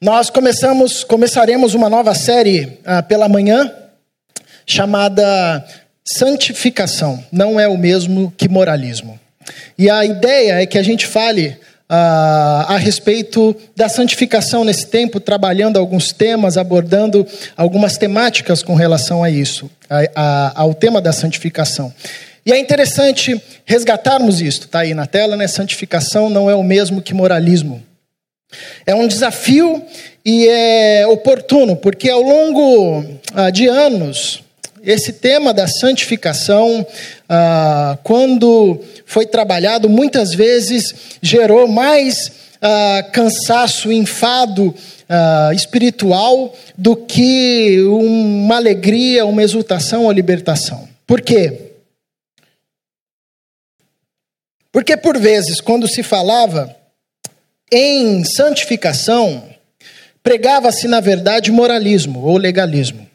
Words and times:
Nós 0.00 0.30
começamos, 0.30 1.02
começaremos 1.02 1.74
uma 1.74 1.90
nova 1.90 2.14
série 2.14 2.78
ah, 2.84 3.02
pela 3.02 3.28
manhã 3.28 3.68
chamada 4.64 5.64
Santificação. 6.04 7.24
Não 7.32 7.58
é 7.58 7.66
o 7.66 7.76
mesmo 7.76 8.32
que 8.36 8.48
moralismo. 8.48 9.18
E 9.76 9.90
a 9.90 10.04
ideia 10.04 10.62
é 10.62 10.66
que 10.66 10.78
a 10.78 10.84
gente 10.84 11.04
fale 11.04 11.56
ah, 11.88 12.66
a 12.68 12.76
respeito 12.76 13.56
da 13.74 13.88
santificação 13.88 14.64
nesse 14.64 14.86
tempo, 14.86 15.18
trabalhando 15.18 15.80
alguns 15.80 16.12
temas, 16.12 16.56
abordando 16.56 17.26
algumas 17.56 17.98
temáticas 17.98 18.62
com 18.62 18.76
relação 18.76 19.24
a 19.24 19.28
isso, 19.28 19.68
a, 19.90 20.02
a, 20.14 20.62
ao 20.62 20.74
tema 20.74 21.00
da 21.00 21.12
santificação. 21.12 21.92
E 22.46 22.52
é 22.52 22.58
interessante 22.58 23.42
resgatarmos 23.64 24.40
isto, 24.40 24.66
está 24.66 24.78
aí 24.78 24.94
na 24.94 25.06
tela, 25.06 25.36
né? 25.36 25.48
Santificação 25.48 26.30
não 26.30 26.48
é 26.48 26.54
o 26.54 26.62
mesmo 26.62 27.02
que 27.02 27.12
moralismo. 27.12 27.82
É 28.86 28.94
um 28.94 29.06
desafio 29.06 29.84
e 30.24 30.48
é 30.48 31.06
oportuno, 31.06 31.76
porque 31.76 32.08
ao 32.08 32.22
longo 32.22 33.04
ah, 33.34 33.50
de 33.50 33.66
anos, 33.66 34.42
esse 34.82 35.12
tema 35.12 35.52
da 35.52 35.66
santificação, 35.66 36.86
ah, 37.28 37.98
quando 38.02 38.80
foi 39.04 39.26
trabalhado, 39.26 39.88
muitas 39.88 40.34
vezes 40.34 40.94
gerou 41.22 41.68
mais 41.68 42.32
ah, 42.60 43.06
cansaço, 43.12 43.92
enfado 43.92 44.74
espiritual 45.54 46.54
do 46.76 46.94
que 46.94 47.80
uma 47.80 48.56
alegria, 48.56 49.24
uma 49.24 49.42
exultação 49.42 50.04
ou 50.04 50.12
libertação. 50.12 50.86
Por 51.06 51.22
quê? 51.22 51.70
Porque 54.70 54.98
por 54.98 55.18
vezes, 55.18 55.62
quando 55.62 55.88
se 55.88 56.02
falava 56.02 56.76
em 57.70 58.24
santificação, 58.24 59.44
pregava-se, 60.22 60.88
na 60.88 61.00
verdade, 61.00 61.50
moralismo 61.50 62.24
ou 62.24 62.36
legalismo. 62.36 63.08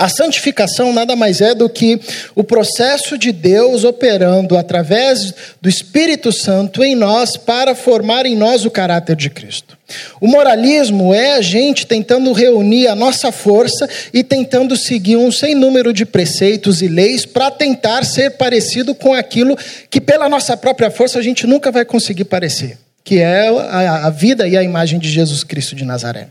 A 0.00 0.08
santificação 0.08 0.94
nada 0.94 1.14
mais 1.14 1.42
é 1.42 1.54
do 1.54 1.68
que 1.68 2.00
o 2.34 2.42
processo 2.42 3.18
de 3.18 3.30
Deus 3.32 3.84
operando 3.84 4.56
através 4.56 5.34
do 5.60 5.68
Espírito 5.68 6.32
Santo 6.32 6.82
em 6.82 6.94
nós 6.94 7.36
para 7.36 7.74
formar 7.74 8.24
em 8.24 8.34
nós 8.34 8.64
o 8.64 8.70
caráter 8.70 9.14
de 9.14 9.28
Cristo. 9.28 9.76
O 10.18 10.26
moralismo 10.26 11.12
é 11.12 11.34
a 11.34 11.42
gente 11.42 11.86
tentando 11.86 12.32
reunir 12.32 12.88
a 12.88 12.94
nossa 12.94 13.30
força 13.30 13.86
e 14.10 14.24
tentando 14.24 14.74
seguir 14.74 15.18
um 15.18 15.30
sem 15.30 15.54
número 15.54 15.92
de 15.92 16.06
preceitos 16.06 16.80
e 16.80 16.88
leis 16.88 17.26
para 17.26 17.50
tentar 17.50 18.02
ser 18.06 18.38
parecido 18.38 18.94
com 18.94 19.12
aquilo 19.12 19.54
que, 19.90 20.00
pela 20.00 20.30
nossa 20.30 20.56
própria 20.56 20.90
força, 20.90 21.18
a 21.18 21.22
gente 21.22 21.46
nunca 21.46 21.70
vai 21.70 21.84
conseguir 21.84 22.24
parecer 22.24 22.78
que 23.02 23.18
é 23.18 23.48
a, 23.48 24.10
vida 24.10 24.46
e 24.46 24.56
a 24.56 24.62
imagem 24.62 24.98
de 24.98 25.10
Jesus 25.10 25.42
Cristo 25.42 25.74
de 25.74 25.84
Nazaré. 25.84 26.28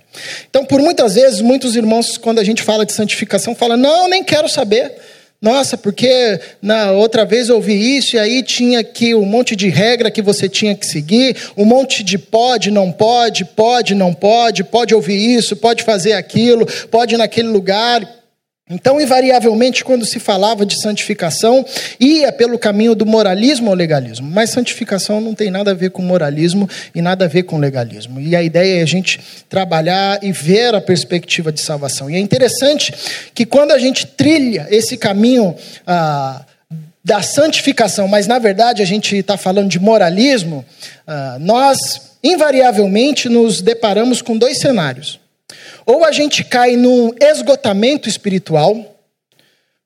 Então, 0.50 0.66
por 0.66 0.80
muitas 0.82 1.16
vezes, 1.16 1.42
muitos 1.42 1.76
irmãos, 1.76 2.18
quando 2.18 2.40
a 2.40 2.44
gente 2.44 2.64
fala 2.64 2.86
de 2.86 2.94
santificação, 2.94 3.56
falam: 3.56 3.78
não, 3.78 4.08
nem 4.08 4.24
quero 4.24 4.48
saber. 4.48 4.94
Nossa, 5.42 5.78
porque 5.78 6.38
na 6.62 6.92
outra 6.92 7.24
vez 7.24 7.48
eu 7.48 7.56
ouvi 7.56 7.98
isso 7.98 8.18
e 8.18 8.20
aí 8.20 8.44
tinha 8.44 8.84
que 8.84 9.16
um 9.16 9.24
monte 9.24 9.56
de 9.56 9.70
regra 9.70 10.12
que 10.12 10.22
você 10.22 10.50
tinha 10.50 10.76
que 10.76 10.86
seguir, 10.86 11.38
um 11.56 11.64
monte 11.64 12.04
de 12.04 12.18
pode, 12.18 12.70
não 12.70 12.92
pode, 12.92 13.46
pode, 13.46 13.96
não 13.96 14.14
pode, 14.14 14.66
pode 14.66 14.94
ouvir 14.94 15.16
isso, 15.16 15.56
pode 15.56 15.84
fazer 15.84 16.12
aquilo, 16.12 16.66
pode 16.92 17.16
ir 17.16 17.18
naquele 17.18 17.48
lugar. 17.48 18.19
Então, 18.70 19.02
invariavelmente, 19.02 19.84
quando 19.84 20.06
se 20.06 20.20
falava 20.20 20.64
de 20.64 20.80
santificação, 20.80 21.66
ia 22.00 22.32
pelo 22.32 22.60
caminho 22.60 22.94
do 22.94 23.04
moralismo 23.04 23.72
ou 23.72 23.76
legalismo. 23.76 24.30
Mas 24.30 24.52
santificação 24.52 25.20
não 25.20 25.34
tem 25.34 25.50
nada 25.50 25.72
a 25.72 25.74
ver 25.74 25.90
com 25.90 26.04
moralismo 26.04 26.70
e 26.94 27.02
nada 27.02 27.26
a 27.26 27.28
ver 27.28 27.44
com 27.44 27.58
legalismo. 27.58 28.22
E 28.22 28.36
a 28.36 28.44
ideia 28.44 28.80
é 28.80 28.84
a 28.84 28.86
gente 28.86 29.20
trabalhar 29.50 30.24
e 30.24 30.32
ver 30.32 30.76
a 30.76 30.82
perspectiva 30.82 31.52
de 31.52 31.62
salvação. 31.62 32.12
E 32.12 32.16
é 32.16 32.20
interessante 32.20 32.94
que 33.34 33.44
quando 33.44 33.72
a 33.72 33.80
gente 33.80 34.06
trilha 34.06 34.68
esse 34.70 34.98
caminho 34.98 35.56
ah, 35.88 36.46
da 37.04 37.24
santificação, 37.24 38.08
mas 38.08 38.28
na 38.28 38.38
verdade 38.38 38.84
a 38.84 38.86
gente 38.86 39.16
está 39.16 39.36
falando 39.36 39.70
de 39.70 39.80
moralismo, 39.80 40.64
ah, 41.08 41.38
nós 41.40 42.10
invariavelmente 42.24 43.30
nos 43.30 43.62
deparamos 43.62 44.22
com 44.22 44.38
dois 44.38 44.60
cenários. 44.60 45.20
Ou 45.86 46.06
a 46.06 46.12
gente 46.12 46.44
cai 46.44 46.76
num 46.76 47.12
esgotamento 47.20 48.08
espiritual, 48.08 48.98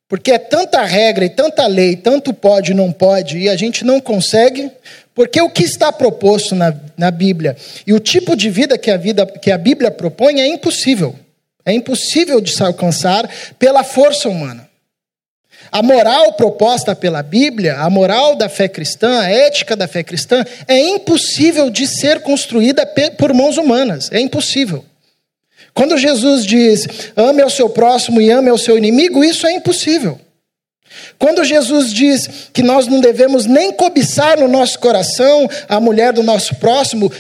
porque 0.08 0.32
é 0.32 0.38
tanta 0.38 0.84
regra 0.84 1.26
e 1.26 1.30
tanta 1.30 1.66
lei, 1.66 1.96
tanto 1.96 2.34
pode 2.34 2.72
e 2.72 2.76
não 2.76 2.92
pode, 2.92 3.40
e 3.40 3.50
a 3.50 3.56
gente 3.56 3.84
não 3.84 4.00
consegue, 4.00 4.70
porque 5.16 5.42
o 5.42 5.50
que 5.50 5.64
está 5.64 5.92
proposto 5.92 6.56
na, 6.56 6.76
na 6.98 7.10
Bíblia 7.10 7.56
e 7.86 7.94
o 7.94 8.00
tipo 8.00 8.36
de 8.36 8.50
vida 8.50 8.78
que 8.78 8.92
a, 8.92 8.98
vida 8.98 9.26
que 9.26 9.52
a 9.52 9.58
Bíblia 9.58 9.92
propõe 9.92 10.40
é 10.40 10.48
impossível. 10.48 11.16
É 11.66 11.72
impossível 11.72 12.42
de 12.42 12.52
se 12.52 12.62
alcançar 12.62 13.30
pela 13.58 13.84
força 13.84 14.28
humana. 14.28 14.70
A 15.72 15.82
moral 15.82 16.34
proposta 16.34 16.96
pela 16.96 17.24
Bíblia, 17.24 17.78
a 17.78 17.90
moral 17.90 18.36
da 18.36 18.50
fé 18.50 18.68
cristã, 18.68 19.22
a 19.22 19.30
ética 19.32 19.76
da 19.76 19.88
fé 19.88 20.04
cristã, 20.04 20.46
é 20.68 20.78
impossível 20.78 21.70
de 21.70 21.88
ser 21.88 22.20
construída 22.22 22.86
por 23.18 23.34
mãos 23.34 23.58
humanas. 23.58 24.12
É 24.12 24.20
impossível. 24.20 24.86
Quando 25.74 25.98
Jesus 25.98 26.46
diz, 26.46 26.88
ame 27.16 27.42
ao 27.42 27.50
seu 27.50 27.70
próximo 27.70 28.22
e 28.22 28.30
ame 28.30 28.50
ao 28.50 28.58
seu 28.58 28.78
inimigo, 28.78 29.24
isso 29.24 29.48
é 29.48 29.54
impossível. 29.54 30.20
Quando 31.18 31.44
Jesus 31.44 31.92
diz 31.92 32.30
que 32.54 32.62
nós 32.62 32.88
não 32.88 33.00
devemos 33.00 33.46
nem 33.46 33.72
cobiçar 33.72 34.40
no 34.40 34.48
nosso 34.48 34.78
coração 34.80 35.50
a 35.68 35.80
mulher 35.80 36.14
do 36.14 36.22
nosso 36.22 36.56
próximo, 36.56 37.12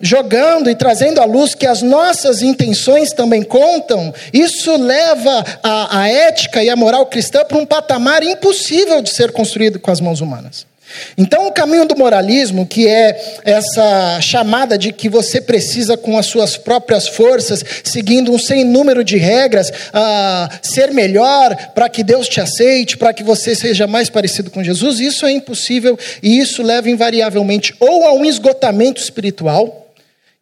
jogando 0.00 0.70
e 0.70 0.74
trazendo 0.74 1.20
à 1.20 1.24
luz 1.24 1.54
que 1.54 1.66
as 1.66 1.82
nossas 1.82 2.40
intenções 2.42 3.12
também 3.12 3.42
contam, 3.42 4.14
isso 4.32 4.76
leva 4.76 5.44
a, 5.62 6.00
a 6.00 6.08
ética 6.08 6.62
e 6.62 6.70
a 6.70 6.76
moral 6.76 7.06
cristã 7.06 7.44
para 7.44 7.58
um 7.58 7.66
patamar 7.66 8.22
impossível 8.22 9.02
de 9.02 9.10
ser 9.10 9.32
construído 9.32 9.80
com 9.80 9.90
as 9.90 10.00
mãos 10.00 10.20
humanas. 10.20 10.69
Então, 11.16 11.46
o 11.46 11.52
caminho 11.52 11.86
do 11.86 11.96
moralismo, 11.96 12.66
que 12.66 12.88
é 12.88 13.40
essa 13.44 14.20
chamada 14.20 14.76
de 14.76 14.92
que 14.92 15.08
você 15.08 15.40
precisa, 15.40 15.96
com 15.96 16.16
as 16.18 16.26
suas 16.26 16.56
próprias 16.56 17.08
forças, 17.08 17.64
seguindo 17.84 18.32
um 18.32 18.38
sem 18.38 18.64
número 18.64 19.04
de 19.04 19.16
regras, 19.16 19.70
uh, 19.70 20.58
ser 20.62 20.92
melhor 20.92 21.54
para 21.74 21.88
que 21.88 22.02
Deus 22.02 22.28
te 22.28 22.40
aceite, 22.40 22.96
para 22.96 23.12
que 23.12 23.22
você 23.22 23.54
seja 23.54 23.86
mais 23.86 24.08
parecido 24.08 24.50
com 24.50 24.62
Jesus, 24.62 25.00
isso 25.00 25.26
é 25.26 25.32
impossível 25.32 25.98
e 26.22 26.38
isso 26.38 26.62
leva 26.62 26.90
invariavelmente 26.90 27.74
ou 27.78 28.04
a 28.06 28.12
um 28.12 28.24
esgotamento 28.24 29.00
espiritual 29.00 29.79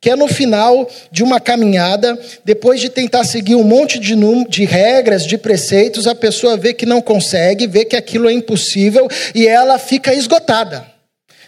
que 0.01 0.11
é 0.11 0.17
no 0.17 0.29
final 0.29 0.89
de 1.11 1.23
uma 1.23 1.41
caminhada, 1.41 2.19
depois 2.45 2.81
de 2.81 2.89
tentar 2.89 3.25
seguir 3.25 3.57
um 3.57 3.65
monte 3.65 3.99
de, 3.99 4.15
de 4.49 4.65
regras, 4.65 5.27
de 5.27 5.37
preceitos, 5.37 6.07
a 6.07 6.15
pessoa 6.15 6.57
vê 6.57 6.73
que 6.73 6.87
não 6.87 7.01
consegue, 7.01 7.67
vê 7.67 7.85
que 7.85 7.97
aquilo 7.97 8.29
é 8.29 8.33
impossível 8.33 9.09
e 9.35 9.47
ela 9.47 9.79
fica 9.79 10.15
esgotada. 10.15 10.87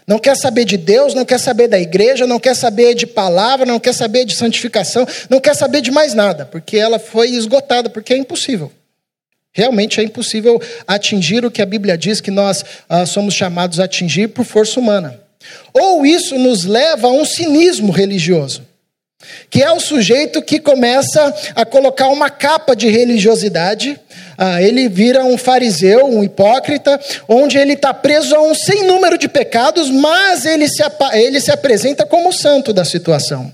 Não 0.06 0.19
quer 0.19 0.37
saber 0.37 0.65
de 0.65 0.77
Deus, 0.77 1.15
não 1.15 1.25
quer 1.25 1.39
saber 1.39 1.69
da 1.69 1.78
igreja, 1.78 2.27
não 2.27 2.41
quer 2.41 2.56
saber 2.56 2.94
de 2.94 3.06
palavra, 3.06 3.65
não 3.65 3.78
quer 3.78 3.94
saber 3.94 4.25
de 4.25 4.34
santificação, 4.34 5.06
não 5.28 5.39
quer 5.39 5.55
saber 5.55 5.81
de 5.81 5.93
mais 5.93 6.15
nada, 6.15 6.44
porque 6.44 6.77
ela 6.77 6.99
foi 6.99 7.31
esgotada, 7.31 7.89
porque 7.89 8.12
é 8.12 8.16
impossível. 8.16 8.72
Realmente 9.53 10.00
é 10.00 10.03
impossível 10.03 10.60
atingir 10.87 11.44
o 11.44 11.50
que 11.50 11.62
a 11.62 11.66
Bíblia 11.66 11.97
diz 11.97 12.21
que 12.21 12.31
nós 12.31 12.65
ah, 12.89 13.06
somos 13.06 13.34
chamados 13.34 13.78
a 13.78 13.84
atingir 13.84 14.28
por 14.28 14.44
força 14.44 14.81
humana. 14.81 15.21
Ou 15.73 16.05
isso 16.05 16.39
nos 16.39 16.65
leva 16.65 17.09
a 17.09 17.12
um 17.12 17.25
cinismo 17.25 17.93
religioso, 17.93 18.62
que 19.49 19.62
é 19.62 19.71
o 19.71 19.81
sujeito 19.81 20.43
que 20.43 20.59
começa 20.59 21.34
a 21.55 21.65
colocar 21.65 22.09
uma 22.09 22.31
capa 22.31 22.75
de 22.75 22.89
religiosidade, 22.89 23.99
ah, 24.43 24.62
ele 24.62 24.89
vira 24.89 25.23
um 25.23 25.37
fariseu, 25.37 26.06
um 26.06 26.25
hipócrita, 26.25 26.99
onde 27.28 27.59
ele 27.59 27.75
está 27.75 27.93
preso 27.93 28.34
a 28.34 28.41
um 28.41 28.55
sem 28.55 28.84
número 28.84 29.19
de 29.19 29.28
pecados, 29.28 29.91
mas 29.91 30.47
ele 30.47 30.67
se, 30.67 30.83
ele 31.12 31.41
se 31.41 31.51
apresenta 31.51 32.07
como 32.07 32.33
santo 32.33 32.72
da 32.72 32.84
situação. 32.84 33.53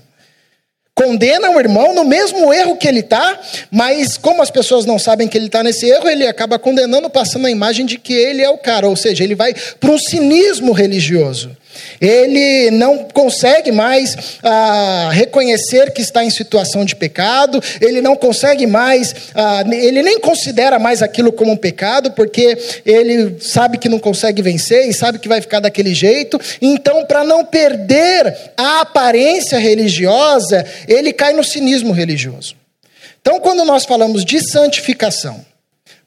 Condena 0.95 1.51
o 1.51 1.59
irmão 1.59 1.93
no 1.93 2.03
mesmo 2.03 2.51
erro 2.51 2.75
que 2.75 2.87
ele 2.87 3.01
está, 3.01 3.39
mas 3.69 4.17
como 4.17 4.41
as 4.41 4.49
pessoas 4.49 4.85
não 4.85 4.97
sabem 4.97 5.27
que 5.27 5.37
ele 5.37 5.45
está 5.45 5.61
nesse 5.61 5.85
erro, 5.87 6.09
ele 6.09 6.25
acaba 6.25 6.57
condenando, 6.57 7.09
passando 7.09 7.45
a 7.45 7.51
imagem 7.51 7.85
de 7.85 7.99
que 7.99 8.13
ele 8.13 8.41
é 8.41 8.49
o 8.49 8.57
cara, 8.57 8.87
ou 8.87 8.95
seja, 8.95 9.23
ele 9.23 9.35
vai 9.35 9.53
para 9.79 9.91
um 9.91 9.99
cinismo 9.99 10.71
religioso. 10.71 11.55
Ele 11.99 12.71
não 12.71 13.05
consegue 13.05 13.71
mais 13.71 14.39
ah, 14.43 15.09
reconhecer 15.11 15.91
que 15.91 16.01
está 16.01 16.23
em 16.23 16.29
situação 16.29 16.85
de 16.85 16.95
pecado, 16.95 17.61
ele 17.81 18.01
não 18.01 18.15
consegue 18.15 18.67
mais, 18.67 19.13
ah, 19.33 19.63
ele 19.71 20.01
nem 20.01 20.19
considera 20.19 20.79
mais 20.79 21.01
aquilo 21.01 21.31
como 21.31 21.51
um 21.51 21.57
pecado, 21.57 22.11
porque 22.11 22.57
ele 22.85 23.37
sabe 23.39 23.77
que 23.77 23.89
não 23.89 23.99
consegue 23.99 24.41
vencer 24.41 24.87
e 24.87 24.93
sabe 24.93 25.19
que 25.19 25.27
vai 25.27 25.41
ficar 25.41 25.59
daquele 25.59 25.93
jeito. 25.93 26.39
Então, 26.61 27.05
para 27.05 27.23
não 27.23 27.45
perder 27.45 28.35
a 28.55 28.81
aparência 28.81 29.57
religiosa, 29.57 30.65
ele 30.87 31.13
cai 31.13 31.33
no 31.33 31.43
cinismo 31.43 31.91
religioso. 31.91 32.55
Então, 33.21 33.39
quando 33.39 33.65
nós 33.65 33.85
falamos 33.85 34.23
de 34.23 34.39
santificação, 34.39 35.45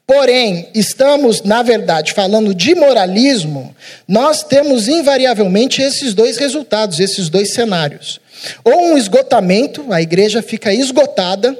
porém 0.05 0.69
estamos, 0.73 1.41
na 1.41 1.61
verdade, 1.63 2.13
falando 2.13 2.53
de 2.53 2.75
moralismo, 2.75 3.75
nós 4.07 4.43
temos 4.43 4.87
invariavelmente 4.87 5.81
esses 5.81 6.13
dois 6.13 6.37
resultados, 6.37 6.99
esses 6.99 7.29
dois 7.29 7.53
cenários. 7.53 8.19
Ou 8.63 8.91
um 8.91 8.97
esgotamento, 8.97 9.85
a 9.91 10.01
igreja 10.01 10.41
fica 10.41 10.73
esgotada, 10.73 11.57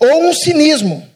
ou 0.00 0.24
um 0.24 0.32
cinismo, 0.32 1.06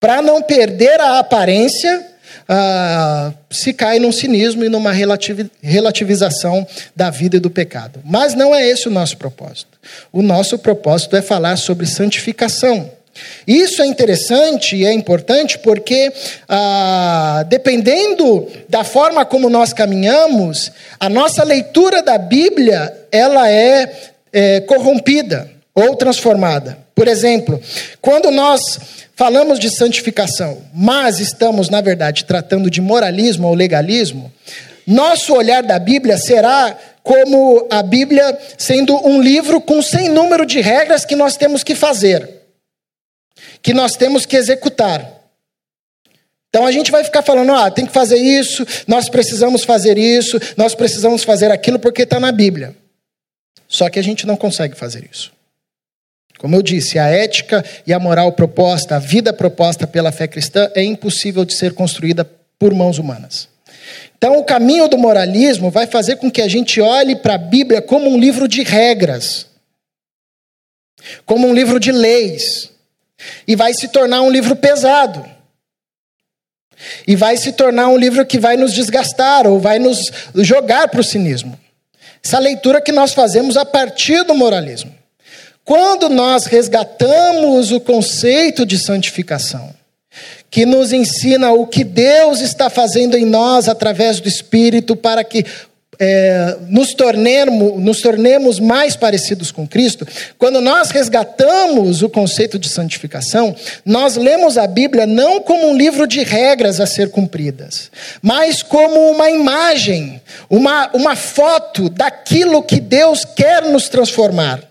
para 0.00 0.22
não 0.22 0.42
perder 0.42 1.00
a 1.00 1.18
aparência, 1.18 2.06
ah, 2.48 3.32
se 3.50 3.72
cai 3.72 3.98
num 3.98 4.12
cinismo 4.12 4.64
e 4.64 4.68
numa 4.68 4.92
relativização 4.92 6.66
da 6.94 7.10
vida 7.10 7.36
e 7.36 7.40
do 7.40 7.50
pecado. 7.50 8.00
Mas 8.04 8.34
não 8.34 8.54
é 8.54 8.66
esse 8.66 8.88
o 8.88 8.90
nosso 8.90 9.16
propósito. 9.16 9.78
O 10.12 10.22
nosso 10.22 10.58
propósito 10.58 11.16
é 11.16 11.22
falar 11.22 11.56
sobre 11.56 11.86
santificação. 11.86 12.90
Isso 13.46 13.82
é 13.82 13.86
interessante 13.86 14.76
e 14.76 14.84
é 14.84 14.92
importante 14.92 15.58
porque, 15.58 16.12
ah, 16.48 17.44
dependendo 17.48 18.46
da 18.68 18.84
forma 18.84 19.24
como 19.24 19.48
nós 19.48 19.72
caminhamos, 19.72 20.70
a 20.98 21.08
nossa 21.08 21.42
leitura 21.44 22.02
da 22.02 22.18
Bíblia 22.18 22.92
ela 23.10 23.50
é, 23.50 23.92
é 24.32 24.60
corrompida 24.60 25.50
ou 25.74 25.94
transformada. 25.96 26.78
Por 26.94 27.06
exemplo, 27.06 27.60
quando 28.00 28.30
nós 28.30 28.78
falamos 29.14 29.58
de 29.58 29.70
santificação, 29.70 30.58
mas 30.74 31.20
estamos, 31.20 31.68
na 31.68 31.80
verdade, 31.80 32.24
tratando 32.24 32.70
de 32.70 32.80
moralismo 32.80 33.48
ou 33.48 33.54
legalismo, 33.54 34.32
nosso 34.86 35.34
olhar 35.34 35.62
da 35.62 35.78
Bíblia 35.78 36.16
será 36.16 36.76
como 37.02 37.66
a 37.70 37.82
Bíblia 37.82 38.38
sendo 38.56 38.94
um 39.06 39.20
livro 39.20 39.60
com 39.60 39.80
sem 39.80 40.08
número 40.08 40.44
de 40.44 40.60
regras 40.60 41.04
que 41.04 41.16
nós 41.16 41.36
temos 41.36 41.62
que 41.62 41.74
fazer, 41.74 42.28
que 43.62 43.74
nós 43.74 43.92
temos 43.92 44.24
que 44.24 44.36
executar. 44.36 45.18
Então 46.48 46.66
a 46.66 46.72
gente 46.72 46.90
vai 46.90 47.04
ficar 47.04 47.22
falando, 47.22 47.52
ah, 47.52 47.70
tem 47.70 47.86
que 47.86 47.92
fazer 47.92 48.16
isso, 48.16 48.66
nós 48.86 49.08
precisamos 49.08 49.64
fazer 49.64 49.98
isso, 49.98 50.38
nós 50.56 50.74
precisamos 50.74 51.22
fazer 51.22 51.50
aquilo 51.50 51.78
porque 51.78 52.02
está 52.02 52.18
na 52.18 52.32
Bíblia. 52.32 52.74
Só 53.68 53.90
que 53.90 53.98
a 53.98 54.02
gente 54.02 54.26
não 54.26 54.36
consegue 54.36 54.74
fazer 54.74 55.08
isso. 55.10 55.30
Como 56.38 56.54
eu 56.54 56.62
disse, 56.62 56.98
a 56.98 57.06
ética 57.06 57.64
e 57.86 57.92
a 57.92 57.98
moral 57.98 58.32
proposta, 58.32 58.96
a 58.96 58.98
vida 58.98 59.32
proposta 59.32 59.86
pela 59.86 60.12
fé 60.12 60.26
cristã 60.26 60.70
é 60.74 60.82
impossível 60.82 61.44
de 61.44 61.52
ser 61.52 61.74
construída 61.74 62.24
por 62.58 62.72
mãos 62.72 62.98
humanas. 62.98 63.48
Então, 64.16 64.38
o 64.38 64.44
caminho 64.44 64.88
do 64.88 64.96
moralismo 64.96 65.70
vai 65.70 65.86
fazer 65.86 66.16
com 66.16 66.30
que 66.30 66.40
a 66.40 66.48
gente 66.48 66.80
olhe 66.80 67.14
para 67.14 67.34
a 67.34 67.38
Bíblia 67.38 67.82
como 67.82 68.08
um 68.08 68.18
livro 68.18 68.48
de 68.48 68.62
regras, 68.62 69.46
como 71.26 71.46
um 71.46 71.54
livro 71.54 71.78
de 71.78 71.92
leis, 71.92 72.70
e 73.46 73.56
vai 73.56 73.72
se 73.74 73.88
tornar 73.88 74.22
um 74.22 74.30
livro 74.30 74.54
pesado. 74.56 75.24
E 77.06 77.16
vai 77.16 77.36
se 77.36 77.52
tornar 77.52 77.88
um 77.88 77.96
livro 77.96 78.24
que 78.24 78.38
vai 78.38 78.56
nos 78.56 78.72
desgastar 78.72 79.46
ou 79.46 79.58
vai 79.58 79.78
nos 79.78 80.10
jogar 80.36 80.88
para 80.88 81.00
o 81.00 81.04
cinismo. 81.04 81.58
Essa 82.24 82.38
leitura 82.38 82.80
que 82.80 82.92
nós 82.92 83.12
fazemos 83.12 83.56
a 83.56 83.64
partir 83.64 84.22
do 84.24 84.34
moralismo. 84.34 84.94
Quando 85.64 86.08
nós 86.08 86.46
resgatamos 86.46 87.72
o 87.72 87.80
conceito 87.80 88.64
de 88.64 88.78
santificação, 88.78 89.74
que 90.50 90.64
nos 90.64 90.92
ensina 90.92 91.52
o 91.52 91.66
que 91.66 91.84
Deus 91.84 92.40
está 92.40 92.70
fazendo 92.70 93.16
em 93.16 93.26
nós 93.26 93.68
através 93.68 94.18
do 94.20 94.28
Espírito 94.28 94.96
para 94.96 95.22
que 95.22 95.44
é, 95.98 96.56
nos, 96.68 96.94
tornemos, 96.94 97.80
nos 97.80 98.00
tornemos 98.00 98.60
mais 98.60 98.94
parecidos 98.96 99.50
com 99.50 99.66
Cristo, 99.66 100.06
quando 100.38 100.60
nós 100.60 100.90
resgatamos 100.90 102.02
o 102.02 102.08
conceito 102.08 102.58
de 102.58 102.68
santificação, 102.68 103.54
nós 103.84 104.16
lemos 104.16 104.56
a 104.56 104.66
Bíblia 104.66 105.06
não 105.06 105.40
como 105.40 105.68
um 105.68 105.76
livro 105.76 106.06
de 106.06 106.22
regras 106.22 106.80
a 106.80 106.86
ser 106.86 107.10
cumpridas, 107.10 107.90
mas 108.22 108.62
como 108.62 109.10
uma 109.10 109.30
imagem, 109.30 110.20
uma, 110.48 110.90
uma 110.94 111.16
foto 111.16 111.88
daquilo 111.88 112.62
que 112.62 112.80
Deus 112.80 113.24
quer 113.24 113.62
nos 113.62 113.88
transformar 113.88 114.68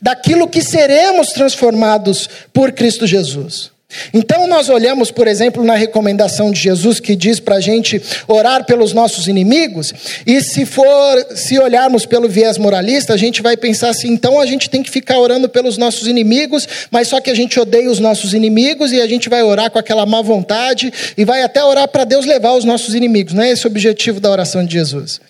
daquilo 0.00 0.48
que 0.48 0.62
seremos 0.62 1.28
transformados 1.28 2.28
por 2.52 2.72
Cristo 2.72 3.06
Jesus. 3.06 3.72
Então, 4.14 4.46
nós 4.46 4.68
olhamos, 4.68 5.10
por 5.10 5.26
exemplo, 5.26 5.64
na 5.64 5.74
recomendação 5.74 6.50
de 6.50 6.60
Jesus 6.60 7.00
que 7.00 7.16
diz 7.16 7.40
para 7.40 7.56
a 7.56 7.60
gente 7.60 8.00
orar 8.28 8.64
pelos 8.64 8.92
nossos 8.92 9.26
inimigos, 9.26 9.92
e 10.26 10.40
se 10.40 10.64
for, 10.64 11.26
se 11.34 11.58
olharmos 11.58 12.06
pelo 12.06 12.28
viés 12.28 12.56
moralista, 12.56 13.14
a 13.14 13.16
gente 13.16 13.42
vai 13.42 13.56
pensar 13.56 13.90
assim: 13.90 14.08
então 14.08 14.40
a 14.40 14.46
gente 14.46 14.70
tem 14.70 14.82
que 14.82 14.90
ficar 14.90 15.18
orando 15.18 15.48
pelos 15.48 15.76
nossos 15.76 16.06
inimigos, 16.06 16.68
mas 16.90 17.08
só 17.08 17.20
que 17.20 17.30
a 17.30 17.34
gente 17.34 17.58
odeia 17.58 17.90
os 17.90 17.98
nossos 17.98 18.34
inimigos 18.34 18.92
e 18.92 19.00
a 19.00 19.06
gente 19.06 19.28
vai 19.28 19.42
orar 19.42 19.70
com 19.70 19.78
aquela 19.78 20.06
má 20.06 20.22
vontade 20.22 20.92
e 21.16 21.24
vai 21.24 21.42
até 21.42 21.62
orar 21.64 21.88
para 21.88 22.04
Deus 22.04 22.24
levar 22.24 22.52
os 22.52 22.64
nossos 22.64 22.94
inimigos. 22.94 23.34
Não 23.34 23.42
é 23.42 23.50
esse 23.50 23.66
o 23.66 23.70
objetivo 23.70 24.20
da 24.20 24.30
oração 24.30 24.64
de 24.64 24.72
Jesus. 24.72 25.20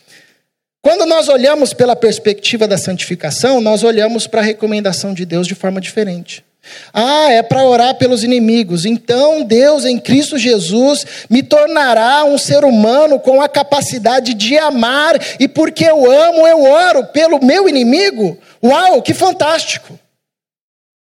Quando 0.83 1.05
nós 1.05 1.29
olhamos 1.29 1.75
pela 1.75 1.95
perspectiva 1.95 2.67
da 2.67 2.79
santificação, 2.79 3.61
nós 3.61 3.85
olhamos 3.85 4.27
para 4.27 4.41
a 4.41 4.45
recomendação 4.45 5.13
de 5.13 5.27
Deus 5.27 5.47
de 5.47 5.55
forma 5.55 5.81
diferente. 5.81 6.43
Ah, 6.93 7.31
é 7.31 7.43
para 7.43 7.65
orar 7.65 7.95
pelos 7.97 8.23
inimigos. 8.23 8.85
Então 8.85 9.43
Deus 9.43 9.85
em 9.85 9.99
Cristo 9.99 10.39
Jesus 10.39 11.07
me 11.29 11.43
tornará 11.43 12.25
um 12.25 12.37
ser 12.37 12.65
humano 12.65 13.19
com 13.19 13.41
a 13.41 13.49
capacidade 13.49 14.35
de 14.35 14.59
amar, 14.59 15.19
e 15.39 15.49
porque 15.49 15.85
eu 15.85 16.11
amo, 16.11 16.47
eu 16.47 16.63
oro 16.63 17.07
pelo 17.07 17.45
meu 17.45 17.69
inimigo. 17.69 18.39
Uau, 18.63 19.03
que 19.03 19.15
fantástico! 19.15 19.99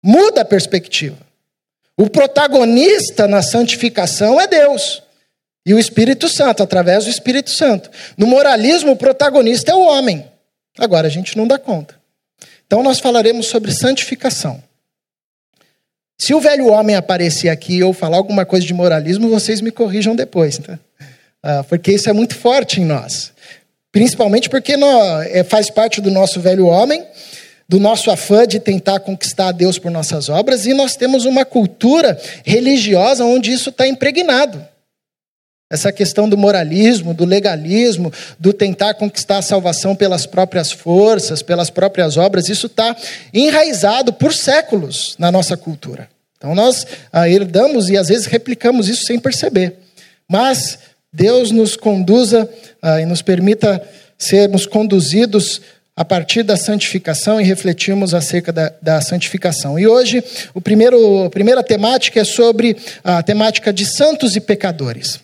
Muda 0.04 0.42
a 0.42 0.46
perspectiva. 0.46 1.18
O 1.98 2.10
protagonista 2.10 3.28
na 3.28 3.42
santificação 3.42 4.40
é 4.40 4.48
Deus. 4.48 5.02
E 5.66 5.74
o 5.74 5.80
Espírito 5.80 6.30
Santo, 6.30 6.62
através 6.62 7.06
do 7.06 7.10
Espírito 7.10 7.50
Santo. 7.50 7.90
No 8.16 8.28
moralismo, 8.28 8.92
o 8.92 8.96
protagonista 8.96 9.72
é 9.72 9.76
o 9.76 9.80
homem. 9.80 10.30
Agora 10.78 11.08
a 11.08 11.10
gente 11.10 11.36
não 11.38 11.48
dá 11.48 11.58
conta. 11.58 11.96
Então 12.68 12.84
nós 12.84 13.00
falaremos 13.00 13.48
sobre 13.48 13.72
santificação. 13.72 14.62
Se 16.26 16.34
o 16.34 16.40
velho 16.40 16.70
homem 16.70 16.96
aparecer 16.96 17.50
aqui 17.50 17.84
ou 17.84 17.94
falar 17.94 18.18
alguma 18.18 18.48
coisa 18.48 18.66
de 18.66 18.74
moralismo, 18.74 19.30
vocês 19.30 19.62
me 19.62 19.70
corrijam 19.70 20.16
depois, 20.16 20.58
tá? 20.58 20.80
Ah, 21.44 21.64
porque 21.70 21.92
isso 21.92 22.10
é 22.10 22.14
muito 22.14 22.34
forte 22.34 22.82
em 22.82 22.84
nós. 22.84 23.32
Principalmente 23.92 24.50
porque 24.50 24.74
é, 25.30 25.44
faz 25.44 25.70
parte 25.70 26.02
do 26.02 26.10
nosso 26.10 26.42
velho 26.42 26.66
homem, 26.66 27.06
do 27.70 27.80
nosso 27.80 28.10
afã 28.10 28.48
de 28.48 28.60
tentar 28.60 29.02
conquistar 29.02 29.50
a 29.50 29.52
Deus 29.52 29.78
por 29.78 29.92
nossas 29.92 30.28
obras, 30.28 30.66
e 30.66 30.74
nós 30.74 30.96
temos 30.96 31.26
uma 31.26 31.46
cultura 31.46 32.20
religiosa 32.44 33.24
onde 33.24 33.52
isso 33.52 33.70
está 33.70 33.88
impregnado. 33.88 34.68
Essa 35.72 35.92
questão 35.92 36.28
do 36.28 36.36
moralismo, 36.36 37.14
do 37.14 37.24
legalismo, 37.24 38.12
do 38.40 38.52
tentar 38.52 38.96
conquistar 38.96 39.38
a 39.38 39.44
salvação 39.44 39.96
pelas 39.96 40.26
próprias 40.26 40.72
forças, 40.72 41.44
pelas 41.44 41.70
próprias 41.70 42.18
obras, 42.18 42.50
isso 42.50 42.66
está 42.66 42.96
enraizado 43.32 44.12
por 44.12 44.34
séculos 44.34 45.16
na 45.20 45.32
nossa 45.32 45.56
cultura. 45.56 46.15
Então 46.46 46.54
nós 46.54 46.86
ah, 47.12 47.28
herdamos 47.28 47.90
e 47.90 47.98
às 47.98 48.08
vezes 48.08 48.28
replicamos 48.28 48.88
isso 48.88 49.06
sem 49.08 49.18
perceber. 49.18 49.78
Mas 50.30 50.78
Deus 51.12 51.50
nos 51.50 51.76
conduza 51.76 52.48
ah, 52.80 53.02
e 53.02 53.06
nos 53.06 53.24
permita 53.24 53.82
sermos 54.16 54.68
conduzidos 54.68 55.60
a 55.96 56.06
partir 56.06 56.44
da 56.44 56.56
santificação 56.56 57.42
e 57.42 57.44
refletirmos 57.44 58.14
acerca 58.14 58.54
da, 58.54 58.72
da, 58.80 59.02
santificação. 59.02 59.80
E 59.80 59.88
hoje, 59.88 60.24
o 60.54 60.62
primeiro, 60.62 61.24
a 61.24 61.30
primeira 61.32 61.64
temática 61.64 62.20
é 62.20 62.24
sobre 62.24 62.78
a 63.04 63.24
temática 63.24 63.74
de 63.74 63.84
santos 63.84 64.36
e 64.36 64.40
pecadores. 64.40 65.20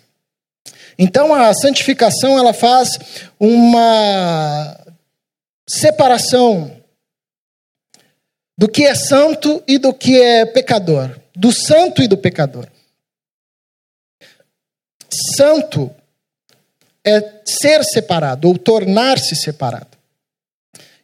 Então 0.98 1.36
a 1.36 1.54
santificação 1.54 2.40
ela 2.40 2.52
faz 2.52 2.98
uma 3.40 4.76
separação 5.70 6.81
do 8.62 8.70
que 8.70 8.84
é 8.84 8.94
santo 8.94 9.64
e 9.68 9.80
do 9.80 9.92
que 9.92 10.22
é 10.22 10.46
pecador, 10.46 11.10
do 11.36 11.52
santo 11.52 12.04
e 12.04 12.08
do 12.08 12.16
pecador. 12.16 12.68
Santo 15.36 15.90
é 17.04 17.28
ser 17.44 17.84
separado 17.84 18.48
ou 18.48 18.56
tornar-se 18.56 19.36
separado. 19.36 19.98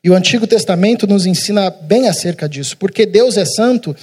E 0.03 0.09
o 0.11 0.13
Antigo 0.13 0.45
Testamento 0.45 1.07
nos 1.07 1.25
ensina 1.25 1.71
bem 1.71 2.07
acerca 2.07 2.47
disso, 2.47 2.77
porque 2.77 3.07
Deus 3.07 3.37
é 3.37 3.45
santo, 3.45 3.95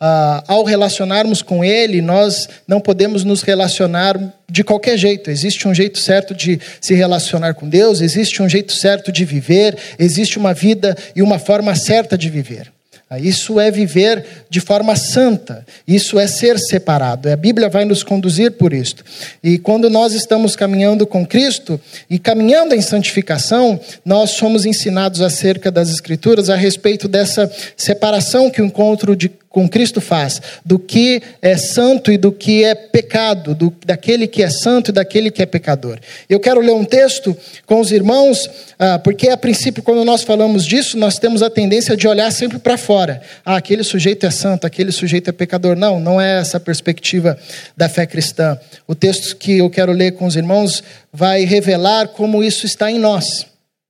ah, 0.00 0.42
ao 0.48 0.64
relacionarmos 0.64 1.42
com 1.42 1.62
Ele, 1.62 2.00
nós 2.00 2.48
não 2.66 2.80
podemos 2.80 3.24
nos 3.24 3.42
relacionar 3.42 4.18
de 4.50 4.64
qualquer 4.64 4.96
jeito. 4.96 5.30
Existe 5.30 5.68
um 5.68 5.74
jeito 5.74 5.98
certo 5.98 6.34
de 6.34 6.58
se 6.80 6.94
relacionar 6.94 7.52
com 7.52 7.68
Deus, 7.68 8.00
existe 8.00 8.40
um 8.40 8.48
jeito 8.48 8.72
certo 8.72 9.12
de 9.12 9.26
viver, 9.26 9.76
existe 9.98 10.38
uma 10.38 10.54
vida 10.54 10.96
e 11.14 11.20
uma 11.20 11.38
forma 11.38 11.74
certa 11.74 12.16
de 12.16 12.30
viver. 12.30 12.72
Ah, 13.12 13.18
isso 13.18 13.60
é 13.60 13.70
viver 13.70 14.24
de 14.48 14.58
forma 14.58 14.96
santa, 14.96 15.66
isso 15.86 16.18
é 16.18 16.26
ser 16.26 16.58
separado. 16.58 17.28
A 17.28 17.36
Bíblia 17.36 17.68
vai 17.68 17.84
nos 17.84 18.02
conduzir 18.02 18.52
por 18.52 18.72
isto. 18.72 19.04
E 19.44 19.58
quando 19.58 19.90
nós 19.90 20.14
estamos 20.14 20.56
caminhando 20.56 21.06
com 21.06 21.26
Cristo 21.26 21.78
e 22.08 22.18
caminhando 22.18 22.74
em 22.74 22.80
santificação, 22.80 23.78
nós 24.02 24.30
somos 24.30 24.64
ensinados 24.64 25.20
acerca 25.20 25.70
das 25.70 25.90
Escrituras 25.90 26.48
a 26.48 26.56
respeito 26.56 27.06
dessa 27.06 27.52
separação 27.76 28.48
que 28.48 28.62
o 28.62 28.64
encontro 28.64 29.14
de 29.14 29.30
com 29.52 29.68
Cristo 29.68 30.00
faz, 30.00 30.40
do 30.64 30.78
que 30.78 31.22
é 31.42 31.56
santo 31.58 32.10
e 32.10 32.16
do 32.16 32.32
que 32.32 32.64
é 32.64 32.74
pecado, 32.74 33.54
do, 33.54 33.72
daquele 33.84 34.26
que 34.26 34.42
é 34.42 34.48
santo 34.48 34.88
e 34.90 34.92
daquele 34.92 35.30
que 35.30 35.42
é 35.42 35.46
pecador. 35.46 35.98
Eu 36.28 36.40
quero 36.40 36.60
ler 36.60 36.72
um 36.72 36.84
texto 36.84 37.36
com 37.66 37.78
os 37.78 37.92
irmãos, 37.92 38.48
ah, 38.78 38.98
porque 38.98 39.28
a 39.28 39.36
princípio, 39.36 39.82
quando 39.82 40.04
nós 40.04 40.22
falamos 40.22 40.64
disso, 40.64 40.96
nós 40.96 41.18
temos 41.18 41.42
a 41.42 41.50
tendência 41.50 41.94
de 41.94 42.08
olhar 42.08 42.32
sempre 42.32 42.58
para 42.58 42.78
fora. 42.78 43.20
Ah, 43.44 43.56
aquele 43.56 43.84
sujeito 43.84 44.24
é 44.24 44.30
santo, 44.30 44.66
aquele 44.66 44.90
sujeito 44.90 45.28
é 45.28 45.32
pecador. 45.32 45.76
Não, 45.76 46.00
não 46.00 46.18
é 46.18 46.40
essa 46.40 46.56
a 46.56 46.60
perspectiva 46.60 47.38
da 47.76 47.90
fé 47.90 48.06
cristã. 48.06 48.58
O 48.88 48.94
texto 48.94 49.36
que 49.36 49.58
eu 49.58 49.68
quero 49.68 49.92
ler 49.92 50.12
com 50.12 50.24
os 50.24 50.34
irmãos 50.34 50.82
vai 51.12 51.44
revelar 51.44 52.08
como 52.08 52.42
isso 52.42 52.64
está 52.64 52.90
em 52.90 52.98
nós. 52.98 53.46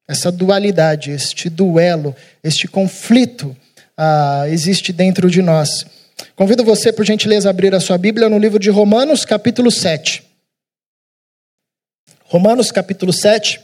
Essa 0.08 0.32
dualidade, 0.32 1.12
este 1.12 1.48
duelo, 1.48 2.16
este 2.42 2.66
conflito 2.66 3.56
ah, 3.96 4.44
existe 4.48 4.92
dentro 4.92 5.30
de 5.30 5.42
nós. 5.42 5.84
Convido 6.36 6.64
você, 6.64 6.92
por 6.92 7.04
gentileza, 7.04 7.48
a 7.48 7.50
abrir 7.50 7.74
a 7.74 7.80
sua 7.80 7.98
Bíblia 7.98 8.28
no 8.28 8.38
livro 8.38 8.58
de 8.58 8.70
Romanos, 8.70 9.24
capítulo 9.24 9.70
7. 9.70 10.24
Romanos, 12.24 12.70
capítulo 12.70 13.12
7, 13.12 13.60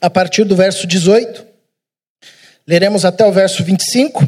a 0.00 0.10
partir 0.10 0.44
do 0.44 0.56
verso 0.56 0.86
18. 0.86 1.46
Leremos 2.66 3.04
até 3.04 3.24
o 3.24 3.32
verso 3.32 3.62
25. 3.62 4.22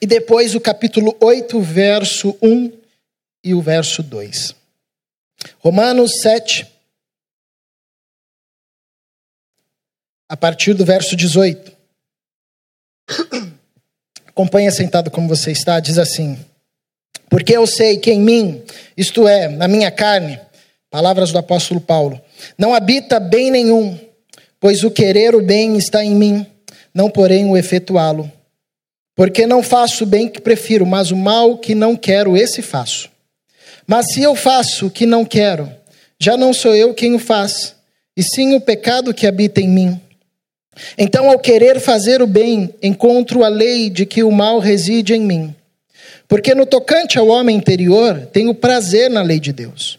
E 0.00 0.06
depois 0.06 0.54
o 0.54 0.60
capítulo 0.60 1.16
8, 1.20 1.60
verso 1.60 2.36
1 2.40 2.72
e 3.42 3.54
o 3.54 3.60
verso 3.60 4.02
2. 4.02 4.54
Romanos 5.58 6.20
7, 6.20 6.66
a 10.28 10.36
partir 10.36 10.74
do 10.74 10.84
verso 10.84 11.16
18. 11.16 11.76
Acompanha 14.38 14.70
sentado 14.70 15.10
como 15.10 15.26
você 15.26 15.50
está, 15.50 15.80
diz 15.80 15.98
assim: 15.98 16.38
Porque 17.28 17.56
eu 17.56 17.66
sei 17.66 17.98
que 17.98 18.12
em 18.12 18.20
mim, 18.20 18.62
isto 18.96 19.26
é, 19.26 19.48
na 19.48 19.66
minha 19.66 19.90
carne, 19.90 20.38
palavras 20.88 21.32
do 21.32 21.38
apóstolo 21.38 21.80
Paulo, 21.80 22.20
não 22.56 22.72
habita 22.72 23.18
bem 23.18 23.50
nenhum, 23.50 23.98
pois 24.60 24.84
o 24.84 24.92
querer 24.92 25.34
o 25.34 25.42
bem 25.42 25.76
está 25.76 26.04
em 26.04 26.14
mim, 26.14 26.46
não 26.94 27.10
porém 27.10 27.50
o 27.50 27.56
efetuá-lo. 27.56 28.30
Porque 29.16 29.44
não 29.44 29.60
faço 29.60 30.04
o 30.04 30.06
bem 30.06 30.28
que 30.28 30.40
prefiro, 30.40 30.86
mas 30.86 31.10
o 31.10 31.16
mal 31.16 31.58
que 31.58 31.74
não 31.74 31.96
quero, 31.96 32.36
esse 32.36 32.62
faço. 32.62 33.10
Mas 33.88 34.12
se 34.12 34.22
eu 34.22 34.36
faço 34.36 34.86
o 34.86 34.90
que 34.90 35.04
não 35.04 35.24
quero, 35.24 35.68
já 36.16 36.36
não 36.36 36.54
sou 36.54 36.76
eu 36.76 36.94
quem 36.94 37.12
o 37.12 37.18
faz, 37.18 37.74
e 38.16 38.22
sim 38.22 38.54
o 38.54 38.60
pecado 38.60 39.12
que 39.12 39.26
habita 39.26 39.60
em 39.60 39.68
mim. 39.68 40.00
Então, 40.96 41.30
ao 41.30 41.38
querer 41.38 41.80
fazer 41.80 42.22
o 42.22 42.26
bem, 42.26 42.74
encontro 42.82 43.44
a 43.44 43.48
lei 43.48 43.90
de 43.90 44.06
que 44.06 44.22
o 44.22 44.30
mal 44.30 44.58
reside 44.58 45.14
em 45.14 45.20
mim. 45.20 45.54
Porque 46.26 46.54
no 46.54 46.66
tocante 46.66 47.18
ao 47.18 47.28
homem 47.28 47.56
interior, 47.56 48.28
tenho 48.32 48.54
prazer 48.54 49.10
na 49.10 49.22
lei 49.22 49.40
de 49.40 49.52
Deus. 49.52 49.98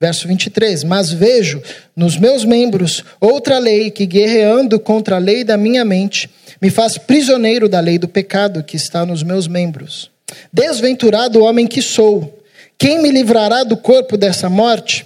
Verso 0.00 0.28
23: 0.28 0.84
Mas 0.84 1.10
vejo 1.10 1.60
nos 1.96 2.16
meus 2.16 2.44
membros 2.44 3.04
outra 3.20 3.58
lei 3.58 3.90
que, 3.90 4.06
guerreando 4.06 4.78
contra 4.78 5.16
a 5.16 5.18
lei 5.18 5.42
da 5.42 5.56
minha 5.56 5.84
mente, 5.84 6.30
me 6.62 6.70
faz 6.70 6.96
prisioneiro 6.96 7.68
da 7.68 7.80
lei 7.80 7.98
do 7.98 8.06
pecado 8.06 8.62
que 8.62 8.76
está 8.76 9.04
nos 9.04 9.24
meus 9.24 9.48
membros. 9.48 10.10
Desventurado 10.52 11.42
homem 11.42 11.66
que 11.66 11.82
sou, 11.82 12.38
quem 12.76 13.02
me 13.02 13.10
livrará 13.10 13.64
do 13.64 13.76
corpo 13.76 14.16
dessa 14.16 14.48
morte? 14.48 15.04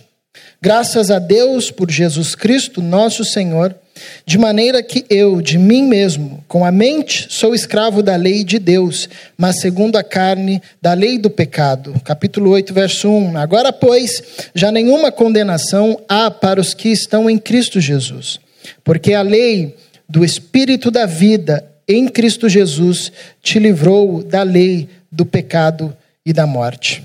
Graças 0.61 1.11
a 1.11 1.19
Deus 1.19 1.71
por 1.71 1.91
Jesus 1.91 2.35
Cristo, 2.35 2.83
nosso 2.83 3.25
Senhor 3.25 3.75
de 4.25 4.39
maneira 4.39 4.83
que 4.83 5.05
eu, 5.11 5.41
de 5.41 5.59
mim 5.59 5.83
mesmo, 5.83 6.43
com 6.49 6.65
a 6.65 6.71
mente, 6.71 7.27
sou 7.31 7.55
escravo 7.55 8.03
da 8.03 8.17
lei 8.17 8.45
de 8.45 8.59
Deus, 8.59 9.09
mas 9.37 9.61
segundo 9.61 9.97
a 9.97 10.03
carne, 10.03 10.63
da 10.81 10.95
lei 10.95 11.19
do 11.19 11.31
pecado. 11.31 11.95
Capítulo 12.05 12.51
8, 12.51 12.73
verso 12.73 13.11
1. 13.11 13.37
Agora, 13.37 13.73
pois, 13.73 14.23
já 14.55 14.71
nenhuma 14.71 15.11
condenação 15.11 16.01
há 16.09 16.31
para 16.31 16.61
os 16.61 16.75
que 16.75 16.89
estão 16.89 17.29
em 17.29 17.39
Cristo 17.39 17.81
Jesus, 17.81 18.41
porque 18.85 19.15
a 19.15 19.23
lei 19.23 19.77
do 20.09 20.25
Espírito 20.25 20.91
da 20.91 21.07
vida 21.07 21.67
em 21.89 22.09
Cristo 22.09 22.49
Jesus 22.49 23.13
te 23.43 23.59
livrou 23.59 24.23
da 24.23 24.43
lei 24.43 24.89
do 25.11 25.27
pecado 25.27 25.97
e 26.25 26.33
da 26.33 26.47
morte. 26.47 27.05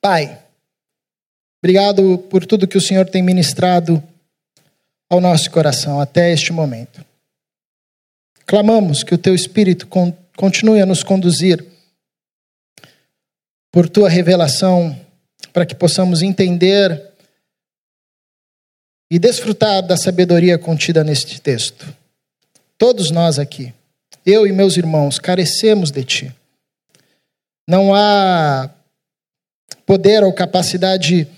Pai, 0.00 0.38
obrigado 1.62 2.18
por 2.30 2.44
tudo 2.44 2.66
que 2.66 2.76
o 2.76 2.80
Senhor 2.80 3.06
tem 3.06 3.22
ministrado 3.22 4.02
ao 5.14 5.20
nosso 5.20 5.50
coração 5.50 6.00
até 6.00 6.32
este 6.32 6.52
momento. 6.52 7.04
Clamamos 8.44 9.02
que 9.04 9.14
o 9.14 9.18
teu 9.18 9.34
Espírito 9.34 9.88
continue 10.36 10.80
a 10.80 10.86
nos 10.86 11.02
conduzir 11.02 11.64
por 13.72 13.88
tua 13.88 14.08
revelação, 14.08 14.98
para 15.52 15.64
que 15.64 15.74
possamos 15.74 16.20
entender 16.20 17.10
e 19.10 19.18
desfrutar 19.18 19.82
da 19.82 19.96
sabedoria 19.96 20.58
contida 20.58 21.04
neste 21.04 21.40
texto. 21.40 21.86
Todos 22.76 23.10
nós 23.10 23.38
aqui, 23.38 23.72
eu 24.26 24.46
e 24.46 24.52
meus 24.52 24.76
irmãos, 24.76 25.18
carecemos 25.18 25.90
de 25.90 26.04
ti. 26.04 26.36
Não 27.68 27.94
há 27.94 28.68
poder 29.86 30.24
ou 30.24 30.32
capacidade 30.32 31.28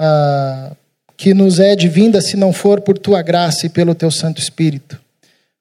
uh, 0.00 0.76
que 1.22 1.32
nos 1.32 1.60
é 1.60 1.76
divinda 1.76 2.20
se 2.20 2.36
não 2.36 2.52
for 2.52 2.80
por 2.80 2.98
tua 2.98 3.22
graça 3.22 3.64
e 3.64 3.68
pelo 3.68 3.94
teu 3.94 4.10
Santo 4.10 4.40
Espírito. 4.40 5.00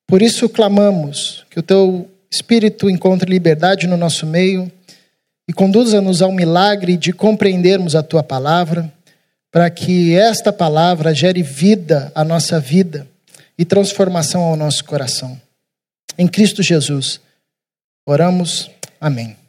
Por 0.07 0.19
isso 0.19 0.49
clamamos 0.49 1.45
que 1.51 1.59
o 1.59 1.61
teu 1.61 2.09
Espírito 2.31 2.89
encontre 2.89 3.29
liberdade 3.29 3.85
no 3.85 3.95
nosso 3.95 4.25
meio 4.25 4.71
e 5.47 5.53
conduza-nos 5.53 6.19
ao 6.23 6.31
milagre 6.31 6.97
de 6.97 7.13
compreendermos 7.13 7.95
a 7.95 8.01
tua 8.01 8.23
palavra, 8.23 8.91
para 9.51 9.69
que 9.69 10.15
esta 10.15 10.51
palavra 10.51 11.13
gere 11.13 11.43
vida 11.43 12.11
à 12.15 12.23
nossa 12.23 12.59
vida 12.59 13.07
e 13.55 13.63
transformação 13.63 14.41
ao 14.41 14.55
nosso 14.55 14.83
coração. 14.83 15.39
Em 16.17 16.27
Cristo 16.27 16.63
Jesus, 16.63 17.21
oramos. 18.07 18.71
Amém. 18.99 19.40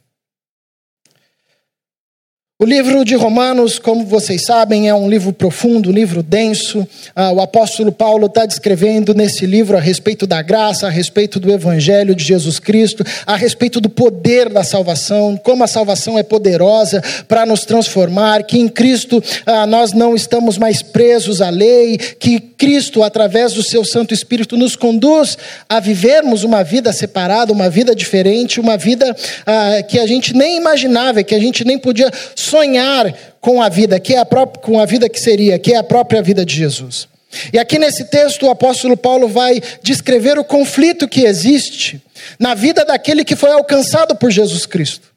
O 2.62 2.64
livro 2.64 3.04
de 3.04 3.16
Romanos, 3.16 3.76
como 3.80 4.06
vocês 4.06 4.44
sabem, 4.44 4.88
é 4.88 4.94
um 4.94 5.10
livro 5.10 5.32
profundo, 5.32 5.90
um 5.90 5.92
livro 5.92 6.22
denso. 6.22 6.86
Ah, 7.12 7.32
o 7.32 7.40
apóstolo 7.40 7.90
Paulo 7.90 8.26
está 8.26 8.46
descrevendo 8.46 9.12
nesse 9.14 9.44
livro 9.46 9.76
a 9.76 9.80
respeito 9.80 10.28
da 10.28 10.40
graça, 10.42 10.86
a 10.86 10.90
respeito 10.90 11.40
do 11.40 11.50
evangelho 11.50 12.14
de 12.14 12.22
Jesus 12.22 12.60
Cristo, 12.60 13.02
a 13.26 13.34
respeito 13.34 13.80
do 13.80 13.90
poder 13.90 14.48
da 14.48 14.62
salvação, 14.62 15.36
como 15.36 15.64
a 15.64 15.66
salvação 15.66 16.16
é 16.16 16.22
poderosa 16.22 17.02
para 17.26 17.44
nos 17.44 17.64
transformar, 17.64 18.44
que 18.44 18.60
em 18.60 18.68
Cristo 18.68 19.20
ah, 19.44 19.66
nós 19.66 19.92
não 19.92 20.14
estamos 20.14 20.56
mais 20.56 20.82
presos 20.82 21.40
à 21.40 21.50
lei, 21.50 21.98
que 21.98 22.52
Cristo, 22.62 23.02
através 23.02 23.54
do 23.54 23.62
seu 23.64 23.84
Santo 23.84 24.14
Espírito, 24.14 24.56
nos 24.56 24.76
conduz 24.76 25.36
a 25.68 25.80
vivermos 25.80 26.44
uma 26.44 26.62
vida 26.62 26.92
separada, 26.92 27.52
uma 27.52 27.68
vida 27.68 27.92
diferente, 27.92 28.60
uma 28.60 28.76
vida 28.76 29.16
ah, 29.44 29.82
que 29.82 29.98
a 29.98 30.06
gente 30.06 30.32
nem 30.32 30.58
imaginava, 30.58 31.24
que 31.24 31.34
a 31.34 31.40
gente 31.40 31.64
nem 31.64 31.76
podia 31.76 32.08
sonhar 32.52 33.14
com 33.40 33.62
a 33.62 33.68
vida, 33.70 33.98
que 33.98 34.14
é 34.14 34.18
a 34.18 34.26
própria, 34.26 34.62
com 34.62 34.78
a 34.78 34.84
vida 34.84 35.08
que 35.08 35.18
seria, 35.18 35.58
que 35.58 35.72
é 35.72 35.78
a 35.78 35.82
própria 35.82 36.22
vida 36.22 36.44
de 36.44 36.54
Jesus. 36.54 37.08
E 37.50 37.58
aqui 37.58 37.78
nesse 37.78 38.04
texto 38.04 38.46
o 38.46 38.50
apóstolo 38.50 38.94
Paulo 38.94 39.26
vai 39.26 39.58
descrever 39.82 40.38
o 40.38 40.44
conflito 40.44 41.08
que 41.08 41.22
existe 41.22 42.02
na 42.38 42.54
vida 42.54 42.84
daquele 42.84 43.24
que 43.24 43.34
foi 43.34 43.50
alcançado 43.50 44.14
por 44.16 44.30
Jesus 44.30 44.66
Cristo, 44.66 45.08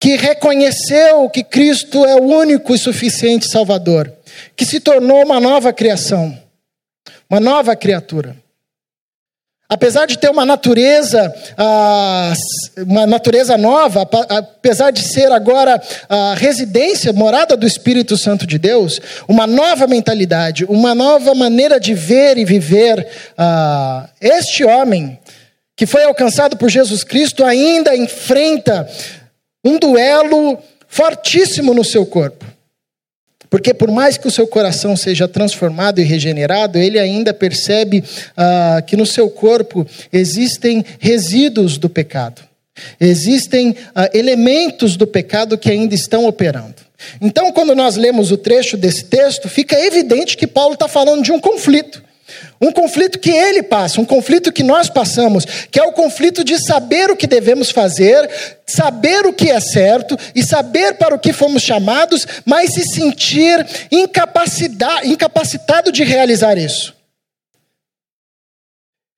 que 0.00 0.16
reconheceu 0.16 1.30
que 1.30 1.44
Cristo 1.44 2.04
é 2.04 2.16
o 2.16 2.24
único 2.24 2.74
e 2.74 2.78
suficiente 2.78 3.48
Salvador, 3.48 4.12
que 4.56 4.64
se 4.64 4.80
tornou 4.80 5.24
uma 5.24 5.38
nova 5.38 5.72
criação, 5.72 6.36
uma 7.30 7.38
nova 7.38 7.76
criatura. 7.76 8.36
Apesar 9.72 10.04
de 10.04 10.18
ter 10.18 10.28
uma 10.28 10.44
natureza, 10.44 11.34
ah, 11.56 12.34
uma 12.86 13.06
natureza 13.06 13.56
nova, 13.56 14.06
apesar 14.28 14.90
de 14.90 15.00
ser 15.00 15.32
agora 15.32 15.80
a 16.10 16.34
residência, 16.34 17.10
morada 17.10 17.56
do 17.56 17.66
Espírito 17.66 18.18
Santo 18.18 18.46
de 18.46 18.58
Deus, 18.58 19.00
uma 19.26 19.46
nova 19.46 19.86
mentalidade, 19.86 20.66
uma 20.66 20.94
nova 20.94 21.34
maneira 21.34 21.80
de 21.80 21.94
ver 21.94 22.36
e 22.36 22.44
viver, 22.44 23.08
ah, 23.38 24.10
este 24.20 24.62
homem 24.62 25.18
que 25.74 25.86
foi 25.86 26.04
alcançado 26.04 26.54
por 26.54 26.68
Jesus 26.68 27.02
Cristo 27.02 27.42
ainda 27.42 27.96
enfrenta 27.96 28.86
um 29.64 29.78
duelo 29.78 30.58
fortíssimo 30.86 31.72
no 31.72 31.82
seu 31.82 32.04
corpo. 32.04 32.44
Porque 33.52 33.74
por 33.74 33.90
mais 33.90 34.16
que 34.16 34.26
o 34.26 34.30
seu 34.30 34.46
coração 34.46 34.96
seja 34.96 35.28
transformado 35.28 36.00
e 36.00 36.04
regenerado, 36.04 36.78
ele 36.78 36.98
ainda 36.98 37.34
percebe 37.34 38.02
ah, 38.34 38.82
que 38.86 38.96
no 38.96 39.04
seu 39.04 39.28
corpo 39.28 39.86
existem 40.10 40.82
resíduos 40.98 41.76
do 41.76 41.90
pecado. 41.90 42.40
Existem 42.98 43.76
ah, 43.94 44.08
elementos 44.14 44.96
do 44.96 45.06
pecado 45.06 45.58
que 45.58 45.70
ainda 45.70 45.94
estão 45.94 46.24
operando. 46.24 46.76
Então, 47.20 47.52
quando 47.52 47.74
nós 47.74 47.96
lemos 47.96 48.32
o 48.32 48.38
trecho 48.38 48.74
desse 48.74 49.04
texto, 49.04 49.50
fica 49.50 49.78
evidente 49.78 50.34
que 50.34 50.46
Paulo 50.46 50.72
está 50.72 50.88
falando 50.88 51.22
de 51.22 51.30
um 51.30 51.38
conflito. 51.38 52.02
Um 52.60 52.70
conflito 52.70 53.18
que 53.18 53.30
ele 53.30 53.62
passa, 53.62 54.00
um 54.00 54.04
conflito 54.04 54.52
que 54.52 54.62
nós 54.62 54.88
passamos, 54.88 55.44
que 55.70 55.80
é 55.80 55.82
o 55.82 55.92
conflito 55.92 56.44
de 56.44 56.64
saber 56.64 57.10
o 57.10 57.16
que 57.16 57.26
devemos 57.26 57.70
fazer, 57.70 58.30
saber 58.66 59.26
o 59.26 59.32
que 59.32 59.50
é 59.50 59.60
certo 59.60 60.16
e 60.34 60.44
saber 60.44 60.94
para 60.94 61.14
o 61.14 61.18
que 61.18 61.32
fomos 61.32 61.62
chamados, 61.62 62.26
mas 62.44 62.74
se 62.74 62.84
sentir 62.84 63.66
incapacitado 63.90 65.90
de 65.90 66.04
realizar 66.04 66.56
isso. 66.56 66.94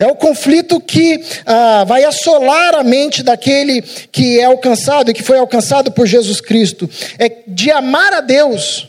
É 0.00 0.06
o 0.06 0.16
conflito 0.16 0.80
que 0.80 1.22
ah, 1.46 1.84
vai 1.86 2.04
assolar 2.04 2.74
a 2.74 2.82
mente 2.82 3.22
daquele 3.22 3.80
que 4.10 4.40
é 4.40 4.44
alcançado 4.44 5.10
e 5.10 5.14
que 5.14 5.22
foi 5.22 5.38
alcançado 5.38 5.92
por 5.92 6.06
Jesus 6.06 6.40
Cristo. 6.40 6.88
É 7.18 7.30
de 7.46 7.70
amar 7.70 8.12
a 8.12 8.20
Deus 8.20 8.88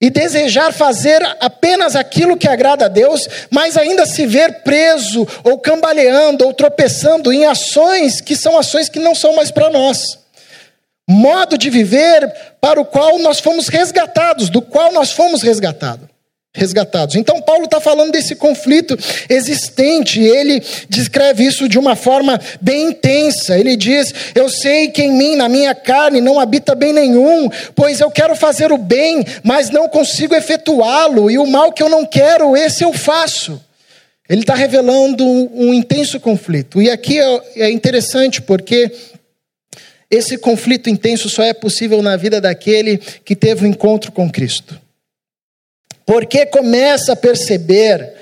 e 0.00 0.10
desejar 0.10 0.72
fazer 0.72 1.22
apenas 1.40 1.96
aquilo 1.96 2.36
que 2.36 2.48
agrada 2.48 2.84
a 2.84 2.88
Deus, 2.88 3.26
mas 3.50 3.76
ainda 3.76 4.04
se 4.04 4.26
ver 4.26 4.62
preso 4.62 5.26
ou 5.42 5.58
cambaleando 5.58 6.44
ou 6.44 6.52
tropeçando 6.52 7.32
em 7.32 7.46
ações 7.46 8.20
que 8.20 8.36
são 8.36 8.58
ações 8.58 8.88
que 8.88 8.98
não 8.98 9.14
são 9.14 9.34
mais 9.34 9.50
para 9.50 9.70
nós. 9.70 10.18
Modo 11.08 11.56
de 11.56 11.70
viver 11.70 12.30
para 12.60 12.80
o 12.80 12.84
qual 12.84 13.18
nós 13.20 13.38
fomos 13.38 13.68
resgatados, 13.68 14.50
do 14.50 14.60
qual 14.60 14.92
nós 14.92 15.12
fomos 15.12 15.42
resgatados 15.42 16.15
resgatados. 16.56 17.14
Então, 17.14 17.40
Paulo 17.40 17.66
está 17.66 17.80
falando 17.80 18.12
desse 18.12 18.34
conflito 18.34 18.98
existente, 19.28 20.20
ele 20.20 20.62
descreve 20.88 21.44
isso 21.44 21.68
de 21.68 21.78
uma 21.78 21.94
forma 21.94 22.40
bem 22.60 22.88
intensa. 22.88 23.58
Ele 23.58 23.76
diz: 23.76 24.12
Eu 24.34 24.48
sei 24.48 24.88
que 24.88 25.02
em 25.02 25.12
mim, 25.12 25.36
na 25.36 25.48
minha 25.48 25.74
carne, 25.74 26.20
não 26.20 26.40
habita 26.40 26.74
bem 26.74 26.92
nenhum, 26.92 27.48
pois 27.74 28.00
eu 28.00 28.10
quero 28.10 28.34
fazer 28.34 28.72
o 28.72 28.78
bem, 28.78 29.24
mas 29.44 29.70
não 29.70 29.88
consigo 29.88 30.34
efetuá-lo, 30.34 31.30
e 31.30 31.38
o 31.38 31.46
mal 31.46 31.72
que 31.72 31.82
eu 31.82 31.88
não 31.88 32.04
quero, 32.04 32.56
esse 32.56 32.82
eu 32.82 32.92
faço. 32.92 33.60
Ele 34.28 34.40
está 34.40 34.56
revelando 34.56 35.24
um, 35.24 35.72
intenso 35.72 36.18
conflito. 36.18 36.82
E 36.82 36.90
aqui 36.90 37.20
é, 37.20 37.42
é 37.56 37.70
interessante 37.70 38.42
porque 38.42 38.90
esse 40.10 40.36
conflito 40.36 40.90
intenso 40.90 41.28
só 41.28 41.44
é 41.44 41.52
possível 41.52 42.02
na 42.02 42.16
vida 42.16 42.40
daquele 42.40 42.98
que 43.24 43.36
teve 43.36 43.64
o 43.64 43.68
um 43.68 43.70
encontro 43.70 44.10
com 44.10 44.28
Cristo 44.28 44.80
porque 46.06 46.46
começa 46.46 47.12
a 47.12 47.16
perceber 47.16 48.14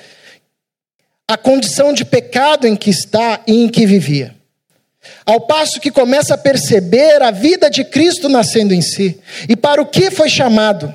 a 1.28 1.36
condição 1.36 1.92
de 1.92 2.04
pecado 2.04 2.66
em 2.66 2.74
que 2.74 2.90
está 2.90 3.42
e 3.46 3.62
em 3.62 3.68
que 3.68 3.86
vivia. 3.86 4.34
Ao 5.26 5.42
passo 5.42 5.80
que 5.80 5.90
começa 5.90 6.34
a 6.34 6.38
perceber 6.38 7.22
a 7.22 7.30
vida 7.30 7.68
de 7.68 7.84
Cristo 7.84 8.28
nascendo 8.28 8.72
em 8.72 8.80
si 8.80 9.20
e 9.48 9.54
para 9.54 9.82
o 9.82 9.86
que 9.86 10.10
foi 10.10 10.30
chamado. 10.30 10.92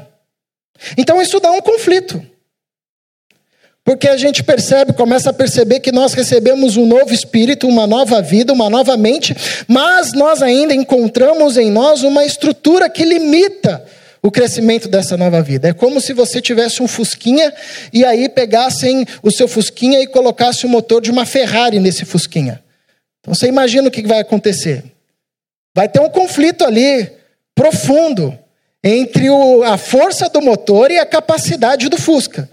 Então 0.97 1.21
isso 1.21 1.39
dá 1.39 1.51
um 1.51 1.61
conflito. 1.61 2.21
Porque 3.83 4.07
a 4.07 4.17
gente 4.17 4.43
percebe, 4.43 4.93
começa 4.93 5.29
a 5.29 5.33
perceber 5.33 5.79
que 5.79 5.91
nós 5.91 6.13
recebemos 6.13 6.77
um 6.77 6.85
novo 6.85 7.13
espírito, 7.13 7.67
uma 7.67 7.87
nova 7.87 8.21
vida, 8.21 8.53
uma 8.53 8.69
nova 8.69 8.95
mente, 8.97 9.35
mas 9.67 10.13
nós 10.13 10.43
ainda 10.43 10.75
encontramos 10.75 11.57
em 11.57 11.71
nós 11.71 12.03
uma 12.03 12.23
estrutura 12.23 12.89
que 12.89 13.03
limita 13.03 13.83
o 14.21 14.31
crescimento 14.31 14.87
dessa 14.87 15.15
nova 15.15 15.41
vida. 15.41 15.69
É 15.69 15.73
como 15.73 16.01
se 16.01 16.13
você 16.13 16.41
tivesse 16.41 16.81
um 16.81 16.87
Fusquinha 16.87 17.53
e 17.93 18.03
aí 18.03 18.27
pegassem 18.27 19.05
o 19.23 19.31
seu 19.31 19.47
Fusquinha 19.47 20.01
e 20.01 20.07
colocassem 20.07 20.69
o 20.69 20.71
motor 20.71 21.01
de 21.01 21.11
uma 21.11 21.25
Ferrari 21.25 21.79
nesse 21.79 22.05
Fusquinha. 22.05 22.63
Então 23.19 23.33
você 23.33 23.47
imagina 23.47 23.87
o 23.87 23.91
que 23.91 24.05
vai 24.05 24.19
acontecer. 24.19 24.83
Vai 25.75 25.87
ter 25.87 25.99
um 25.99 26.09
conflito 26.09 26.63
ali 26.65 27.09
profundo 27.55 28.37
entre 28.83 29.29
o, 29.29 29.63
a 29.63 29.77
força 29.77 30.29
do 30.29 30.41
motor 30.41 30.91
e 30.91 30.97
a 30.97 31.05
capacidade 31.05 31.89
do 31.89 31.97
Fusca. 31.97 32.49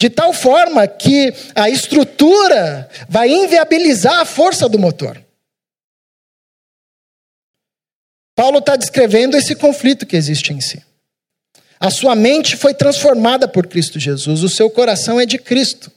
De 0.00 0.10
tal 0.10 0.32
forma 0.32 0.86
que 0.88 1.32
a 1.54 1.70
estrutura 1.70 2.88
vai 3.08 3.28
inviabilizar 3.28 4.20
a 4.20 4.24
força 4.24 4.68
do 4.68 4.78
motor. 4.78 5.21
Paulo 8.42 8.58
está 8.58 8.74
descrevendo 8.74 9.36
esse 9.36 9.54
conflito 9.54 10.04
que 10.04 10.16
existe 10.16 10.52
em 10.52 10.60
si. 10.60 10.82
A 11.78 11.90
sua 11.90 12.16
mente 12.16 12.56
foi 12.56 12.74
transformada 12.74 13.46
por 13.46 13.68
Cristo 13.68 14.00
Jesus, 14.00 14.42
o 14.42 14.48
seu 14.48 14.68
coração 14.68 15.20
é 15.20 15.24
de 15.24 15.38
Cristo. 15.38 15.92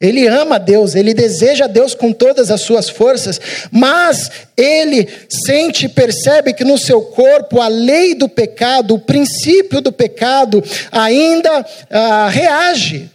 Ele 0.00 0.26
ama 0.26 0.58
Deus, 0.58 0.94
ele 0.94 1.12
deseja 1.12 1.66
Deus 1.66 1.94
com 1.94 2.10
todas 2.10 2.50
as 2.50 2.62
suas 2.62 2.88
forças, 2.88 3.38
mas 3.70 4.30
ele 4.56 5.06
sente 5.28 5.84
e 5.84 5.88
percebe 5.90 6.54
que 6.54 6.64
no 6.64 6.78
seu 6.78 7.02
corpo 7.02 7.60
a 7.60 7.68
lei 7.68 8.14
do 8.14 8.30
pecado, 8.30 8.94
o 8.94 8.98
princípio 8.98 9.82
do 9.82 9.92
pecado, 9.92 10.64
ainda 10.90 11.66
ah, 11.90 12.30
reage, 12.30 13.10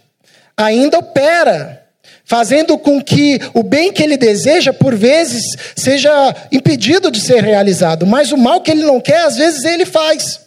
ainda 0.56 1.00
opera 1.00 1.85
fazendo 2.26 2.76
com 2.76 3.00
que 3.00 3.40
o 3.54 3.62
bem 3.62 3.92
que 3.92 4.02
ele 4.02 4.16
deseja, 4.16 4.72
por 4.72 4.94
vezes, 4.94 5.42
seja 5.76 6.34
impedido 6.50 7.10
de 7.10 7.20
ser 7.20 7.42
realizado, 7.42 8.04
mas 8.04 8.32
o 8.32 8.36
mal 8.36 8.60
que 8.60 8.70
ele 8.70 8.82
não 8.82 9.00
quer, 9.00 9.22
às 9.22 9.36
vezes 9.36 9.64
ele 9.64 9.86
faz. 9.86 10.45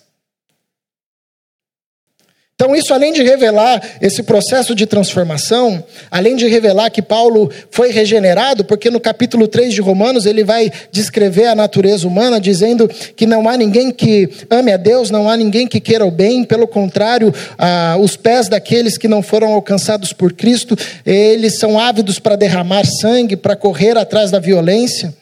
Então, 2.62 2.76
isso 2.76 2.93
além 2.93 3.13
de 3.13 3.24
revelar 3.24 3.82
esse 4.02 4.22
processo 4.22 4.76
de 4.76 4.86
transformação, 4.86 5.82
além 6.12 6.36
de 6.36 6.45
revelar 6.45 6.89
que 6.89 7.02
Paulo 7.02 7.50
foi 7.72 7.89
regenerado, 7.89 8.65
porque 8.65 8.89
no 8.89 9.00
capítulo 9.00 9.48
3 9.48 9.74
de 9.74 9.80
Romanos 9.80 10.26
ele 10.26 10.43
vai 10.43 10.69
descrever 10.91 11.45
a 11.45 11.56
natureza 11.56 12.06
humana, 12.06 12.38
dizendo 12.38 12.86
que 13.15 13.26
não 13.26 13.48
há 13.48 13.56
ninguém 13.56 13.91
que 13.91 14.30
ame 14.50 14.74
a 14.74 14.76
Deus, 14.78 15.10
não 15.10 15.30
há 15.30 15.38
ninguém 15.38 15.69
que 15.69 15.80
queira 15.80 16.06
o 16.06 16.12
bem, 16.12 16.43
pelo 16.43 16.67
contrário, 16.67 17.34
ah, 17.58 17.95
os 17.98 18.17
pés 18.17 18.50
daqueles 18.50 18.98
que 18.98 19.08
não 19.08 19.22
foram 19.22 19.54
alcançados 19.54 20.12
por 20.12 20.34
Cristo, 20.34 20.76
eles 21.06 21.60
são 21.60 21.80
ávidos 21.80 22.19
para 22.19 22.36
derramar 22.36 22.84
sangue, 22.86 23.38
para 23.38 23.56
correr 23.56 23.98
atrás 23.98 24.32
da 24.32 24.39
violência. 24.39 25.15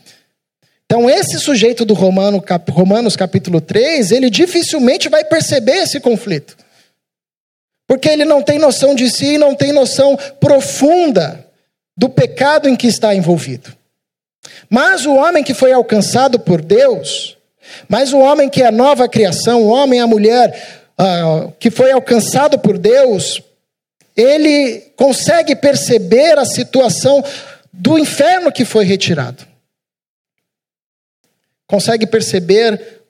Então, 0.87 1.07
esse 1.07 1.37
sujeito 1.37 1.85
do 1.85 1.93
Romano, 1.93 2.43
Romanos 2.71 3.15
capítulo 3.15 3.61
3, 3.61 4.11
ele 4.11 4.31
dificilmente 4.31 5.07
vai 5.07 5.23
perceber 5.23 5.83
esse 5.83 5.99
conflito. 5.99 6.65
Porque 7.87 8.09
ele 8.09 8.25
não 8.25 8.43
tem 8.43 8.59
noção 8.59 8.93
de 8.93 9.09
si 9.09 9.35
e 9.35 9.37
não 9.37 9.55
tem 9.55 9.71
noção 9.71 10.17
profunda 10.39 11.47
do 11.95 12.09
pecado 12.09 12.67
em 12.67 12.75
que 12.75 12.85
está 12.85 13.15
envolvido. 13.15 13.75
Mas 14.69 15.05
o 15.05 15.15
homem 15.15 15.43
que 15.43 15.53
foi 15.53 15.71
alcançado 15.71 16.39
por 16.39 16.61
Deus, 16.61 17.37
mas 17.87 18.11
o 18.11 18.19
homem 18.19 18.49
que 18.49 18.61
é 18.61 18.69
nova 18.69 19.07
criação, 19.07 19.63
o 19.63 19.67
homem 19.67 19.99
e 19.99 20.03
a 20.03 20.07
mulher 20.07 20.83
uh, 20.99 21.51
que 21.59 21.71
foi 21.71 21.91
alcançado 21.91 22.59
por 22.59 22.77
Deus, 22.77 23.41
ele 24.15 24.91
consegue 24.95 25.55
perceber 25.55 26.37
a 26.37 26.45
situação 26.45 27.23
do 27.71 27.97
inferno 27.97 28.51
que 28.51 28.65
foi 28.65 28.83
retirado. 28.83 29.45
Consegue 31.67 32.07
perceber 32.07 33.03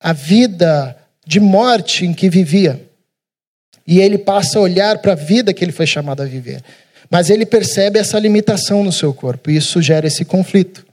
a 0.00 0.12
vida 0.12 0.96
de 1.26 1.38
morte 1.38 2.04
em 2.04 2.12
que 2.12 2.28
vivia. 2.28 2.80
E 3.86 4.00
ele 4.00 4.18
passa 4.18 4.58
a 4.58 4.62
olhar 4.62 4.98
para 4.98 5.12
a 5.12 5.16
vida 5.16 5.52
que 5.52 5.64
ele 5.64 5.72
foi 5.72 5.86
chamado 5.86 6.22
a 6.22 6.26
viver. 6.26 6.62
Mas 7.10 7.30
ele 7.30 7.44
percebe 7.44 7.98
essa 7.98 8.18
limitação 8.18 8.82
no 8.82 8.92
seu 8.92 9.12
corpo, 9.12 9.50
e 9.50 9.56
isso 9.56 9.82
gera 9.82 10.06
esse 10.06 10.24
conflito. 10.24 10.86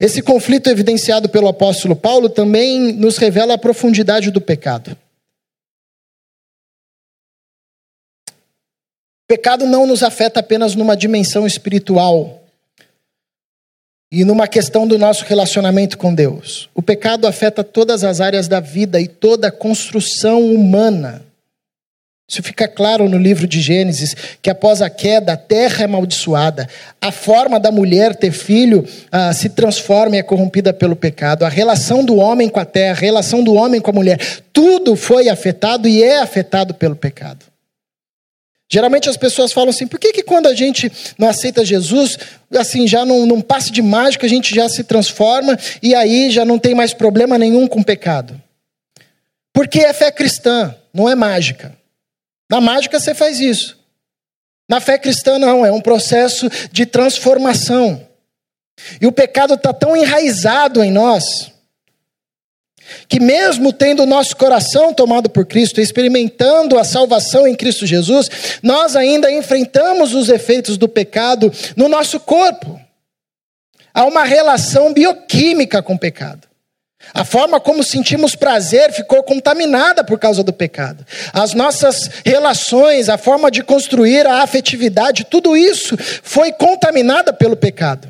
Esse 0.00 0.20
conflito 0.20 0.68
evidenciado 0.68 1.28
pelo 1.28 1.46
apóstolo 1.46 1.94
Paulo 1.94 2.28
também 2.28 2.92
nos 2.92 3.18
revela 3.18 3.54
a 3.54 3.58
profundidade 3.58 4.32
do 4.32 4.40
pecado. 4.40 4.96
O 8.28 9.28
pecado 9.28 9.64
não 9.64 9.86
nos 9.86 10.02
afeta 10.02 10.40
apenas 10.40 10.74
numa 10.74 10.96
dimensão 10.96 11.46
espiritual, 11.46 12.41
e 14.12 14.26
numa 14.26 14.46
questão 14.46 14.86
do 14.86 14.98
nosso 14.98 15.24
relacionamento 15.24 15.96
com 15.96 16.14
Deus. 16.14 16.68
O 16.74 16.82
pecado 16.82 17.26
afeta 17.26 17.64
todas 17.64 18.04
as 18.04 18.20
áreas 18.20 18.46
da 18.46 18.60
vida 18.60 19.00
e 19.00 19.08
toda 19.08 19.48
a 19.48 19.50
construção 19.50 20.44
humana. 20.44 21.22
Isso 22.28 22.42
fica 22.42 22.68
claro 22.68 23.08
no 23.08 23.16
livro 23.16 23.46
de 23.46 23.60
Gênesis, 23.60 24.14
que 24.40 24.50
após 24.50 24.82
a 24.82 24.90
queda, 24.90 25.32
a 25.32 25.36
terra 25.36 25.82
é 25.82 25.84
amaldiçoada, 25.84 26.68
a 27.00 27.10
forma 27.10 27.58
da 27.58 27.72
mulher 27.72 28.14
ter 28.14 28.32
filho 28.32 28.86
ah, 29.10 29.32
se 29.32 29.48
transforma 29.48 30.16
e 30.16 30.18
é 30.18 30.22
corrompida 30.22 30.72
pelo 30.74 30.94
pecado, 30.94 31.44
a 31.44 31.48
relação 31.48 32.04
do 32.04 32.16
homem 32.16 32.48
com 32.48 32.60
a 32.60 32.64
terra, 32.64 32.92
a 32.92 33.00
relação 33.00 33.42
do 33.42 33.54
homem 33.54 33.80
com 33.80 33.90
a 33.90 33.94
mulher, 33.94 34.18
tudo 34.52 34.94
foi 34.94 35.28
afetado 35.28 35.88
e 35.88 36.02
é 36.02 36.20
afetado 36.20 36.74
pelo 36.74 36.96
pecado. 36.96 37.51
Geralmente 38.72 39.06
as 39.06 39.18
pessoas 39.18 39.52
falam 39.52 39.68
assim: 39.68 39.86
por 39.86 40.00
que, 40.00 40.14
que 40.14 40.22
quando 40.22 40.46
a 40.46 40.54
gente 40.54 40.90
não 41.18 41.28
aceita 41.28 41.62
Jesus, 41.62 42.16
assim, 42.56 42.88
já 42.88 43.04
num, 43.04 43.26
num 43.26 43.42
passe 43.42 43.70
de 43.70 43.82
mágica, 43.82 44.24
a 44.24 44.28
gente 44.28 44.54
já 44.54 44.66
se 44.66 44.82
transforma 44.82 45.58
e 45.82 45.94
aí 45.94 46.30
já 46.30 46.42
não 46.42 46.58
tem 46.58 46.74
mais 46.74 46.94
problema 46.94 47.36
nenhum 47.36 47.68
com 47.68 47.80
o 47.80 47.84
pecado? 47.84 48.40
Porque 49.52 49.80
é 49.80 49.92
fé 49.92 50.10
cristã, 50.10 50.74
não 50.94 51.06
é 51.06 51.14
mágica. 51.14 51.76
Na 52.50 52.62
mágica 52.62 52.98
você 52.98 53.14
faz 53.14 53.40
isso. 53.40 53.78
Na 54.66 54.80
fé 54.80 54.96
cristã, 54.96 55.38
não, 55.38 55.66
é 55.66 55.70
um 55.70 55.80
processo 55.80 56.48
de 56.72 56.86
transformação. 56.86 58.08
E 58.98 59.06
o 59.06 59.12
pecado 59.12 59.52
está 59.52 59.74
tão 59.74 59.94
enraizado 59.94 60.82
em 60.82 60.90
nós 60.90 61.51
que, 63.08 63.20
mesmo 63.20 63.72
tendo 63.72 64.02
o 64.02 64.06
nosso 64.06 64.36
coração 64.36 64.92
tomado 64.92 65.30
por 65.30 65.46
Cristo, 65.46 65.80
experimentando 65.80 66.78
a 66.78 66.84
salvação 66.84 67.46
em 67.46 67.54
Cristo 67.54 67.86
Jesus, 67.86 68.30
nós 68.62 68.96
ainda 68.96 69.30
enfrentamos 69.30 70.14
os 70.14 70.28
efeitos 70.28 70.76
do 70.76 70.88
pecado 70.88 71.52
no 71.76 71.88
nosso 71.88 72.18
corpo. 72.20 72.80
Há 73.94 74.04
uma 74.04 74.24
relação 74.24 74.92
bioquímica 74.92 75.82
com 75.82 75.94
o 75.94 75.98
pecado. 75.98 76.48
A 77.12 77.24
forma 77.24 77.60
como 77.60 77.82
sentimos 77.82 78.36
prazer 78.36 78.92
ficou 78.92 79.22
contaminada 79.22 80.04
por 80.04 80.18
causa 80.18 80.42
do 80.42 80.52
pecado. 80.52 81.04
As 81.32 81.52
nossas 81.52 82.08
relações, 82.24 83.08
a 83.08 83.18
forma 83.18 83.50
de 83.50 83.62
construir 83.62 84.26
a 84.26 84.42
afetividade, 84.42 85.24
tudo 85.24 85.56
isso 85.56 85.96
foi 86.22 86.52
contaminada 86.52 87.32
pelo 87.32 87.56
pecado. 87.56 88.08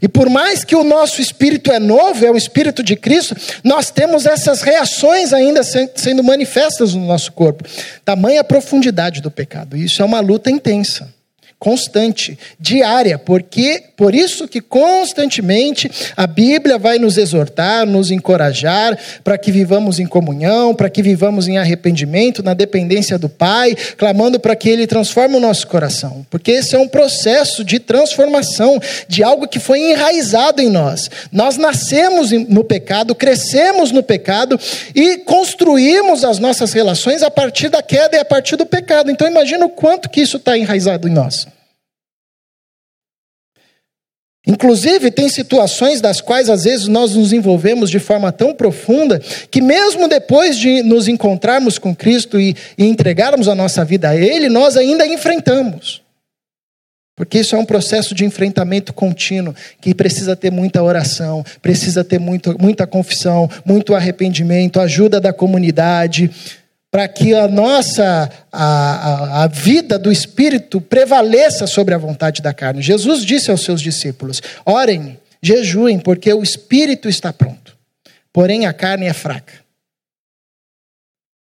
E 0.00 0.08
por 0.08 0.28
mais 0.28 0.64
que 0.64 0.76
o 0.76 0.84
nosso 0.84 1.20
espírito 1.20 1.70
é 1.70 1.78
novo, 1.78 2.24
é 2.24 2.30
o 2.30 2.36
espírito 2.36 2.82
de 2.82 2.96
Cristo, 2.96 3.36
nós 3.62 3.90
temos 3.90 4.26
essas 4.26 4.62
reações 4.62 5.32
ainda 5.32 5.62
sendo 5.62 6.22
manifestas 6.22 6.94
no 6.94 7.04
nosso 7.06 7.32
corpo. 7.32 7.64
Tamanha 8.04 8.44
profundidade 8.44 9.20
do 9.20 9.30
pecado. 9.30 9.76
Isso 9.76 10.02
é 10.02 10.04
uma 10.04 10.20
luta 10.20 10.50
intensa 10.50 11.12
constante, 11.62 12.36
diária, 12.58 13.16
porque 13.16 13.84
por 13.96 14.16
isso 14.16 14.48
que 14.48 14.60
constantemente 14.60 15.88
a 16.16 16.26
Bíblia 16.26 16.76
vai 16.76 16.98
nos 16.98 17.16
exortar, 17.16 17.86
nos 17.86 18.10
encorajar 18.10 18.98
para 19.22 19.38
que 19.38 19.52
vivamos 19.52 20.00
em 20.00 20.06
comunhão, 20.06 20.74
para 20.74 20.90
que 20.90 21.00
vivamos 21.00 21.46
em 21.46 21.58
arrependimento, 21.58 22.42
na 22.42 22.52
dependência 22.52 23.16
do 23.16 23.28
Pai, 23.28 23.76
clamando 23.96 24.40
para 24.40 24.56
que 24.56 24.68
ele 24.68 24.88
transforme 24.88 25.36
o 25.36 25.40
nosso 25.40 25.68
coração, 25.68 26.26
porque 26.28 26.50
esse 26.50 26.74
é 26.74 26.78
um 26.80 26.88
processo 26.88 27.62
de 27.62 27.78
transformação 27.78 28.80
de 29.06 29.22
algo 29.22 29.46
que 29.46 29.60
foi 29.60 29.92
enraizado 29.92 30.60
em 30.60 30.68
nós. 30.68 31.08
Nós 31.30 31.56
nascemos 31.56 32.32
no 32.32 32.64
pecado, 32.64 33.14
crescemos 33.14 33.92
no 33.92 34.02
pecado 34.02 34.58
e 34.96 35.18
construímos 35.18 36.24
as 36.24 36.40
nossas 36.40 36.72
relações 36.72 37.22
a 37.22 37.30
partir 37.30 37.68
da 37.68 37.80
queda 37.80 38.16
e 38.16 38.18
a 38.18 38.24
partir 38.24 38.56
do 38.56 38.66
pecado. 38.66 39.12
Então 39.12 39.28
imagina 39.28 39.64
o 39.64 39.70
quanto 39.70 40.10
que 40.10 40.20
isso 40.20 40.38
está 40.38 40.58
enraizado 40.58 41.06
em 41.06 41.12
nós. 41.12 41.51
Inclusive, 44.46 45.10
tem 45.12 45.28
situações 45.28 46.00
das 46.00 46.20
quais 46.20 46.50
às 46.50 46.64
vezes 46.64 46.88
nós 46.88 47.14
nos 47.14 47.32
envolvemos 47.32 47.88
de 47.88 48.00
forma 48.00 48.32
tão 48.32 48.52
profunda 48.52 49.20
que, 49.50 49.60
mesmo 49.60 50.08
depois 50.08 50.56
de 50.56 50.82
nos 50.82 51.06
encontrarmos 51.06 51.78
com 51.78 51.94
Cristo 51.94 52.40
e, 52.40 52.56
e 52.76 52.84
entregarmos 52.84 53.46
a 53.46 53.54
nossa 53.54 53.84
vida 53.84 54.08
a 54.08 54.16
Ele, 54.16 54.48
nós 54.48 54.76
ainda 54.76 55.06
enfrentamos. 55.06 56.02
Porque 57.14 57.38
isso 57.38 57.54
é 57.54 57.58
um 57.58 57.64
processo 57.64 58.16
de 58.16 58.24
enfrentamento 58.24 58.92
contínuo, 58.92 59.54
que 59.80 59.94
precisa 59.94 60.34
ter 60.34 60.50
muita 60.50 60.82
oração, 60.82 61.44
precisa 61.60 62.02
ter 62.02 62.18
muito, 62.18 62.56
muita 62.60 62.84
confissão, 62.84 63.48
muito 63.64 63.94
arrependimento, 63.94 64.80
ajuda 64.80 65.20
da 65.20 65.32
comunidade, 65.32 66.30
para 66.92 67.08
que 67.08 67.34
a 67.34 67.48
nossa 67.48 68.30
a, 68.52 68.64
a, 68.64 69.44
a, 69.44 69.46
vida 69.46 69.98
do 69.98 70.12
Espírito 70.12 70.78
prevaleça 70.78 71.66
sobre 71.66 71.94
a 71.94 71.98
vontade 71.98 72.42
da 72.42 72.52
carne. 72.52 72.82
Jesus 72.82 73.24
disse 73.24 73.50
aos 73.50 73.64
seus 73.64 73.80
discípulos: 73.80 74.42
orem, 74.66 75.18
jejuem, 75.40 75.98
porque 75.98 76.30
o 76.34 76.42
Espírito 76.42 77.08
está 77.08 77.32
pronto, 77.32 77.74
porém 78.30 78.66
a 78.66 78.74
carne 78.74 79.06
é 79.06 79.14
fraca. 79.14 79.54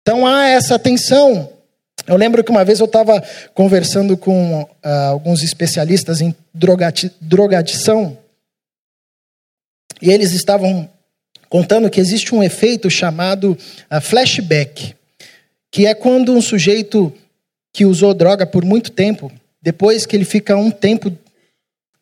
Então 0.01 0.27
há 0.27 0.49
essa 0.49 0.79
tensão. 0.79 1.53
Eu 2.07 2.16
lembro 2.16 2.42
que 2.42 2.51
uma 2.51 2.64
vez 2.64 2.81
eu 2.81 2.87
estava 2.87 3.22
conversando 3.53 4.16
com 4.16 4.62
uh, 4.62 4.68
alguns 5.11 5.42
especialistas 5.42 6.22
em 6.22 6.35
drogadição 7.20 8.16
e 10.01 10.11
eles 10.11 10.33
estavam 10.33 10.88
contando 11.51 11.90
que 11.90 12.01
existe 12.01 12.35
um 12.35 12.42
efeito 12.42 12.88
chamado 12.88 13.59
uh, 13.90 14.01
flashback 14.01 14.95
que 15.70 15.87
é 15.87 15.94
quando 15.94 16.33
um 16.33 16.40
sujeito 16.40 17.12
que 17.72 17.85
usou 17.85 18.14
droga 18.14 18.46
por 18.46 18.64
muito 18.64 18.90
tempo, 18.90 19.31
depois 19.61 20.07
que 20.07 20.16
ele 20.16 20.24
fica 20.24 20.57
um 20.57 20.70
tempo, 20.70 21.12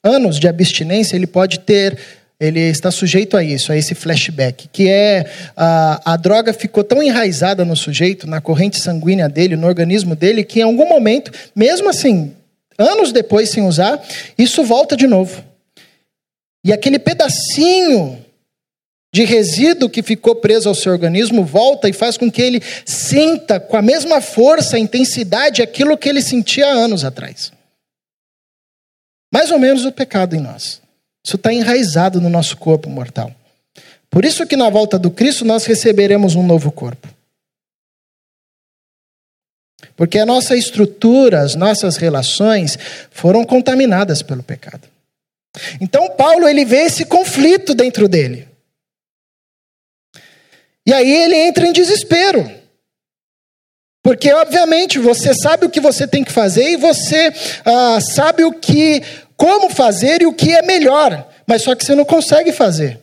anos 0.02 0.38
de 0.38 0.46
abstinência, 0.46 1.16
ele 1.16 1.26
pode 1.26 1.60
ter, 1.60 1.98
ele 2.38 2.60
está 2.60 2.90
sujeito 2.90 3.36
a 3.36 3.42
isso, 3.42 3.72
a 3.72 3.76
esse 3.76 3.94
flashback, 3.94 4.68
que 4.72 4.88
é 4.88 5.24
a, 5.56 6.12
a 6.12 6.16
droga 6.16 6.52
ficou 6.52 6.84
tão 6.84 7.02
enraizada 7.02 7.64
no 7.64 7.74
sujeito, 7.74 8.26
na 8.26 8.40
corrente 8.40 8.78
sanguínea 8.78 9.28
dele, 9.28 9.56
no 9.56 9.66
organismo 9.66 10.14
dele, 10.14 10.44
que 10.44 10.60
em 10.60 10.62
algum 10.62 10.88
momento, 10.88 11.32
mesmo 11.56 11.88
assim, 11.88 12.32
anos 12.78 13.12
depois 13.12 13.50
sem 13.50 13.64
usar, 13.64 14.00
isso 14.38 14.62
volta 14.62 14.96
de 14.96 15.06
novo. 15.06 15.42
E 16.64 16.72
aquele 16.72 16.98
pedacinho 16.98 18.23
de 19.14 19.24
resíduo 19.24 19.88
que 19.88 20.02
ficou 20.02 20.34
preso 20.34 20.68
ao 20.68 20.74
seu 20.74 20.90
organismo 20.90 21.44
volta 21.44 21.88
e 21.88 21.92
faz 21.92 22.16
com 22.16 22.28
que 22.28 22.42
ele 22.42 22.60
sinta 22.84 23.60
com 23.60 23.76
a 23.76 23.80
mesma 23.80 24.20
força, 24.20 24.76
intensidade, 24.76 25.62
aquilo 25.62 25.96
que 25.96 26.08
ele 26.08 26.20
sentia 26.20 26.66
anos 26.66 27.04
atrás. 27.04 27.52
Mais 29.32 29.52
ou 29.52 29.58
menos 29.60 29.84
o 29.84 29.92
pecado 29.92 30.34
em 30.34 30.40
nós. 30.40 30.82
Isso 31.24 31.36
está 31.36 31.52
enraizado 31.52 32.20
no 32.20 32.28
nosso 32.28 32.56
corpo 32.56 32.90
mortal. 32.90 33.32
Por 34.10 34.24
isso 34.24 34.44
que 34.48 34.56
na 34.56 34.68
volta 34.68 34.98
do 34.98 35.12
Cristo 35.12 35.44
nós 35.44 35.64
receberemos 35.64 36.34
um 36.34 36.44
novo 36.44 36.72
corpo. 36.72 37.06
Porque 39.94 40.18
a 40.18 40.26
nossa 40.26 40.56
estrutura, 40.56 41.42
as 41.42 41.54
nossas 41.54 41.96
relações 41.96 42.76
foram 43.12 43.44
contaminadas 43.44 44.22
pelo 44.22 44.42
pecado. 44.42 44.88
Então 45.80 46.10
Paulo 46.16 46.48
ele 46.48 46.64
vê 46.64 46.78
esse 46.78 47.04
conflito 47.04 47.76
dentro 47.76 48.08
dele. 48.08 48.53
E 50.86 50.92
aí 50.92 51.10
ele 51.10 51.36
entra 51.36 51.66
em 51.66 51.72
desespero. 51.72 52.50
Porque, 54.02 54.30
obviamente, 54.32 54.98
você 54.98 55.32
sabe 55.32 55.64
o 55.64 55.70
que 55.70 55.80
você 55.80 56.06
tem 56.06 56.22
que 56.22 56.30
fazer 56.30 56.72
e 56.72 56.76
você 56.76 57.32
ah, 57.64 57.98
sabe 58.00 58.44
o 58.44 58.52
que, 58.52 59.02
como 59.34 59.70
fazer 59.70 60.20
e 60.20 60.26
o 60.26 60.32
que 60.32 60.52
é 60.52 60.60
melhor, 60.60 61.26
mas 61.46 61.62
só 61.62 61.74
que 61.74 61.82
você 61.82 61.94
não 61.94 62.04
consegue 62.04 62.52
fazer. 62.52 63.00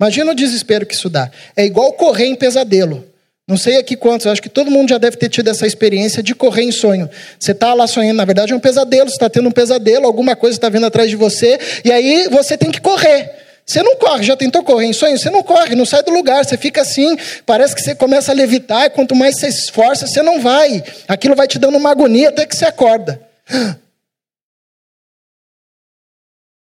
Imagina 0.00 0.32
o 0.32 0.34
desespero 0.34 0.84
que 0.84 0.94
isso 0.94 1.08
dá. 1.08 1.30
É 1.54 1.64
igual 1.64 1.92
correr 1.92 2.26
em 2.26 2.34
pesadelo. 2.34 3.06
Não 3.46 3.56
sei 3.56 3.78
aqui 3.78 3.96
quantos, 3.96 4.26
acho 4.26 4.42
que 4.42 4.48
todo 4.48 4.70
mundo 4.70 4.88
já 4.88 4.98
deve 4.98 5.16
ter 5.16 5.28
tido 5.28 5.48
essa 5.48 5.66
experiência 5.66 6.22
de 6.22 6.34
correr 6.34 6.62
em 6.62 6.72
sonho. 6.72 7.10
Você 7.38 7.52
está 7.52 7.74
lá 7.74 7.86
sonhando, 7.86 8.16
na 8.16 8.24
verdade 8.24 8.52
é 8.52 8.56
um 8.56 8.60
pesadelo, 8.60 9.10
você 9.10 9.16
está 9.16 9.28
tendo 9.28 9.48
um 9.48 9.52
pesadelo, 9.52 10.06
alguma 10.06 10.34
coisa 10.34 10.56
está 10.56 10.68
vindo 10.68 10.86
atrás 10.86 11.10
de 11.10 11.16
você, 11.16 11.58
e 11.84 11.92
aí 11.92 12.28
você 12.30 12.56
tem 12.56 12.70
que 12.70 12.80
correr. 12.80 13.30
Você 13.70 13.84
não 13.84 13.94
corre, 13.94 14.24
já 14.24 14.36
tentou 14.36 14.64
correr 14.64 14.86
em 14.86 14.92
sonho? 14.92 15.16
Você 15.16 15.30
não 15.30 15.44
corre, 15.44 15.76
não 15.76 15.86
sai 15.86 16.02
do 16.02 16.10
lugar, 16.10 16.44
você 16.44 16.56
fica 16.56 16.80
assim, 16.80 17.16
parece 17.46 17.72
que 17.72 17.80
você 17.80 17.94
começa 17.94 18.32
a 18.32 18.34
levitar, 18.34 18.86
e 18.86 18.90
quanto 18.90 19.14
mais 19.14 19.36
você 19.36 19.52
se 19.52 19.60
esforça, 19.60 20.08
você 20.08 20.22
não 20.22 20.40
vai. 20.40 20.82
Aquilo 21.06 21.36
vai 21.36 21.46
te 21.46 21.56
dando 21.56 21.78
uma 21.78 21.92
agonia 21.92 22.30
até 22.30 22.44
que 22.44 22.56
você 22.56 22.64
acorda. 22.64 23.22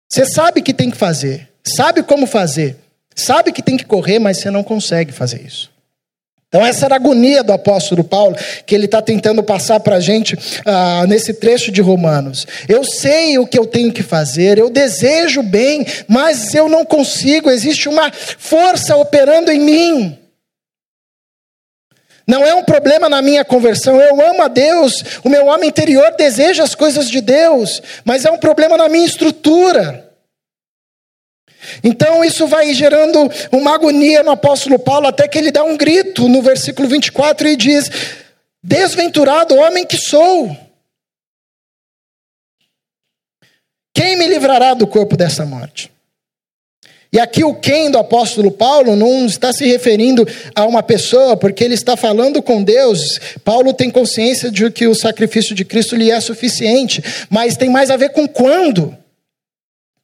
Você 0.08 0.26
sabe 0.26 0.62
que 0.62 0.74
tem 0.74 0.92
que 0.92 0.98
fazer, 0.98 1.48
sabe 1.64 2.04
como 2.04 2.28
fazer, 2.28 2.76
sabe 3.16 3.54
que 3.54 3.62
tem 3.62 3.78
que 3.78 3.86
correr, 3.86 4.20
mas 4.20 4.40
você 4.40 4.52
não 4.52 4.62
consegue 4.62 5.14
fazer 5.14 5.42
isso. 5.42 5.71
Então, 6.54 6.66
essa 6.66 6.84
era 6.84 6.96
a 6.96 6.98
agonia 6.98 7.46
do 7.46 7.54
apóstolo 7.54 8.04
Paulo, 8.04 8.36
que 8.66 8.76
ele 8.76 8.84
está 8.84 9.02
tentando 9.02 9.42
passar 9.42 9.80
para 9.80 9.96
a 9.96 10.00
gente 10.02 10.38
ah, 10.66 11.06
nesse 11.08 11.34
trecho 11.34 11.72
de 11.72 11.82
Romanos. 11.82 12.46
Eu 12.68 12.84
sei 12.84 13.40
o 13.40 13.48
que 13.48 13.58
eu 13.58 13.66
tenho 13.66 13.90
que 13.90 14.04
fazer, 14.04 14.58
eu 14.58 14.70
desejo 14.70 15.42
bem, 15.42 15.86
mas 16.10 16.54
eu 16.54 16.68
não 16.68 16.84
consigo, 16.84 17.50
existe 17.50 17.88
uma 17.88 18.12
força 18.12 18.98
operando 18.98 19.50
em 19.50 19.62
mim. 19.62 20.20
Não 22.28 22.46
é 22.46 22.54
um 22.54 22.66
problema 22.66 23.08
na 23.08 23.22
minha 23.22 23.46
conversão, 23.46 24.02
eu 24.02 24.20
amo 24.22 24.42
a 24.42 24.50
Deus, 24.50 25.22
o 25.24 25.30
meu 25.30 25.46
homem 25.46 25.70
interior 25.70 26.14
deseja 26.18 26.64
as 26.64 26.76
coisas 26.76 27.10
de 27.10 27.22
Deus, 27.22 27.82
mas 28.04 28.26
é 28.26 28.32
um 28.32 28.38
problema 28.38 28.76
na 28.76 28.90
minha 28.90 29.06
estrutura. 29.06 30.11
Então 31.84 32.24
isso 32.24 32.48
vai 32.48 32.74
gerando 32.74 33.30
uma 33.52 33.76
agonia 33.76 34.24
no 34.24 34.32
apóstolo 34.32 34.78
Paulo, 34.78 35.08
até 35.08 35.28
que 35.28 35.38
ele 35.38 35.52
dá 35.52 35.64
um 35.64 35.78
grito 35.78 36.28
no 36.28 36.42
versículo 36.42 36.88
24 36.88 37.48
e 37.48 37.56
diz: 37.56 37.90
Desventurado 38.64 39.56
homem 39.56 39.86
que 39.86 39.98
sou, 39.98 40.56
quem 43.94 44.16
me 44.16 44.28
livrará 44.28 44.74
do 44.74 44.88
corpo 44.88 45.18
dessa 45.18 45.46
morte? 45.46 45.92
E 47.14 47.20
aqui 47.20 47.44
o 47.44 47.54
quem 47.54 47.92
do 47.92 47.98
apóstolo 47.98 48.50
Paulo 48.50 48.96
não 48.96 49.26
está 49.26 49.52
se 49.52 49.66
referindo 49.66 50.26
a 50.56 50.66
uma 50.66 50.82
pessoa, 50.82 51.36
porque 51.36 51.62
ele 51.62 51.74
está 51.74 51.98
falando 51.98 52.42
com 52.42 52.64
Deus. 52.64 53.20
Paulo 53.44 53.74
tem 53.74 53.90
consciência 53.90 54.50
de 54.50 54.72
que 54.72 54.88
o 54.88 54.96
sacrifício 54.96 55.54
de 55.54 55.66
Cristo 55.66 55.94
lhe 55.94 56.10
é 56.10 56.22
suficiente, 56.22 57.04
mas 57.30 57.58
tem 57.58 57.70
mais 57.70 57.92
a 57.92 57.98
ver 57.98 58.12
com 58.12 58.26
quando. 58.26 58.98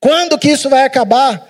Quando 0.02 0.38
que 0.38 0.50
isso 0.50 0.70
vai 0.70 0.84
acabar? 0.84 1.47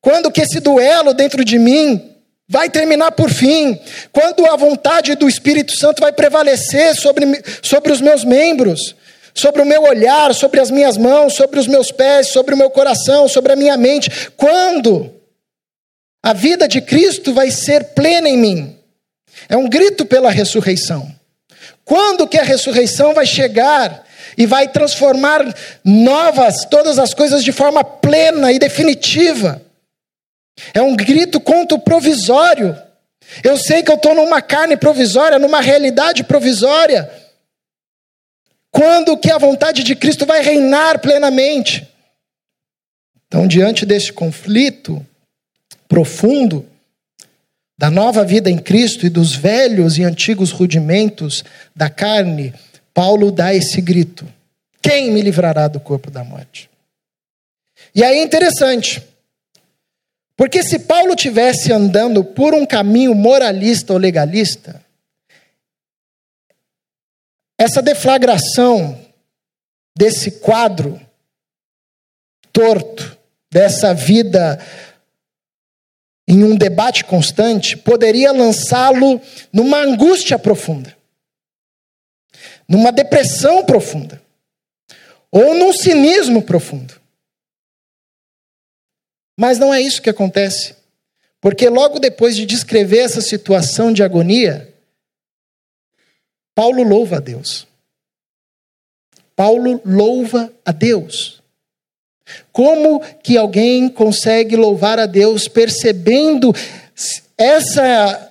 Quando 0.00 0.30
que 0.30 0.40
esse 0.40 0.60
duelo 0.60 1.12
dentro 1.12 1.44
de 1.44 1.58
mim 1.58 2.14
vai 2.48 2.70
terminar 2.70 3.12
por 3.12 3.30
fim? 3.30 3.78
Quando 4.12 4.46
a 4.46 4.56
vontade 4.56 5.14
do 5.14 5.28
Espírito 5.28 5.76
Santo 5.76 6.00
vai 6.00 6.12
prevalecer 6.12 6.96
sobre, 6.96 7.24
sobre 7.62 7.92
os 7.92 8.00
meus 8.00 8.24
membros? 8.24 8.96
Sobre 9.32 9.62
o 9.62 9.66
meu 9.66 9.82
olhar, 9.82 10.34
sobre 10.34 10.60
as 10.60 10.70
minhas 10.70 10.96
mãos, 10.96 11.34
sobre 11.34 11.60
os 11.60 11.66
meus 11.66 11.92
pés, 11.92 12.28
sobre 12.28 12.54
o 12.54 12.58
meu 12.58 12.70
coração, 12.70 13.28
sobre 13.28 13.52
a 13.52 13.56
minha 13.56 13.76
mente? 13.76 14.10
Quando? 14.36 15.14
A 16.22 16.32
vida 16.32 16.66
de 16.66 16.80
Cristo 16.80 17.32
vai 17.32 17.50
ser 17.50 17.84
plena 17.94 18.28
em 18.28 18.36
mim. 18.36 18.76
É 19.48 19.56
um 19.56 19.68
grito 19.68 20.04
pela 20.04 20.30
ressurreição. 20.30 21.08
Quando 21.84 22.26
que 22.26 22.38
a 22.38 22.42
ressurreição 22.42 23.14
vai 23.14 23.26
chegar 23.26 24.04
e 24.36 24.46
vai 24.46 24.68
transformar 24.68 25.42
novas 25.84 26.64
todas 26.64 26.98
as 26.98 27.14
coisas 27.14 27.42
de 27.42 27.52
forma 27.52 27.82
plena 27.82 28.52
e 28.52 28.58
definitiva? 28.58 29.62
É 30.74 30.80
um 30.82 30.94
grito 30.94 31.40
contra 31.40 31.76
o 31.76 31.80
provisório. 31.80 32.76
Eu 33.44 33.56
sei 33.56 33.82
que 33.82 33.90
eu 33.90 33.96
estou 33.96 34.14
numa 34.14 34.42
carne 34.42 34.76
provisória, 34.76 35.38
numa 35.38 35.60
realidade 35.60 36.24
provisória. 36.24 37.10
Quando 38.70 39.16
que 39.16 39.30
a 39.30 39.38
vontade 39.38 39.82
de 39.82 39.94
Cristo 39.94 40.26
vai 40.26 40.42
reinar 40.42 41.00
plenamente? 41.00 41.88
Então, 43.26 43.46
diante 43.46 43.86
deste 43.86 44.12
conflito 44.12 45.04
profundo 45.88 46.66
da 47.78 47.90
nova 47.90 48.24
vida 48.24 48.50
em 48.50 48.58
Cristo 48.58 49.06
e 49.06 49.08
dos 49.08 49.34
velhos 49.34 49.98
e 49.98 50.04
antigos 50.04 50.50
rudimentos 50.50 51.44
da 51.74 51.88
carne, 51.88 52.52
Paulo 52.92 53.30
dá 53.32 53.54
esse 53.54 53.80
grito: 53.80 54.26
Quem 54.82 55.10
me 55.10 55.22
livrará 55.22 55.66
do 55.66 55.80
corpo 55.80 56.10
da 56.10 56.22
morte? 56.22 56.68
E 57.94 58.04
aí 58.04 58.18
é 58.18 58.22
interessante, 58.22 59.02
porque 60.40 60.62
se 60.62 60.78
Paulo 60.78 61.14
tivesse 61.14 61.70
andando 61.70 62.24
por 62.24 62.54
um 62.54 62.64
caminho 62.64 63.14
moralista 63.14 63.92
ou 63.92 63.98
legalista, 63.98 64.82
essa 67.58 67.82
deflagração 67.82 68.98
desse 69.94 70.40
quadro 70.40 70.98
torto, 72.50 73.18
dessa 73.52 73.92
vida 73.92 74.58
em 76.26 76.42
um 76.42 76.56
debate 76.56 77.04
constante, 77.04 77.76
poderia 77.76 78.32
lançá-lo 78.32 79.20
numa 79.52 79.76
angústia 79.82 80.38
profunda, 80.38 80.96
numa 82.66 82.90
depressão 82.90 83.62
profunda, 83.62 84.22
ou 85.30 85.52
num 85.54 85.74
cinismo 85.74 86.40
profundo. 86.40 86.98
Mas 89.40 89.58
não 89.58 89.72
é 89.72 89.80
isso 89.80 90.02
que 90.02 90.10
acontece. 90.10 90.74
Porque 91.40 91.66
logo 91.70 91.98
depois 91.98 92.36
de 92.36 92.44
descrever 92.44 92.98
essa 92.98 93.22
situação 93.22 93.90
de 93.90 94.02
agonia, 94.02 94.70
Paulo 96.54 96.82
louva 96.82 97.16
a 97.16 97.20
Deus. 97.20 97.66
Paulo 99.34 99.80
louva 99.82 100.52
a 100.62 100.72
Deus. 100.72 101.40
Como 102.52 103.00
que 103.22 103.38
alguém 103.38 103.88
consegue 103.88 104.56
louvar 104.56 104.98
a 104.98 105.06
Deus 105.06 105.48
percebendo 105.48 106.54
essa 107.38 108.30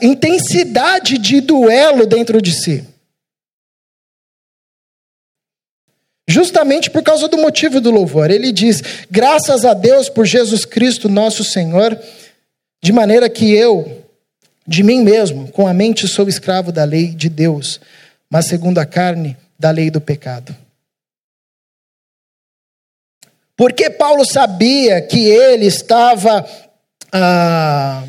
intensidade 0.00 1.18
de 1.18 1.40
duelo 1.40 2.06
dentro 2.06 2.40
de 2.40 2.52
si? 2.52 2.93
Justamente 6.34 6.90
por 6.90 7.00
causa 7.00 7.28
do 7.28 7.38
motivo 7.38 7.80
do 7.80 7.92
louvor. 7.92 8.28
Ele 8.28 8.50
diz: 8.50 8.82
graças 9.08 9.64
a 9.64 9.72
Deus 9.72 10.08
por 10.08 10.26
Jesus 10.26 10.64
Cristo, 10.64 11.08
nosso 11.08 11.44
Senhor, 11.44 11.96
de 12.82 12.92
maneira 12.92 13.30
que 13.30 13.54
eu, 13.54 14.04
de 14.66 14.82
mim 14.82 15.00
mesmo, 15.00 15.46
com 15.52 15.68
a 15.68 15.72
mente 15.72 16.08
sou 16.08 16.28
escravo 16.28 16.72
da 16.72 16.82
lei 16.82 17.10
de 17.10 17.28
Deus, 17.28 17.80
mas 18.28 18.46
segundo 18.46 18.78
a 18.78 18.84
carne, 18.84 19.36
da 19.56 19.70
lei 19.70 19.92
do 19.92 20.00
pecado. 20.00 20.56
Porque 23.56 23.88
Paulo 23.88 24.24
sabia 24.24 25.00
que 25.02 25.28
ele 25.28 25.66
estava 25.66 26.44
ah, 27.12 28.02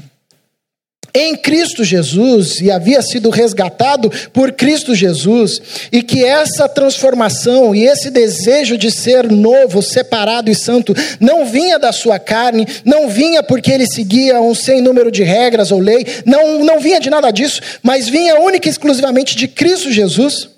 em 1.16 1.34
Cristo 1.34 1.82
Jesus 1.82 2.60
e 2.60 2.70
havia 2.70 3.02
sido 3.02 3.30
resgatado 3.30 4.12
por 4.34 4.52
Cristo 4.52 4.94
Jesus, 4.94 5.62
e 5.90 6.04
que 6.04 6.26
essa 6.26 6.68
transformação 6.68 7.74
e 7.74 7.86
esse 7.86 8.10
desejo 8.10 8.78
de 8.78 8.92
ser 8.92 9.32
novo, 9.32 9.82
separado 9.82 10.52
e 10.52 10.56
santo 10.56 10.94
não 11.20 11.46
vinha 11.46 11.80
da 11.80 11.94
sua 11.94 12.20
carne, 12.20 12.68
não 12.84 13.08
vinha 13.08 13.42
porque 13.42 13.72
ele 13.72 13.88
seguia 13.88 14.42
um 14.42 14.54
sem 14.54 14.82
número 14.82 15.10
de 15.10 15.24
regras 15.24 15.72
ou 15.72 15.80
lei, 15.80 16.06
não, 16.26 16.60
não 16.64 16.82
vinha 16.82 17.00
de 17.00 17.10
nada 17.10 17.32
disso, 17.32 17.62
mas 17.82 18.10
vinha 18.10 18.40
única 18.42 18.68
e 18.68 18.72
exclusivamente 18.72 19.38
de 19.38 19.48
Cristo 19.48 19.92
Jesus. 19.92 20.50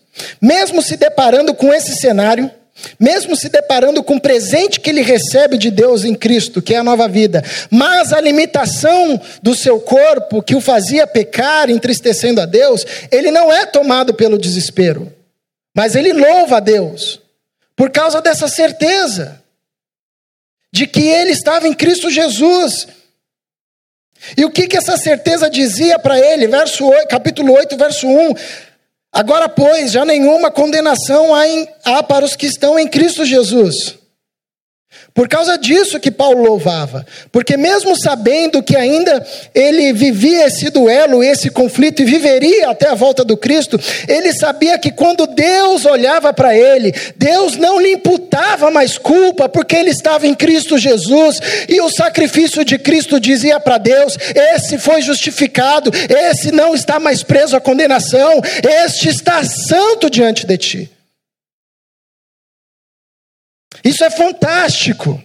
Mesmo 0.42 0.82
se 0.82 0.98
deparando 0.98 1.54
com 1.54 1.72
esse 1.72 1.96
cenário, 1.96 2.50
mesmo 3.00 3.36
se 3.36 3.50
deparando 3.50 4.04
com 4.04 4.16
o 4.16 4.22
presente 4.22 4.80
que 4.80 4.90
ele 4.90 5.02
recebe 5.02 5.58
de 5.58 5.72
Deus 5.72 6.04
em 6.04 6.14
Cristo, 6.14 6.62
que 6.62 6.74
é 6.74 6.78
a 6.78 6.84
nova 6.84 7.08
vida, 7.08 7.44
mas 7.70 8.14
a 8.14 8.22
limitação 8.22 9.20
do 9.42 9.56
seu 9.56 9.80
corpo 9.80 10.42
que 10.42 10.56
o 10.56 10.62
fazia 10.62 11.08
pecar, 11.08 11.70
entristecendo 11.70 12.42
a 12.42 12.46
Deus, 12.46 12.86
ele 13.12 13.32
não 13.32 13.52
é 13.52 13.66
tomado 13.66 14.14
pelo 14.14 14.38
desespero, 14.38 15.12
mas 15.76 15.96
ele 15.96 16.14
louva 16.14 16.58
a 16.58 16.62
Deus, 16.62 17.20
por 17.76 17.92
causa 17.92 18.22
dessa 18.22 18.48
certeza 18.48 19.42
de 20.72 20.86
que 20.86 21.02
ele 21.02 21.32
estava 21.32 21.68
em 21.68 21.74
Cristo 21.74 22.10
Jesus. 22.10 22.88
E 24.36 24.44
o 24.44 24.52
que, 24.52 24.68
que 24.68 24.78
essa 24.78 24.98
certeza 24.98 25.50
dizia 25.50 26.00
para 26.00 26.20
ele? 26.20 26.48
Verso 26.48 26.86
8, 26.86 27.08
capítulo 27.08 27.54
8, 27.54 27.78
verso 27.78 28.08
1. 28.08 28.34
Agora, 29.12 29.50
pois, 29.50 29.92
já 29.92 30.06
nenhuma 30.06 30.52
condenação 30.52 31.34
há, 31.34 31.48
em, 31.48 31.68
há 31.86 32.04
para 32.04 32.26
os 32.26 32.36
que 32.36 32.46
estão 32.46 32.78
em 32.78 32.88
Cristo 32.88 33.26
Jesus. 33.26 33.98
Por 35.18 35.28
causa 35.28 35.58
disso 35.58 36.00
que 36.00 36.12
Paulo 36.12 36.44
louvava, 36.44 37.04
porque 37.32 37.58
mesmo 37.58 38.00
sabendo 38.00 38.62
que 38.62 38.76
ainda 38.76 39.26
ele 39.56 39.92
vivia 39.92 40.46
esse 40.46 40.70
duelo, 40.70 41.24
esse 41.24 41.50
conflito 41.50 42.04
e 42.04 42.06
viveria 42.06 42.70
até 42.70 42.88
a 42.88 42.94
volta 42.94 43.26
do 43.26 43.36
Cristo, 43.36 43.80
ele 44.08 44.32
sabia 44.32 44.78
que 44.78 44.92
quando 44.92 45.26
Deus 45.26 45.86
olhava 45.86 46.32
para 46.32 46.56
ele, 46.56 46.94
Deus 47.16 47.58
não 47.58 47.80
lhe 47.80 47.94
imputava 47.94 48.70
mais 48.70 49.00
culpa, 49.00 49.50
porque 49.50 49.76
ele 49.76 49.90
estava 49.90 50.28
em 50.28 50.36
Cristo 50.36 50.78
Jesus, 50.78 51.40
e 51.68 51.82
o 51.82 51.90
sacrifício 51.90 52.64
de 52.64 52.78
Cristo 52.78 53.20
dizia 53.20 53.60
para 53.60 53.80
Deus: 53.80 54.16
esse 54.36 54.78
foi 54.78 55.02
justificado, 55.02 55.90
esse 56.30 56.52
não 56.52 56.76
está 56.76 57.00
mais 57.00 57.24
preso 57.24 57.58
à 57.58 57.60
condenação, 57.60 58.40
este 58.86 59.10
está 59.10 59.44
santo 59.44 60.12
diante 60.12 60.46
de 60.46 60.58
ti. 60.60 60.97
Isso 63.88 64.04
é 64.04 64.10
fantástico. 64.10 65.24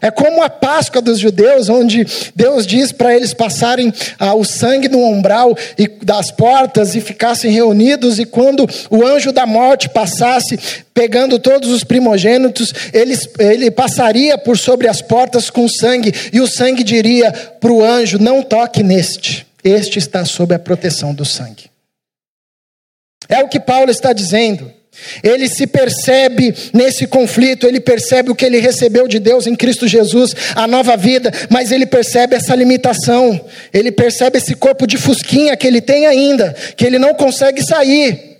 É 0.00 0.10
como 0.10 0.42
a 0.42 0.50
Páscoa 0.50 1.00
dos 1.00 1.18
judeus, 1.18 1.68
onde 1.68 2.06
Deus 2.34 2.66
diz 2.66 2.92
para 2.92 3.14
eles 3.14 3.32
passarem 3.32 3.92
ah, 4.18 4.34
o 4.34 4.44
sangue 4.44 4.88
no 4.88 4.98
umbral 4.98 5.56
e, 5.78 5.88
das 5.88 6.30
portas 6.30 6.94
e 6.94 7.00
ficassem 7.00 7.50
reunidos, 7.50 8.18
e 8.18 8.24
quando 8.24 8.68
o 8.90 9.04
anjo 9.04 9.32
da 9.32 9.46
morte 9.46 9.88
passasse, 9.88 10.58
pegando 10.92 11.38
todos 11.38 11.70
os 11.70 11.84
primogênitos, 11.84 12.72
ele 13.38 13.70
passaria 13.70 14.36
por 14.36 14.58
sobre 14.58 14.88
as 14.88 15.00
portas 15.00 15.50
com 15.50 15.68
sangue, 15.68 16.12
e 16.32 16.40
o 16.40 16.48
sangue 16.48 16.82
diria 16.82 17.32
para 17.32 17.72
o 17.72 17.84
anjo: 17.84 18.18
Não 18.18 18.42
toque 18.42 18.82
neste, 18.82 19.46
este 19.62 19.98
está 19.98 20.24
sob 20.24 20.54
a 20.54 20.58
proteção 20.58 21.14
do 21.14 21.24
sangue. 21.24 21.70
É 23.28 23.42
o 23.42 23.48
que 23.48 23.58
Paulo 23.58 23.90
está 23.90 24.12
dizendo. 24.12 24.72
Ele 25.22 25.48
se 25.48 25.66
percebe 25.66 26.54
nesse 26.72 27.06
conflito, 27.06 27.66
ele 27.66 27.80
percebe 27.80 28.30
o 28.30 28.34
que 28.34 28.44
ele 28.44 28.58
recebeu 28.58 29.06
de 29.06 29.18
Deus 29.18 29.46
em 29.46 29.54
Cristo 29.54 29.86
Jesus, 29.86 30.34
a 30.54 30.66
nova 30.66 30.96
vida, 30.96 31.30
mas 31.50 31.70
ele 31.72 31.86
percebe 31.86 32.36
essa 32.36 32.54
limitação, 32.54 33.44
ele 33.72 33.92
percebe 33.92 34.38
esse 34.38 34.54
corpo 34.54 34.86
de 34.86 34.96
fusquinha 34.96 35.56
que 35.56 35.66
ele 35.66 35.80
tem 35.80 36.06
ainda, 36.06 36.52
que 36.76 36.84
ele 36.84 36.98
não 36.98 37.14
consegue 37.14 37.62
sair. 37.62 38.38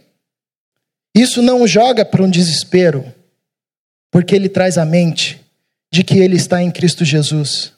Isso 1.14 1.40
não 1.40 1.62
o 1.62 1.68
joga 1.68 2.04
para 2.04 2.22
um 2.22 2.30
desespero, 2.30 3.04
porque 4.10 4.34
ele 4.34 4.48
traz 4.48 4.76
a 4.78 4.84
mente 4.84 5.40
de 5.92 6.02
que 6.04 6.18
ele 6.18 6.36
está 6.36 6.62
em 6.62 6.70
Cristo 6.70 7.04
Jesus. 7.04 7.72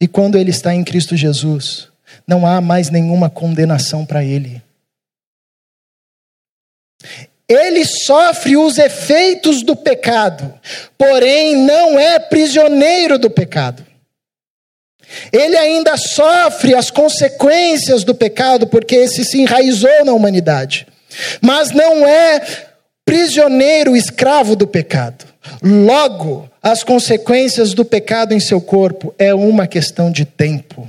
E 0.00 0.08
quando 0.08 0.36
ele 0.36 0.50
está 0.50 0.74
em 0.74 0.82
Cristo 0.82 1.16
Jesus, 1.16 1.88
não 2.26 2.46
há 2.46 2.60
mais 2.60 2.90
nenhuma 2.90 3.30
condenação 3.30 4.04
para 4.04 4.24
ele 4.24 4.62
ele 7.50 7.84
sofre 7.84 8.56
os 8.56 8.78
efeitos 8.78 9.64
do 9.64 9.74
pecado, 9.74 10.54
porém 10.96 11.56
não 11.56 11.98
é 11.98 12.20
prisioneiro 12.20 13.18
do 13.18 13.28
pecado. 13.28 13.84
Ele 15.32 15.56
ainda 15.56 15.96
sofre 15.96 16.76
as 16.76 16.92
consequências 16.92 18.04
do 18.04 18.14
pecado, 18.14 18.68
porque 18.68 18.94
esse 18.94 19.24
se 19.24 19.40
enraizou 19.40 20.04
na 20.04 20.12
humanidade, 20.12 20.86
mas 21.40 21.72
não 21.72 22.06
é 22.06 22.40
prisioneiro, 23.04 23.96
escravo 23.96 24.54
do 24.54 24.68
pecado. 24.68 25.24
Logo, 25.60 26.48
as 26.62 26.84
consequências 26.84 27.74
do 27.74 27.84
pecado 27.84 28.32
em 28.32 28.38
seu 28.38 28.60
corpo 28.60 29.12
é 29.18 29.34
uma 29.34 29.66
questão 29.66 30.12
de 30.12 30.24
tempo. 30.24 30.88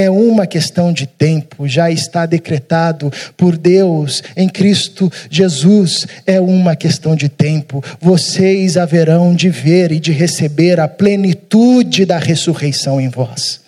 É 0.00 0.10
uma 0.10 0.46
questão 0.46 0.92
de 0.92 1.06
tempo, 1.06 1.68
já 1.68 1.90
está 1.90 2.24
decretado 2.24 3.12
por 3.36 3.56
Deus 3.56 4.22
em 4.36 4.48
Cristo 4.48 5.12
Jesus, 5.30 6.06
é 6.26 6.40
uma 6.40 6.74
questão 6.74 7.14
de 7.14 7.28
tempo. 7.28 7.84
Vocês 8.00 8.76
haverão 8.76 9.34
de 9.34 9.50
ver 9.50 9.92
e 9.92 10.00
de 10.00 10.12
receber 10.12 10.80
a 10.80 10.88
plenitude 10.88 12.04
da 12.04 12.18
ressurreição 12.18 13.00
em 13.00 13.08
vós. 13.08 13.60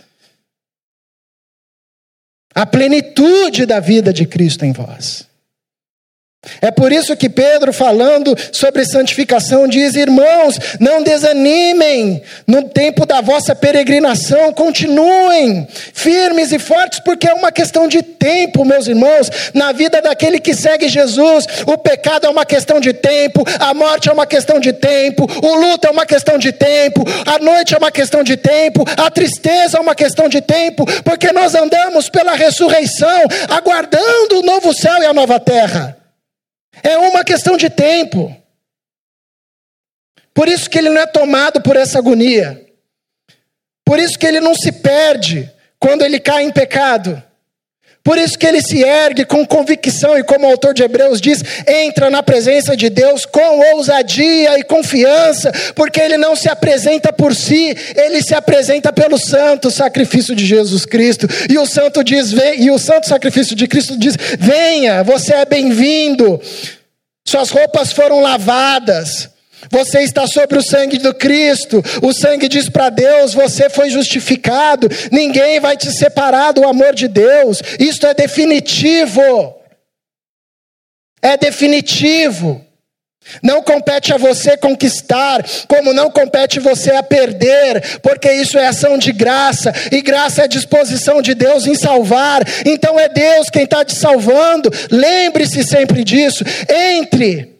A 2.54 2.66
plenitude 2.66 3.66
da 3.66 3.80
vida 3.80 4.12
de 4.12 4.26
Cristo 4.26 4.64
em 4.64 4.72
vós. 4.72 5.31
É 6.60 6.72
por 6.72 6.90
isso 6.90 7.16
que 7.16 7.28
Pedro, 7.28 7.72
falando 7.72 8.36
sobre 8.50 8.84
santificação, 8.84 9.68
diz: 9.68 9.94
Irmãos, 9.94 10.58
não 10.80 11.00
desanimem 11.00 12.20
no 12.48 12.64
tempo 12.64 13.06
da 13.06 13.20
vossa 13.20 13.54
peregrinação, 13.54 14.52
continuem 14.52 15.68
firmes 15.94 16.50
e 16.50 16.58
fortes, 16.58 16.98
porque 16.98 17.28
é 17.28 17.32
uma 17.32 17.52
questão 17.52 17.86
de 17.86 18.02
tempo, 18.02 18.64
meus 18.64 18.88
irmãos. 18.88 19.30
Na 19.54 19.70
vida 19.70 20.02
daquele 20.02 20.40
que 20.40 20.52
segue 20.52 20.88
Jesus, 20.88 21.46
o 21.64 21.78
pecado 21.78 22.26
é 22.26 22.30
uma 22.30 22.44
questão 22.44 22.80
de 22.80 22.92
tempo, 22.92 23.44
a 23.60 23.72
morte 23.72 24.08
é 24.08 24.12
uma 24.12 24.26
questão 24.26 24.58
de 24.58 24.72
tempo, 24.72 25.28
o 25.40 25.54
luto 25.54 25.86
é 25.86 25.90
uma 25.90 26.04
questão 26.04 26.38
de 26.38 26.50
tempo, 26.50 27.04
a 27.24 27.38
noite 27.38 27.72
é 27.72 27.78
uma 27.78 27.92
questão 27.92 28.24
de 28.24 28.36
tempo, 28.36 28.84
a 28.96 29.08
tristeza 29.08 29.78
é 29.78 29.80
uma 29.80 29.94
questão 29.94 30.28
de 30.28 30.40
tempo, 30.40 30.84
porque 31.04 31.30
nós 31.30 31.54
andamos 31.54 32.08
pela 32.08 32.34
ressurreição, 32.34 33.28
aguardando 33.48 34.40
o 34.40 34.42
novo 34.42 34.74
céu 34.74 35.00
e 35.00 35.06
a 35.06 35.14
nova 35.14 35.38
terra. 35.38 36.01
É 36.80 36.96
uma 36.96 37.24
questão 37.24 37.56
de 37.56 37.68
tempo. 37.68 38.34
Por 40.32 40.48
isso 40.48 40.70
que 40.70 40.78
ele 40.78 40.88
não 40.88 41.00
é 41.00 41.06
tomado 41.06 41.60
por 41.60 41.76
essa 41.76 41.98
agonia. 41.98 42.64
Por 43.84 43.98
isso 43.98 44.18
que 44.18 44.26
ele 44.26 44.40
não 44.40 44.54
se 44.54 44.72
perde 44.72 45.50
quando 45.78 46.02
ele 46.02 46.20
cai 46.20 46.44
em 46.44 46.52
pecado. 46.52 47.22
Por 48.04 48.18
isso 48.18 48.36
que 48.36 48.46
ele 48.46 48.60
se 48.60 48.82
ergue 48.82 49.24
com 49.24 49.46
convicção 49.46 50.18
e, 50.18 50.24
como 50.24 50.46
o 50.46 50.50
autor 50.50 50.74
de 50.74 50.82
Hebreus 50.82 51.20
diz, 51.20 51.42
entra 51.66 52.10
na 52.10 52.22
presença 52.22 52.76
de 52.76 52.90
Deus 52.90 53.24
com 53.24 53.74
ousadia 53.74 54.58
e 54.58 54.64
confiança, 54.64 55.52
porque 55.74 56.00
ele 56.00 56.16
não 56.16 56.34
se 56.34 56.48
apresenta 56.48 57.12
por 57.12 57.34
si, 57.34 57.76
ele 57.94 58.20
se 58.20 58.34
apresenta 58.34 58.92
pelo 58.92 59.18
santo 59.18 59.70
sacrifício 59.70 60.34
de 60.34 60.44
Jesus 60.44 60.84
Cristo. 60.84 61.28
E 61.48 61.56
o 61.58 61.66
santo 61.66 62.02
diz, 62.02 62.32
vem, 62.32 62.64
e 62.64 62.70
o 62.72 62.78
santo 62.78 63.06
sacrifício 63.06 63.54
de 63.54 63.68
Cristo 63.68 63.96
diz: 63.96 64.16
"Venha, 64.38 65.04
você 65.04 65.34
é 65.34 65.44
bem-vindo. 65.44 66.40
Suas 67.24 67.50
roupas 67.50 67.92
foram 67.92 68.20
lavadas. 68.20 69.31
Você 69.70 70.00
está 70.00 70.26
sobre 70.26 70.58
o 70.58 70.62
sangue 70.62 70.98
do 70.98 71.14
Cristo. 71.14 71.82
O 72.02 72.12
sangue 72.12 72.48
diz 72.48 72.68
para 72.68 72.90
Deus: 72.90 73.34
você 73.34 73.70
foi 73.70 73.90
justificado. 73.90 74.88
Ninguém 75.10 75.60
vai 75.60 75.76
te 75.76 75.90
separar 75.92 76.52
do 76.52 76.66
amor 76.66 76.94
de 76.94 77.08
Deus. 77.08 77.62
Isto 77.78 78.06
é 78.06 78.14
definitivo. 78.14 79.54
É 81.20 81.36
definitivo. 81.36 82.64
Não 83.40 83.62
compete 83.62 84.12
a 84.12 84.16
você 84.16 84.56
conquistar, 84.56 85.44
como 85.68 85.92
não 85.92 86.10
compete 86.10 86.58
você 86.58 86.90
a 86.90 87.04
perder, 87.04 88.00
porque 88.00 88.32
isso 88.32 88.58
é 88.58 88.66
ação 88.66 88.98
de 88.98 89.12
graça, 89.12 89.72
e 89.92 90.02
graça 90.02 90.42
é 90.42 90.48
disposição 90.48 91.22
de 91.22 91.32
Deus 91.32 91.64
em 91.68 91.76
salvar, 91.76 92.42
então 92.66 92.98
é 92.98 93.08
Deus 93.08 93.48
quem 93.48 93.62
está 93.62 93.84
te 93.84 93.94
salvando, 93.94 94.68
lembre-se 94.90 95.62
sempre 95.62 96.02
disso. 96.02 96.42
Entre 96.68 97.51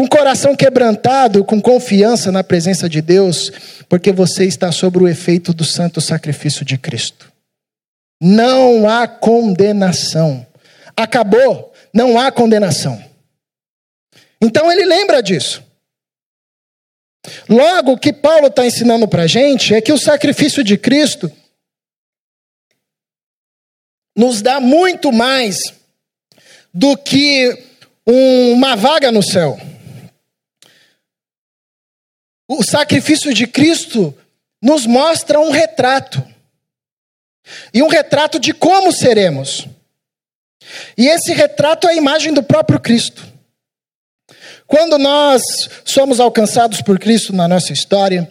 com 0.00 0.08
coração 0.08 0.56
quebrantado, 0.56 1.44
com 1.44 1.60
confiança 1.60 2.32
na 2.32 2.42
presença 2.42 2.88
de 2.88 3.02
Deus, 3.02 3.52
porque 3.86 4.10
você 4.10 4.46
está 4.46 4.72
sobre 4.72 5.04
o 5.04 5.06
efeito 5.06 5.52
do 5.52 5.62
santo 5.62 6.00
sacrifício 6.00 6.64
de 6.64 6.78
Cristo. 6.78 7.30
Não 8.18 8.88
há 8.88 9.06
condenação. 9.06 10.46
Acabou, 10.96 11.74
não 11.92 12.18
há 12.18 12.32
condenação. 12.32 12.98
Então 14.40 14.72
ele 14.72 14.86
lembra 14.86 15.22
disso. 15.22 15.62
Logo, 17.46 17.92
o 17.92 17.98
que 17.98 18.10
Paulo 18.10 18.46
está 18.46 18.64
ensinando 18.64 19.06
para 19.06 19.24
a 19.24 19.26
gente 19.26 19.74
é 19.74 19.82
que 19.82 19.92
o 19.92 19.98
sacrifício 19.98 20.64
de 20.64 20.78
Cristo 20.78 21.30
nos 24.16 24.40
dá 24.40 24.60
muito 24.60 25.12
mais 25.12 25.74
do 26.72 26.96
que 26.96 27.66
uma 28.06 28.74
vaga 28.76 29.12
no 29.12 29.22
céu. 29.22 29.60
O 32.52 32.64
sacrifício 32.64 33.32
de 33.32 33.46
Cristo 33.46 34.12
nos 34.60 34.84
mostra 34.84 35.38
um 35.38 35.52
retrato. 35.52 36.20
E 37.72 37.80
um 37.80 37.86
retrato 37.86 38.40
de 38.40 38.52
como 38.52 38.92
seremos. 38.92 39.68
E 40.98 41.06
esse 41.06 41.32
retrato 41.32 41.86
é 41.86 41.92
a 41.92 41.94
imagem 41.94 42.34
do 42.34 42.42
próprio 42.42 42.80
Cristo. 42.80 43.24
Quando 44.66 44.98
nós 44.98 45.42
somos 45.84 46.18
alcançados 46.18 46.82
por 46.82 46.98
Cristo 46.98 47.32
na 47.32 47.46
nossa 47.46 47.72
história, 47.72 48.28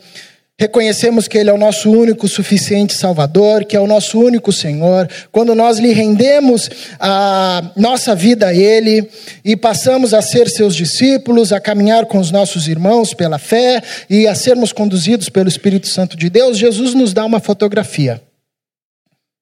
reconhecemos 0.60 1.26
que 1.26 1.38
Ele 1.38 1.50
é 1.50 1.54
o 1.54 1.58
nosso 1.58 1.90
único 1.90 2.28
suficiente 2.28 2.94
Salvador, 2.94 3.64
que 3.64 3.78
é 3.78 3.80
o 3.80 3.88
nosso 3.88 4.20
único 4.20 4.52
Senhor, 4.52 5.10
quando 5.32 5.56
nós 5.56 5.80
lhe 5.80 5.94
rendemos 5.94 6.70
a 7.00 7.72
nossa 7.78 8.14
vida 8.14 8.48
a 8.48 8.54
Ele 8.54 9.10
e 9.44 9.56
passamos 9.56 10.14
a 10.14 10.22
ser 10.22 10.50
seus 10.50 10.76
discípulos, 10.76 11.54
a 11.54 11.62
caminhar 11.62 12.06
com 12.08 12.20
os 12.20 12.30
nossos 12.30 12.68
irmãos 12.68 13.14
pela 13.14 13.40
fé 13.40 13.82
e 14.10 14.28
a 14.28 14.36
sermos 14.36 14.74
conduzidos 14.74 15.30
pelo 15.30 15.48
Espírito 15.48 15.88
Santo 15.88 16.18
de 16.18 16.30
Deus, 16.30 16.58
Jesus 16.58 16.94
nos 16.94 17.14
dá 17.14 17.24
uma 17.24 17.40
fotografia. 17.40 18.22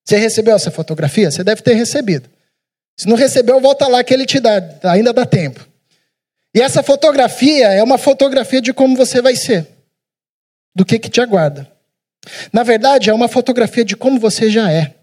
Você 0.06 0.18
recebeu 0.18 0.56
essa 0.56 0.70
fotografia? 0.70 1.32
Você 1.32 1.44
deve 1.44 1.64
ter 1.64 1.74
recebido. 1.74 2.30
Se 2.96 3.08
não 3.08 3.18
recebeu, 3.18 3.60
volta 3.60 3.88
lá 3.88 4.04
que 4.04 4.14
ele 4.14 4.26
te 4.26 4.40
dá, 4.40 4.62
ainda 4.84 5.12
dá 5.12 5.26
tempo. 5.26 5.68
E 6.56 6.62
essa 6.62 6.84
fotografia 6.84 7.70
é 7.70 7.82
uma 7.82 7.98
fotografia 7.98 8.62
de 8.62 8.72
como 8.72 8.96
você 8.96 9.20
vai 9.20 9.36
ser 9.36 9.77
do 10.76 10.86
que, 10.86 11.00
que 11.00 11.10
te 11.10 11.22
aguarda. 11.22 11.72
Na 12.52 12.64
verdade, 12.64 13.10
é 13.10 13.14
uma 13.14 13.28
fotografia 13.28 13.86
de 13.86 13.96
como 13.96 14.20
você 14.20 14.50
já 14.50 14.72
é. 14.72 14.94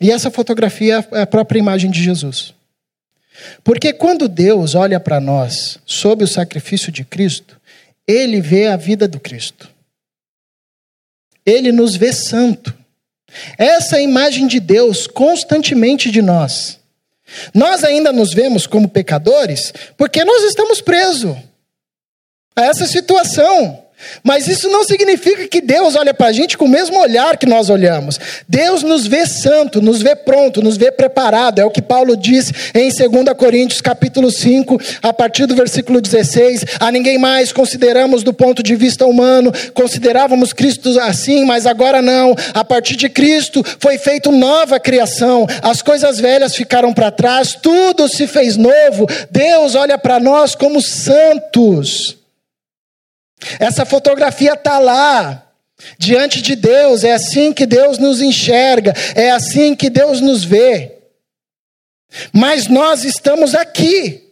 E 0.00 0.10
essa 0.10 0.30
fotografia 0.30 1.06
é 1.12 1.22
a 1.22 1.26
própria 1.26 1.58
imagem 1.58 1.90
de 1.90 2.02
Jesus. 2.02 2.54
Porque 3.62 3.92
quando 3.92 4.28
Deus 4.28 4.74
olha 4.74 4.98
para 4.98 5.20
nós 5.20 5.78
sob 5.84 6.24
o 6.24 6.28
sacrifício 6.28 6.90
de 6.90 7.04
Cristo, 7.04 7.60
ele 8.06 8.40
vê 8.40 8.68
a 8.68 8.76
vida 8.76 9.08
do 9.08 9.20
Cristo. 9.20 9.68
Ele 11.44 11.72
nos 11.72 11.96
vê 11.96 12.12
santo. 12.12 12.74
Essa 13.58 13.96
é 13.96 13.98
a 14.00 14.02
imagem 14.02 14.46
de 14.46 14.60
Deus 14.60 15.06
constantemente 15.06 16.10
de 16.10 16.22
nós. 16.22 16.78
Nós 17.52 17.82
ainda 17.82 18.12
nos 18.12 18.32
vemos 18.32 18.66
como 18.66 18.88
pecadores 18.88 19.72
porque 19.96 20.24
nós 20.24 20.44
estamos 20.44 20.80
presos 20.80 21.36
a 22.58 22.64
essa 22.64 22.86
situação. 22.86 23.86
Mas 24.22 24.46
isso 24.46 24.68
não 24.68 24.84
significa 24.84 25.48
que 25.48 25.60
Deus 25.60 25.94
olha 25.94 26.12
para 26.12 26.26
a 26.26 26.32
gente 26.32 26.58
com 26.58 26.66
o 26.66 26.68
mesmo 26.68 26.98
olhar 26.98 27.36
que 27.36 27.46
nós 27.46 27.70
olhamos. 27.70 28.18
Deus 28.46 28.82
nos 28.82 29.06
vê 29.06 29.26
santo, 29.26 29.80
nos 29.80 30.02
vê 30.02 30.14
pronto, 30.14 30.62
nos 30.62 30.76
vê 30.76 30.92
preparado. 30.92 31.60
É 31.60 31.64
o 31.64 31.70
que 31.70 31.80
Paulo 31.80 32.16
diz 32.16 32.52
em 32.74 32.90
2 32.90 33.36
Coríntios 33.36 33.80
capítulo 33.80 34.30
5, 34.30 34.78
a 35.02 35.12
partir 35.12 35.46
do 35.46 35.54
versículo 35.54 36.00
16. 36.00 36.64
A 36.78 36.92
ninguém 36.92 37.18
mais 37.18 37.52
consideramos 37.52 38.22
do 38.22 38.34
ponto 38.34 38.62
de 38.62 38.76
vista 38.76 39.06
humano, 39.06 39.52
considerávamos 39.72 40.52
Cristo 40.52 40.98
assim, 41.00 41.44
mas 41.44 41.66
agora 41.66 42.02
não. 42.02 42.34
A 42.52 42.64
partir 42.64 42.96
de 42.96 43.08
Cristo 43.08 43.64
foi 43.78 43.96
feita 43.96 44.30
nova 44.30 44.78
criação. 44.78 45.46
As 45.62 45.80
coisas 45.80 46.20
velhas 46.20 46.54
ficaram 46.54 46.92
para 46.92 47.10
trás, 47.10 47.56
tudo 47.60 48.08
se 48.08 48.26
fez 48.26 48.56
novo. 48.56 49.06
Deus 49.30 49.74
olha 49.74 49.96
para 49.96 50.20
nós 50.20 50.54
como 50.54 50.82
santos. 50.82 52.25
Essa 53.58 53.84
fotografia 53.84 54.54
está 54.54 54.78
lá, 54.78 55.46
diante 55.98 56.40
de 56.40 56.56
Deus, 56.56 57.04
é 57.04 57.12
assim 57.12 57.52
que 57.52 57.66
Deus 57.66 57.98
nos 57.98 58.20
enxerga, 58.20 58.94
é 59.14 59.30
assim 59.30 59.74
que 59.74 59.90
Deus 59.90 60.20
nos 60.20 60.44
vê. 60.44 60.92
Mas 62.32 62.66
nós 62.66 63.04
estamos 63.04 63.54
aqui, 63.54 64.22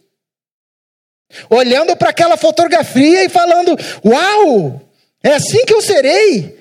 olhando 1.49 1.95
para 1.95 2.09
aquela 2.09 2.37
fotografia 2.37 3.23
e 3.23 3.29
falando: 3.29 3.77
Uau, 4.03 4.81
é 5.23 5.33
assim 5.33 5.65
que 5.65 5.73
eu 5.73 5.81
serei, 5.81 6.57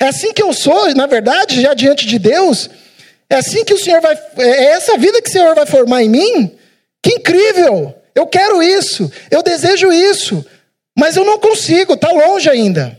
é 0.00 0.06
assim 0.06 0.32
que 0.32 0.42
eu 0.42 0.52
sou, 0.52 0.94
na 0.94 1.06
verdade, 1.06 1.60
já 1.60 1.74
diante 1.74 2.06
de 2.06 2.18
Deus, 2.18 2.70
é 3.28 3.36
assim 3.36 3.64
que 3.64 3.74
o 3.74 3.78
Senhor 3.78 4.00
vai, 4.00 4.18
é 4.38 4.64
essa 4.66 4.96
vida 4.96 5.20
que 5.20 5.28
o 5.28 5.32
Senhor 5.32 5.54
vai 5.54 5.66
formar 5.66 6.02
em 6.02 6.08
mim? 6.08 6.58
Que 7.02 7.14
incrível! 7.14 7.94
Eu 8.14 8.26
quero 8.28 8.62
isso, 8.62 9.10
eu 9.28 9.42
desejo 9.42 9.92
isso. 9.92 10.46
Mas 10.96 11.16
eu 11.16 11.24
não 11.24 11.38
consigo, 11.38 11.94
está 11.94 12.10
longe 12.10 12.48
ainda. 12.48 12.98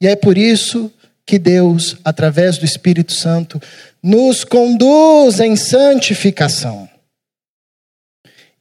E 0.00 0.06
é 0.06 0.14
por 0.14 0.38
isso 0.38 0.92
que 1.26 1.38
Deus, 1.38 1.96
através 2.04 2.56
do 2.56 2.64
Espírito 2.64 3.12
Santo, 3.12 3.60
nos 4.02 4.44
conduz 4.44 5.40
em 5.40 5.56
santificação. 5.56 6.88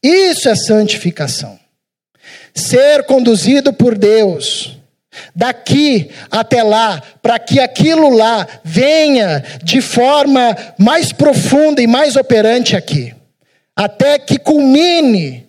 Isso 0.03 0.49
é 0.49 0.55
santificação. 0.55 1.59
Ser 2.53 3.03
conduzido 3.03 3.71
por 3.71 3.97
Deus, 3.97 4.77
daqui 5.33 6.09
até 6.29 6.61
lá, 6.63 7.01
para 7.21 7.39
que 7.39 7.59
aquilo 7.59 8.09
lá 8.09 8.45
venha 8.63 9.43
de 9.63 9.79
forma 9.79 10.55
mais 10.77 11.13
profunda 11.13 11.81
e 11.81 11.87
mais 11.87 12.15
operante 12.15 12.75
aqui, 12.75 13.15
até 13.75 14.19
que 14.19 14.37
culmine 14.39 15.46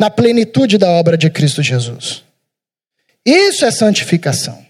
na 0.00 0.08
plenitude 0.08 0.78
da 0.78 0.88
obra 0.88 1.14
de 1.14 1.28
Cristo 1.28 1.62
Jesus. 1.62 2.24
Isso 3.22 3.66
é 3.66 3.70
santificação. 3.70 4.66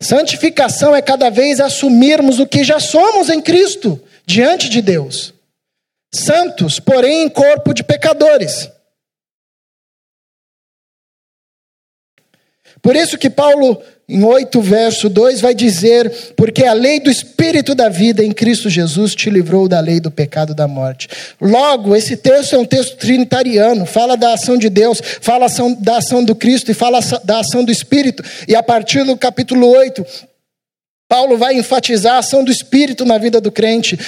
Santificação 0.00 0.96
é 0.96 1.02
cada 1.02 1.28
vez 1.28 1.60
assumirmos 1.60 2.38
o 2.40 2.46
que 2.46 2.64
já 2.64 2.80
somos 2.80 3.28
em 3.28 3.42
Cristo 3.42 4.02
diante 4.24 4.70
de 4.70 4.80
Deus. 4.80 5.34
Santos, 6.10 6.80
porém 6.80 7.24
em 7.24 7.28
corpo 7.28 7.74
de 7.74 7.84
pecadores. 7.84 8.70
Por 12.80 12.96
isso 12.96 13.18
que 13.18 13.28
Paulo, 13.28 13.82
em 14.08 14.22
8, 14.22 14.60
verso 14.60 15.08
2, 15.08 15.40
vai 15.40 15.52
dizer: 15.52 16.08
Porque 16.36 16.64
a 16.64 16.72
lei 16.72 17.00
do 17.00 17.10
Espírito 17.10 17.74
da 17.74 17.88
vida 17.88 18.24
em 18.24 18.30
Cristo 18.30 18.70
Jesus 18.70 19.16
te 19.16 19.28
livrou 19.28 19.66
da 19.66 19.80
lei 19.80 19.98
do 19.98 20.12
pecado 20.12 20.54
da 20.54 20.68
morte. 20.68 21.08
Logo, 21.40 21.94
esse 21.96 22.16
texto 22.16 22.54
é 22.54 22.58
um 22.58 22.64
texto 22.64 22.96
trinitariano, 22.96 23.84
fala 23.84 24.16
da 24.16 24.34
ação 24.34 24.56
de 24.56 24.68
Deus, 24.68 25.00
fala 25.20 25.48
da 25.80 25.96
ação 25.96 26.24
do 26.24 26.36
Cristo 26.36 26.70
e 26.70 26.74
fala 26.74 27.00
da 27.24 27.40
ação 27.40 27.64
do 27.64 27.72
Espírito. 27.72 28.22
E 28.46 28.54
a 28.54 28.62
partir 28.62 29.02
do 29.02 29.16
capítulo 29.16 29.68
8, 29.68 30.06
Paulo 31.08 31.36
vai 31.36 31.56
enfatizar 31.56 32.14
a 32.14 32.18
ação 32.18 32.44
do 32.44 32.52
Espírito 32.52 33.04
na 33.04 33.18
vida 33.18 33.40
do 33.40 33.50
crente. 33.50 33.98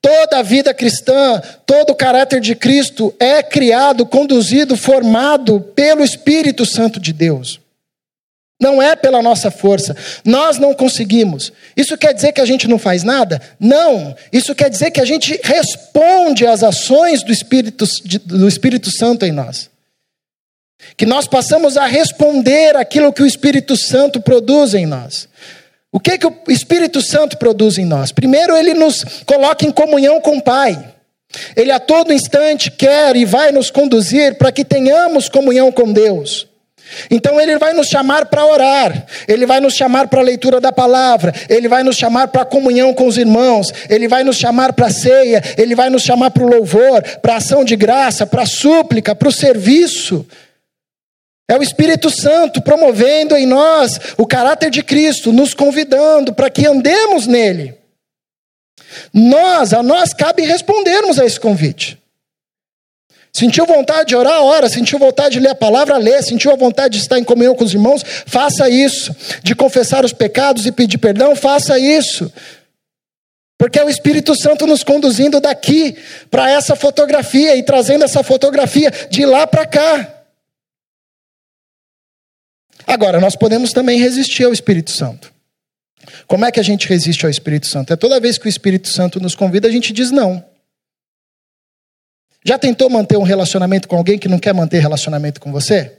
Toda 0.00 0.38
a 0.38 0.42
vida 0.42 0.72
cristã, 0.72 1.40
todo 1.66 1.90
o 1.90 1.94
caráter 1.94 2.40
de 2.40 2.56
Cristo 2.56 3.14
é 3.20 3.42
criado, 3.42 4.06
conduzido, 4.06 4.78
formado 4.78 5.60
pelo 5.60 6.02
Espírito 6.02 6.64
Santo 6.64 6.98
de 6.98 7.12
Deus. 7.12 7.61
Não 8.62 8.80
é 8.80 8.94
pela 8.94 9.20
nossa 9.20 9.50
força. 9.50 9.96
Nós 10.24 10.56
não 10.56 10.72
conseguimos. 10.72 11.52
Isso 11.76 11.98
quer 11.98 12.14
dizer 12.14 12.30
que 12.30 12.40
a 12.40 12.44
gente 12.44 12.68
não 12.68 12.78
faz 12.78 13.02
nada? 13.02 13.42
Não. 13.58 14.14
Isso 14.32 14.54
quer 14.54 14.70
dizer 14.70 14.92
que 14.92 15.00
a 15.00 15.04
gente 15.04 15.40
responde 15.42 16.46
às 16.46 16.62
ações 16.62 17.24
do 17.24 17.32
Espírito, 17.32 17.84
do 18.24 18.46
Espírito 18.46 18.88
Santo 18.96 19.26
em 19.26 19.32
nós. 19.32 19.68
Que 20.96 21.04
nós 21.04 21.26
passamos 21.26 21.76
a 21.76 21.86
responder 21.86 22.76
aquilo 22.76 23.12
que 23.12 23.22
o 23.24 23.26
Espírito 23.26 23.76
Santo 23.76 24.20
produz 24.20 24.74
em 24.74 24.86
nós. 24.86 25.28
O 25.90 25.98
que, 25.98 26.16
que 26.16 26.26
o 26.26 26.34
Espírito 26.48 27.02
Santo 27.02 27.36
produz 27.36 27.78
em 27.78 27.84
nós? 27.84 28.12
Primeiro, 28.12 28.56
ele 28.56 28.74
nos 28.74 29.04
coloca 29.26 29.66
em 29.66 29.72
comunhão 29.72 30.20
com 30.20 30.36
o 30.36 30.42
Pai. 30.42 30.94
Ele 31.56 31.72
a 31.72 31.80
todo 31.80 32.12
instante 32.12 32.70
quer 32.70 33.16
e 33.16 33.24
vai 33.24 33.50
nos 33.50 33.72
conduzir 33.72 34.36
para 34.36 34.52
que 34.52 34.64
tenhamos 34.64 35.28
comunhão 35.28 35.72
com 35.72 35.92
Deus. 35.92 36.51
Então 37.10 37.40
ele 37.40 37.58
vai 37.58 37.72
nos 37.72 37.88
chamar 37.88 38.26
para 38.26 38.44
orar, 38.46 39.06
ele 39.26 39.46
vai 39.46 39.60
nos 39.60 39.74
chamar 39.74 40.08
para 40.08 40.20
a 40.20 40.24
leitura 40.24 40.60
da 40.60 40.72
palavra, 40.72 41.32
ele 41.48 41.68
vai 41.68 41.82
nos 41.82 41.96
chamar 41.96 42.28
para 42.28 42.42
a 42.42 42.46
comunhão 42.46 42.92
com 42.94 43.06
os 43.06 43.16
irmãos, 43.16 43.72
ele 43.88 44.08
vai 44.08 44.24
nos 44.24 44.36
chamar 44.36 44.72
para 44.72 44.86
a 44.86 44.90
ceia, 44.90 45.42
ele 45.56 45.74
vai 45.74 45.90
nos 45.90 46.02
chamar 46.02 46.30
para 46.30 46.44
o 46.44 46.48
louvor, 46.48 47.02
para 47.20 47.34
a 47.34 47.36
ação 47.36 47.64
de 47.64 47.76
graça, 47.76 48.26
para 48.26 48.42
a 48.42 48.46
súplica, 48.46 49.14
para 49.14 49.28
o 49.28 49.32
serviço. 49.32 50.26
É 51.48 51.58
o 51.58 51.62
Espírito 51.62 52.08
Santo 52.08 52.62
promovendo 52.62 53.36
em 53.36 53.46
nós 53.46 53.98
o 54.16 54.26
caráter 54.26 54.70
de 54.70 54.82
Cristo, 54.82 55.32
nos 55.32 55.54
convidando 55.54 56.32
para 56.32 56.48
que 56.48 56.66
andemos 56.66 57.26
nele. 57.26 57.74
Nós, 59.12 59.72
a 59.72 59.82
nós 59.82 60.12
cabe 60.12 60.42
respondermos 60.42 61.18
a 61.18 61.24
esse 61.24 61.38
convite. 61.38 62.01
Sentiu 63.34 63.64
vontade 63.64 64.10
de 64.10 64.16
orar, 64.16 64.42
ora. 64.42 64.68
Sentiu 64.68 64.98
vontade 64.98 65.34
de 65.34 65.40
ler 65.40 65.50
a 65.50 65.54
palavra, 65.54 65.96
lê. 65.96 66.20
Sentiu 66.22 66.52
a 66.52 66.56
vontade 66.56 66.96
de 66.96 67.02
estar 67.02 67.18
em 67.18 67.24
comunhão 67.24 67.54
com 67.54 67.64
os 67.64 67.72
irmãos, 67.72 68.02
faça 68.26 68.68
isso. 68.68 69.14
De 69.42 69.54
confessar 69.54 70.04
os 70.04 70.12
pecados 70.12 70.66
e 70.66 70.72
pedir 70.72 70.98
perdão, 70.98 71.34
faça 71.34 71.78
isso. 71.78 72.30
Porque 73.58 73.78
é 73.78 73.84
o 73.84 73.88
Espírito 73.88 74.34
Santo 74.34 74.66
nos 74.66 74.82
conduzindo 74.82 75.40
daqui 75.40 75.96
para 76.30 76.50
essa 76.50 76.76
fotografia 76.76 77.56
e 77.56 77.62
trazendo 77.62 78.04
essa 78.04 78.22
fotografia 78.22 78.90
de 79.08 79.24
lá 79.24 79.46
para 79.46 79.66
cá. 79.66 80.24
Agora, 82.86 83.20
nós 83.20 83.36
podemos 83.36 83.72
também 83.72 83.98
resistir 83.98 84.44
ao 84.44 84.52
Espírito 84.52 84.90
Santo. 84.90 85.32
Como 86.26 86.44
é 86.44 86.50
que 86.50 86.60
a 86.60 86.64
gente 86.64 86.88
resiste 86.88 87.24
ao 87.24 87.30
Espírito 87.30 87.66
Santo? 87.68 87.92
É 87.92 87.96
toda 87.96 88.20
vez 88.20 88.36
que 88.36 88.46
o 88.46 88.48
Espírito 88.48 88.88
Santo 88.88 89.20
nos 89.20 89.34
convida, 89.34 89.68
a 89.68 89.70
gente 89.70 89.92
diz 89.92 90.10
não. 90.10 90.44
Já 92.44 92.58
tentou 92.58 92.90
manter 92.90 93.16
um 93.16 93.22
relacionamento 93.22 93.86
com 93.86 93.96
alguém 93.96 94.18
que 94.18 94.28
não 94.28 94.38
quer 94.38 94.52
manter 94.52 94.80
relacionamento 94.80 95.40
com 95.40 95.52
você? 95.52 95.98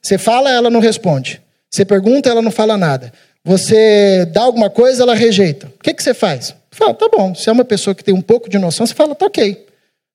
Você 0.00 0.18
fala, 0.18 0.50
ela 0.50 0.70
não 0.70 0.80
responde. 0.80 1.42
Você 1.70 1.84
pergunta, 1.84 2.28
ela 2.28 2.42
não 2.42 2.50
fala 2.50 2.76
nada. 2.76 3.12
Você 3.44 4.24
dá 4.26 4.42
alguma 4.42 4.70
coisa, 4.70 5.02
ela 5.02 5.14
rejeita. 5.14 5.66
O 5.66 5.82
que, 5.82 5.92
que 5.92 6.02
você 6.02 6.14
faz? 6.14 6.54
Fala, 6.70 6.94
tá 6.94 7.08
bom. 7.08 7.34
Se 7.34 7.48
é 7.48 7.52
uma 7.52 7.64
pessoa 7.64 7.94
que 7.94 8.04
tem 8.04 8.14
um 8.14 8.22
pouco 8.22 8.48
de 8.48 8.58
noção, 8.58 8.86
você 8.86 8.94
fala, 8.94 9.14
tá 9.14 9.26
ok. 9.26 9.66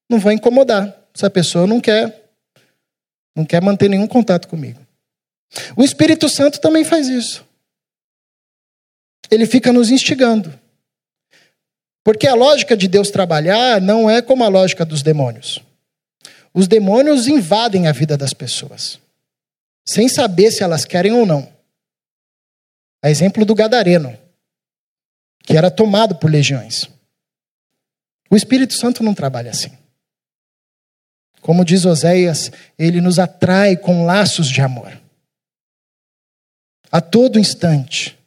Não 0.09 0.19
vai 0.19 0.33
incomodar. 0.33 0.95
Essa 1.13 1.29
pessoa 1.29 1.67
não 1.67 1.81
quer, 1.81 2.31
não 3.35 3.43
quer 3.43 3.61
manter 3.61 3.89
nenhum 3.89 4.07
contato 4.07 4.47
comigo. 4.47 4.79
O 5.75 5.83
Espírito 5.83 6.29
Santo 6.29 6.59
também 6.59 6.83
faz 6.83 7.07
isso. 7.07 7.45
Ele 9.29 9.45
fica 9.45 9.73
nos 9.73 9.91
instigando. 9.91 10.53
Porque 12.03 12.27
a 12.27 12.35
lógica 12.35 12.75
de 12.75 12.87
Deus 12.87 13.09
trabalhar 13.09 13.81
não 13.81 14.09
é 14.09 14.21
como 14.21 14.43
a 14.43 14.47
lógica 14.47 14.85
dos 14.85 15.03
demônios. 15.03 15.61
Os 16.53 16.67
demônios 16.67 17.27
invadem 17.27 17.87
a 17.87 17.91
vida 17.91 18.17
das 18.17 18.33
pessoas, 18.33 18.99
sem 19.87 20.09
saber 20.09 20.51
se 20.51 20.63
elas 20.63 20.85
querem 20.85 21.11
ou 21.11 21.25
não. 21.25 21.51
A 23.03 23.09
exemplo 23.09 23.45
do 23.45 23.55
Gadareno, 23.55 24.17
que 25.43 25.55
era 25.55 25.71
tomado 25.71 26.15
por 26.15 26.29
legiões. 26.29 26.87
O 28.29 28.35
Espírito 28.35 28.73
Santo 28.73 29.03
não 29.03 29.13
trabalha 29.13 29.51
assim. 29.51 29.71
Como 31.41 31.63
diz 31.63 31.85
Oséias, 31.85 32.51
ele 32.77 32.99
nos 32.99 33.17
atrai 33.17 33.77
com 33.77 34.05
laços 34.05 34.49
de 34.49 34.61
amor. 34.61 34.99
A 36.91 36.99
todo 36.99 37.39
instante 37.39 38.18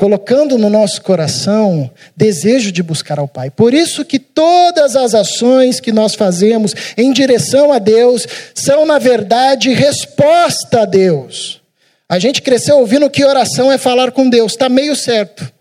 colocando 0.00 0.56
no 0.56 0.70
nosso 0.70 1.02
coração 1.02 1.90
desejo 2.16 2.72
de 2.72 2.82
buscar 2.82 3.18
ao 3.18 3.28
Pai. 3.28 3.50
Por 3.50 3.74
isso 3.74 4.02
que 4.02 4.18
todas 4.18 4.96
as 4.96 5.14
ações 5.14 5.78
que 5.78 5.92
nós 5.92 6.14
fazemos 6.14 6.74
em 6.96 7.12
direção 7.12 7.70
a 7.70 7.78
Deus 7.78 8.26
são, 8.54 8.86
na 8.86 8.98
verdade, 8.98 9.74
resposta 9.74 10.80
a 10.80 10.84
Deus. 10.86 11.60
A 12.08 12.18
gente 12.18 12.40
cresceu 12.40 12.78
ouvindo 12.78 13.10
que 13.10 13.22
oração 13.26 13.70
é 13.70 13.76
falar 13.76 14.10
com 14.10 14.30
Deus, 14.30 14.52
está 14.52 14.70
meio 14.70 14.96
certo. 14.96 15.52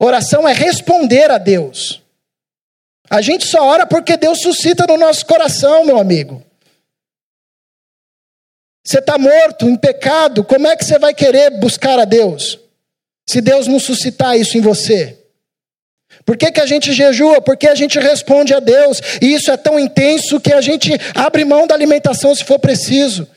Oração 0.00 0.48
é 0.48 0.54
responder 0.54 1.30
a 1.30 1.36
Deus. 1.36 2.00
A 3.10 3.20
gente 3.20 3.46
só 3.46 3.62
ora 3.62 3.84
porque 3.84 4.16
Deus 4.16 4.40
suscita 4.40 4.86
no 4.86 4.96
nosso 4.96 5.26
coração, 5.26 5.84
meu 5.84 5.98
amigo. 5.98 6.42
Você 8.82 8.98
está 8.98 9.18
morto 9.18 9.68
em 9.68 9.76
pecado, 9.76 10.42
como 10.42 10.66
é 10.66 10.74
que 10.74 10.86
você 10.86 10.98
vai 10.98 11.12
querer 11.12 11.50
buscar 11.60 11.98
a 11.98 12.06
Deus? 12.06 12.64
Se 13.28 13.40
Deus 13.40 13.66
não 13.66 13.78
suscitar 13.78 14.38
isso 14.38 14.56
em 14.56 14.60
você. 14.60 15.18
Por 16.24 16.36
que, 16.36 16.50
que 16.50 16.60
a 16.60 16.66
gente 16.66 16.92
jejua? 16.92 17.40
Porque 17.40 17.68
a 17.68 17.74
gente 17.74 17.98
responde 17.98 18.54
a 18.54 18.60
Deus. 18.60 19.00
E 19.20 19.34
isso 19.34 19.50
é 19.50 19.56
tão 19.56 19.78
intenso 19.78 20.40
que 20.40 20.52
a 20.52 20.60
gente 20.60 20.92
abre 21.14 21.44
mão 21.44 21.66
da 21.66 21.74
alimentação 21.74 22.34
se 22.34 22.44
for 22.44 22.58
preciso. 22.58 23.28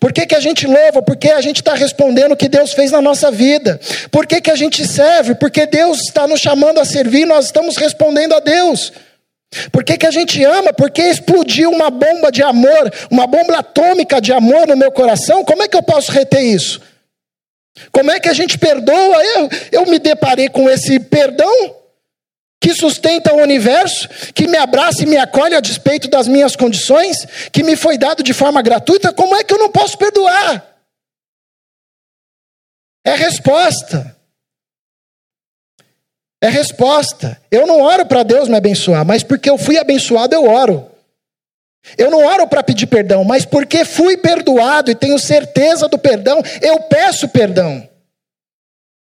Por 0.00 0.12
que, 0.12 0.26
que 0.26 0.34
a 0.34 0.40
gente 0.40 0.66
louva? 0.66 1.00
Porque 1.02 1.30
a 1.30 1.40
gente 1.40 1.56
está 1.56 1.74
respondendo 1.74 2.32
o 2.32 2.36
que 2.36 2.48
Deus 2.48 2.72
fez 2.72 2.90
na 2.90 3.00
nossa 3.00 3.30
vida. 3.30 3.80
Por 4.10 4.26
que, 4.26 4.40
que 4.40 4.50
a 4.50 4.56
gente 4.56 4.86
serve? 4.86 5.34
Porque 5.36 5.66
Deus 5.66 6.00
está 6.00 6.26
nos 6.26 6.40
chamando 6.40 6.80
a 6.80 6.84
servir, 6.84 7.24
nós 7.24 7.46
estamos 7.46 7.76
respondendo 7.76 8.34
a 8.34 8.40
Deus. 8.40 8.92
Por 9.70 9.84
que, 9.84 9.96
que 9.96 10.06
a 10.06 10.10
gente 10.10 10.42
ama? 10.42 10.72
Porque 10.72 11.02
explodiu 11.02 11.70
uma 11.70 11.88
bomba 11.88 12.32
de 12.32 12.42
amor, 12.42 12.92
uma 13.10 13.26
bomba 13.26 13.58
atômica 13.58 14.20
de 14.20 14.32
amor 14.32 14.66
no 14.66 14.76
meu 14.76 14.90
coração. 14.90 15.44
Como 15.44 15.62
é 15.62 15.68
que 15.68 15.76
eu 15.76 15.82
posso 15.82 16.10
reter 16.10 16.42
isso? 16.42 16.80
Como 17.92 18.10
é 18.10 18.20
que 18.20 18.28
a 18.28 18.32
gente 18.32 18.58
perdoa? 18.58 19.24
Eu, 19.24 19.48
eu 19.72 19.86
me 19.86 19.98
deparei 19.98 20.48
com 20.48 20.68
esse 20.68 20.98
perdão 21.00 21.76
que 22.60 22.74
sustenta 22.74 23.34
o 23.34 23.42
universo, 23.42 24.08
que 24.34 24.48
me 24.48 24.56
abraça 24.56 25.02
e 25.02 25.06
me 25.06 25.16
acolhe 25.16 25.54
a 25.54 25.60
despeito 25.60 26.08
das 26.08 26.26
minhas 26.26 26.56
condições, 26.56 27.26
que 27.52 27.62
me 27.62 27.76
foi 27.76 27.96
dado 27.98 28.22
de 28.22 28.32
forma 28.32 28.62
gratuita. 28.62 29.12
Como 29.12 29.36
é 29.36 29.44
que 29.44 29.52
eu 29.54 29.58
não 29.58 29.70
posso 29.70 29.96
perdoar? 29.96 30.66
É 33.04 33.14
resposta. 33.14 34.16
É 36.42 36.48
resposta. 36.48 37.40
Eu 37.50 37.66
não 37.66 37.80
oro 37.80 38.04
para 38.06 38.22
Deus 38.22 38.48
me 38.48 38.56
abençoar, 38.56 39.04
mas 39.04 39.22
porque 39.22 39.48
eu 39.48 39.58
fui 39.58 39.78
abençoado, 39.78 40.34
eu 40.34 40.44
oro. 40.44 40.90
Eu 41.96 42.10
não 42.10 42.24
oro 42.24 42.46
para 42.46 42.62
pedir 42.62 42.86
perdão, 42.86 43.24
mas 43.24 43.44
porque 43.44 43.84
fui 43.84 44.16
perdoado 44.16 44.90
e 44.90 44.94
tenho 44.94 45.18
certeza 45.18 45.88
do 45.88 45.98
perdão, 45.98 46.42
eu 46.60 46.80
peço 46.80 47.28
perdão. 47.28 47.86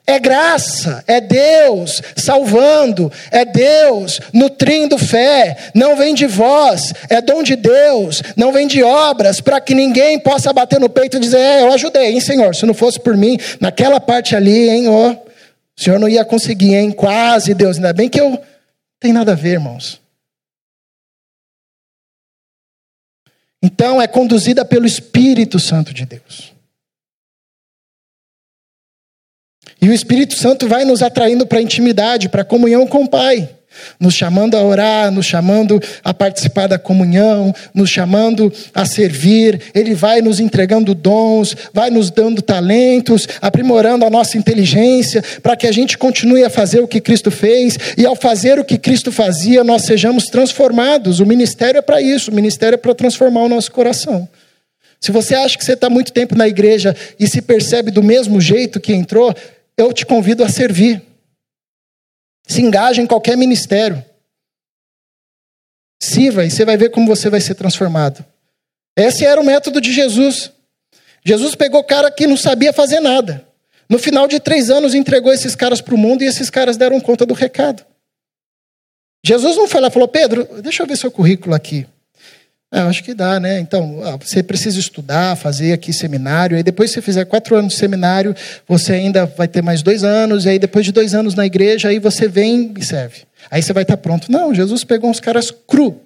É 0.05 0.19
graça, 0.19 1.05
é 1.07 1.21
Deus 1.21 2.03
salvando, 2.17 3.11
é 3.31 3.45
Deus 3.45 4.21
nutrindo 4.33 4.99
fé, 4.99 5.57
não 5.75 5.97
vem 5.97 6.13
de 6.13 6.27
vós, 6.27 6.93
é 7.09 7.21
dom 7.21 7.41
de 7.41 7.55
Deus, 7.55 8.21
não 8.37 8.53
vem 8.53 8.67
de 8.67 8.83
obras, 8.83 9.41
para 9.41 9.61
que 9.61 9.77
ninguém 9.77 10.19
possa 10.19 10.53
bater 10.53 10.81
no 10.81 10.89
peito 10.89 11.17
e 11.17 11.21
dizer: 11.21 11.39
É, 11.39 11.63
eu 11.63 11.73
ajudei, 11.73 12.13
hein, 12.13 12.21
Senhor, 12.21 12.53
se 12.53 12.67
não 12.67 12.75
fosse 12.75 12.99
por 12.99 13.17
mim, 13.17 13.39
naquela 13.61 14.01
parte 14.01 14.35
ali, 14.35 14.71
hein, 14.71 14.89
ó, 14.89 15.13
o 15.13 15.81
Senhor 15.81 16.01
não 16.01 16.09
ia 16.09 16.25
conseguir, 16.25 16.75
hein, 16.75 16.91
quase 16.91 17.55
Deus, 17.55 17.77
ainda 17.77 17.93
bem 17.93 18.09
que 18.09 18.21
eu. 18.21 18.31
Não 18.31 18.41
tem 18.99 19.13
nada 19.13 19.33
a 19.33 19.37
ver, 19.37 19.53
irmãos. 19.53 20.02
Então 23.63 24.03
é 24.03 24.09
conduzida 24.09 24.65
pelo 24.65 24.87
Espírito 24.87 25.59
Santo 25.61 25.95
de 25.95 26.05
Deus. 26.05 26.53
E 29.81 29.89
o 29.89 29.93
Espírito 29.93 30.35
Santo 30.35 30.69
vai 30.69 30.85
nos 30.85 31.03
atraindo 31.03 31.47
para 31.47 31.59
a 31.59 31.63
intimidade, 31.63 32.29
para 32.29 32.43
a 32.43 32.45
comunhão 32.45 32.87
com 32.87 33.05
o 33.05 33.09
Pai, 33.09 33.49
nos 33.99 34.15
chamando 34.15 34.57
a 34.57 34.63
orar, 34.63 35.11
nos 35.11 35.27
chamando 35.27 35.81
a 36.03 36.13
participar 36.13 36.67
da 36.67 36.79
comunhão, 36.79 37.55
nos 37.75 37.91
chamando 37.91 38.53
a 38.75 38.85
servir. 38.85 39.61
Ele 39.75 39.95
vai 39.95 40.21
nos 40.21 40.41
entregando 40.41 40.95
dons, 40.95 41.57
vai 41.73 41.91
nos 41.91 42.11
dando 42.11 42.43
talentos, 42.43 43.27
aprimorando 43.41 44.05
a 44.05 44.11
nossa 44.11 44.37
inteligência, 44.39 45.23
para 45.43 45.57
que 45.57 45.67
a 45.67 45.73
gente 45.73 45.97
continue 45.99 46.45
a 46.45 46.51
fazer 46.51 46.81
o 46.81 46.89
que 46.89 47.01
Cristo 47.01 47.31
fez, 47.31 47.79
e 47.97 48.07
ao 48.07 48.17
fazer 48.17 48.59
o 48.59 48.65
que 48.65 48.79
Cristo 48.79 49.13
fazia, 49.13 49.65
nós 49.65 49.83
sejamos 49.83 50.27
transformados. 50.27 51.21
O 51.21 51.27
ministério 51.27 51.79
é 51.79 51.83
para 51.83 52.01
isso, 52.01 52.31
o 52.31 52.35
ministério 52.35 52.75
é 52.75 52.79
para 52.79 52.95
transformar 52.95 53.43
o 53.43 53.49
nosso 53.49 53.71
coração. 53.71 54.29
Se 55.01 55.11
você 55.11 55.35
acha 55.35 55.59
que 55.59 55.65
você 55.65 55.73
está 55.73 55.91
muito 55.91 56.13
tempo 56.13 56.37
na 56.37 56.47
igreja 56.47 56.95
e 57.19 57.27
se 57.27 57.43
percebe 57.43 57.91
do 57.91 58.03
mesmo 58.03 58.41
jeito 58.41 58.79
que 58.79 58.93
entrou, 58.93 59.35
eu 59.77 59.93
te 59.93 60.07
convido 60.07 60.45
a 60.45 60.49
servir. 60.49 61.03
Se 62.53 62.61
engaje 62.61 63.01
em 63.01 63.07
qualquer 63.07 63.35
ministério. 63.35 64.05
Sirva 66.03 66.45
e 66.45 66.51
você 66.51 66.67
vai 66.67 66.77
ver 66.77 66.91
como 66.91 67.07
você 67.07 67.31
vai 67.31 67.41
ser 67.41 67.55
transformado. 67.55 68.23
Esse 68.95 69.25
era 69.25 69.41
o 69.41 69.45
método 69.45 69.81
de 69.81 69.91
Jesus. 69.91 70.53
Jesus 71.25 71.55
pegou 71.55 71.83
cara 71.83 72.11
que 72.11 72.27
não 72.27 72.37
sabia 72.37 72.71
fazer 72.71 73.01
nada. 73.01 73.49
No 73.89 73.99
final 73.99 74.29
de 74.29 74.39
três 74.39 74.69
anos, 74.69 74.95
entregou 74.95 75.33
esses 75.33 75.57
caras 75.57 75.81
para 75.81 75.95
o 75.95 75.99
mundo 75.99 76.23
e 76.23 76.27
esses 76.27 76.51
caras 76.51 76.77
deram 76.77 77.01
conta 77.01 77.25
do 77.25 77.33
recado. 77.33 77.87
Jesus 79.25 79.57
não 79.57 79.67
foi 79.67 79.81
lá 79.81 79.89
e 79.89 79.91
falou: 79.91 80.09
Pedro, 80.09 80.45
deixa 80.61 80.83
eu 80.83 80.87
ver 80.87 80.99
seu 80.99 81.11
currículo 81.11 81.55
aqui. 81.55 81.87
É, 82.73 82.81
acho 82.81 83.05
que 83.05 83.13
dá, 83.13 83.39
né? 83.39 83.61
Então, 83.61 84.01
você 84.19 84.43
precisa 84.43 84.81
estudar, 84.81 85.37
fazer 85.37 85.75
aqui 85.75 85.93
seminário. 85.93 86.57
Aí 86.57 86.63
depois 86.63 86.91
você 86.91 87.03
fizer 87.03 87.27
quatro 87.27 87.55
anos 87.55 87.75
de 87.75 87.79
seminário, 87.79 88.35
você 88.67 88.95
ainda 88.95 89.27
vai 89.27 89.47
ter 89.47 89.61
mais 89.61 89.83
dois 89.83 90.03
anos. 90.03 90.47
E 90.47 90.49
aí 90.49 90.59
depois 90.59 90.87
de 90.87 90.91
dois 90.91 91.15
anos 91.15 91.35
na 91.35 91.45
igreja, 91.45 91.89
aí 91.89 91.99
você 91.99 92.27
vem 92.27 92.73
e 92.79 92.83
serve. 92.83 93.25
Aí 93.51 93.63
você 93.63 93.75
vai 93.75 93.83
estar 93.83 93.99
pronto. 93.99 94.33
Não, 94.33 94.55
Jesus 94.55 94.85
pegou 94.85 95.11
uns 95.11 95.21
caras 95.21 95.51
cru. 95.51 96.01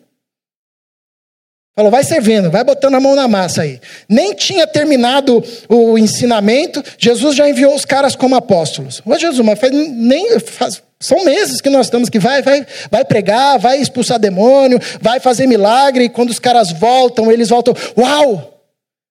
Falou, 1.77 1.91
vai 1.91 2.03
servindo, 2.03 2.51
vai 2.51 2.65
botando 2.65 2.95
a 2.95 3.01
mão 3.01 3.15
na 3.15 3.29
massa 3.29 3.61
aí. 3.61 3.79
Nem 4.09 4.35
tinha 4.35 4.67
terminado 4.67 5.45
o 5.69 5.99
ensinamento, 5.99 6.83
Jesus 6.97 7.37
já 7.37 7.47
enviou 7.47 7.75
os 7.75 7.85
caras 7.85 8.17
como 8.17 8.35
apóstolos. 8.35 9.03
Ô 9.05 9.15
Jesus, 9.19 9.45
mas 9.45 9.59
faz, 9.59 9.71
nem, 9.73 10.41
faz, 10.41 10.83
são 10.99 11.23
meses 11.23 11.61
que 11.61 11.69
nós 11.69 11.89
estamos 11.89 12.09
que 12.09 12.19
vai, 12.19 12.41
vai, 12.41 12.67
vai 12.91 13.05
pregar, 13.05 13.59
vai 13.59 13.79
expulsar 13.79 14.19
demônio, 14.19 14.81
vai 15.03 15.21
fazer 15.21 15.47
milagre, 15.47 16.05
e 16.05 16.09
quando 16.09 16.31
os 16.31 16.39
caras 16.39 16.73
voltam, 16.73 17.31
eles 17.31 17.51
voltam, 17.51 17.75
uau! 17.95 18.55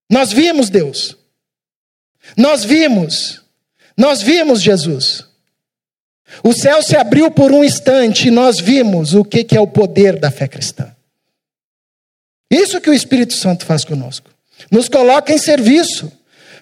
Nós 0.09 0.33
vimos 0.33 0.67
Deus. 0.67 1.15
Nós 2.35 2.63
vimos. 2.63 3.43
Nós 3.95 4.23
vimos 4.23 4.59
Jesus. 4.59 5.23
O 6.43 6.51
céu 6.51 6.81
se 6.81 6.97
abriu 6.97 7.29
por 7.29 7.51
um 7.51 7.63
instante 7.63 8.27
e 8.27 8.31
nós 8.31 8.59
vimos 8.59 9.13
o 9.13 9.23
que 9.23 9.45
é 9.55 9.59
o 9.59 9.67
poder 9.67 10.19
da 10.19 10.31
fé 10.31 10.47
cristã. 10.47 10.94
Isso 12.51 12.79
que 12.79 12.89
o 12.89 12.93
Espírito 12.93 13.33
Santo 13.33 13.65
faz 13.65 13.83
conosco. 13.83 14.29
Nos 14.71 14.87
coloca 14.87 15.33
em 15.33 15.37
serviço 15.37 16.11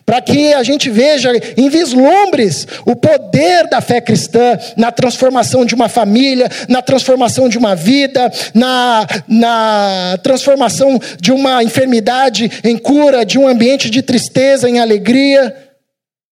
para 0.05 0.21
que 0.21 0.53
a 0.53 0.63
gente 0.63 0.89
veja 0.89 1.31
em 1.57 1.69
vislumbres 1.69 2.67
o 2.85 2.95
poder 2.95 3.67
da 3.69 3.79
fé 3.79 4.01
cristã 4.01 4.57
na 4.75 4.91
transformação 4.91 5.65
de 5.65 5.73
uma 5.75 5.87
família, 5.87 6.49
na 6.67 6.81
transformação 6.81 7.47
de 7.47 7.57
uma 7.57 7.75
vida, 7.75 8.31
na, 8.53 9.07
na 9.27 10.19
transformação 10.21 10.99
de 11.19 11.31
uma 11.31 11.63
enfermidade 11.63 12.51
em 12.63 12.77
cura, 12.77 13.25
de 13.25 13.39
um 13.39 13.47
ambiente 13.47 13.89
de 13.89 14.01
tristeza 14.01 14.69
em 14.69 14.79
alegria. 14.79 15.55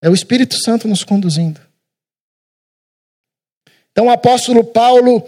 É 0.01 0.09
o 0.09 0.13
Espírito 0.13 0.55
Santo 0.61 0.87
nos 0.87 1.03
conduzindo. 1.03 1.61
Então, 3.91 4.07
o 4.07 4.11
apóstolo 4.11 4.63
Paulo, 4.63 5.23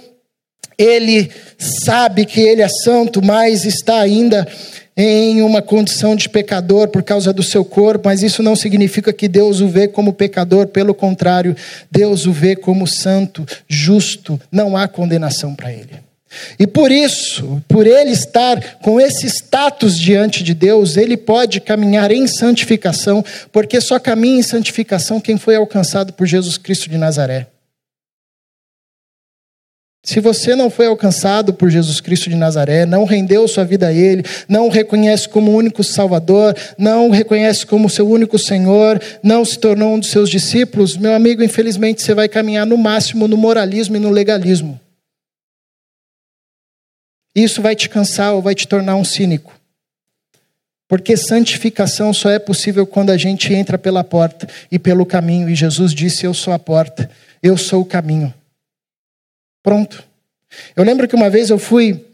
ele 0.78 1.30
sabe 1.58 2.26
que 2.26 2.42
ele 2.42 2.62
é 2.62 2.70
santo, 2.70 3.24
mas 3.24 3.66
está 3.66 4.00
ainda 4.00 4.48
em 4.96 5.42
uma 5.42 5.62
condição 5.62 6.16
de 6.16 6.30
pecador 6.30 6.88
por 6.88 7.02
causa 7.02 7.34
do 7.34 7.42
seu 7.42 7.66
corpo, 7.66 8.08
mas 8.08 8.22
isso 8.22 8.44
não 8.44 8.56
significa 8.56 9.12
que 9.12 9.28
Deus 9.28 9.60
o 9.60 9.68
vê 9.68 9.88
como 9.88 10.14
pecador, 10.14 10.68
pelo 10.68 10.94
contrário, 10.94 11.56
Deus 11.92 12.26
o 12.26 12.32
vê 12.32 12.56
como 12.56 12.86
santo, 12.86 13.46
justo, 13.68 14.40
não 14.52 14.78
há 14.78 14.88
condenação 14.88 15.56
para 15.56 15.72
ele. 15.72 16.04
E 16.60 16.66
por 16.66 16.92
isso, 16.92 17.62
por 17.68 17.86
ele 17.86 18.12
estar 18.12 18.78
com 18.82 19.00
esse 19.00 19.28
status 19.28 20.00
diante 20.00 20.44
de 20.44 20.54
Deus, 20.54 20.98
ele 20.98 21.16
pode 21.16 21.60
caminhar 21.60 22.12
em 22.12 22.28
santificação, 22.28 23.24
porque 23.52 23.80
só 23.80 24.00
caminha 24.00 24.40
em 24.40 24.44
santificação 24.44 25.20
quem 25.20 25.38
foi 25.38 25.56
alcançado 25.56 26.14
por 26.14 26.26
Jesus 26.26 26.58
Cristo 26.58 26.90
de 26.90 26.98
Nazaré. 26.98 27.48
Se 30.06 30.20
você 30.20 30.54
não 30.54 30.70
foi 30.70 30.88
alcançado 30.88 31.54
por 31.54 31.70
Jesus 31.70 32.02
Cristo 32.02 32.30
de 32.30 32.36
Nazaré, 32.36 32.86
não 32.86 33.06
rendeu 33.06 33.48
sua 33.48 33.64
vida 33.64 33.88
a 33.88 33.94
Ele, 33.94 34.22
não 34.50 34.68
o 34.68 34.70
reconhece 34.70 35.30
como 35.30 35.56
único 35.56 35.82
Salvador, 35.82 36.54
não 36.78 37.08
o 37.08 37.12
reconhece 37.12 37.66
como 37.66 37.90
seu 37.90 38.10
único 38.10 38.38
Senhor, 38.38 39.02
não 39.24 39.46
se 39.46 39.58
tornou 39.58 39.94
um 39.94 40.00
dos 40.00 40.10
seus 40.10 40.30
discípulos, 40.30 40.98
meu 40.98 41.14
amigo, 41.14 41.42
infelizmente 41.42 42.04
você 42.04 42.14
vai 42.14 42.28
caminhar 42.28 42.66
no 42.66 42.78
máximo 42.78 43.30
no 43.30 43.38
moralismo 43.38 43.96
e 43.96 44.00
no 44.00 44.10
legalismo. 44.10 44.78
Isso 47.34 47.62
vai 47.62 47.74
te 47.74 47.88
cansar 47.88 48.34
ou 48.34 48.42
vai 48.42 48.54
te 48.54 48.68
tornar 48.68 48.98
um 48.98 49.06
cínico. 49.06 49.58
Porque 50.86 51.16
santificação 51.16 52.14
só 52.14 52.30
é 52.30 52.40
possível 52.40 52.86
quando 52.86 53.10
a 53.10 53.18
gente 53.18 53.54
entra 53.54 53.78
pela 53.78 54.04
porta 54.04 54.50
e 54.70 54.78
pelo 54.78 55.06
caminho, 55.06 55.50
e 55.50 55.56
Jesus 55.56 55.94
disse: 55.94 56.26
Eu 56.26 56.34
sou 56.34 56.54
a 56.54 56.60
porta, 56.60 57.10
eu 57.42 57.58
sou 57.58 57.82
o 57.82 57.86
caminho. 57.86 58.32
Pronto. 59.64 60.04
Eu 60.76 60.84
lembro 60.84 61.08
que 61.08 61.16
uma 61.16 61.30
vez 61.30 61.50
eu 61.50 61.58
fui 61.58 62.06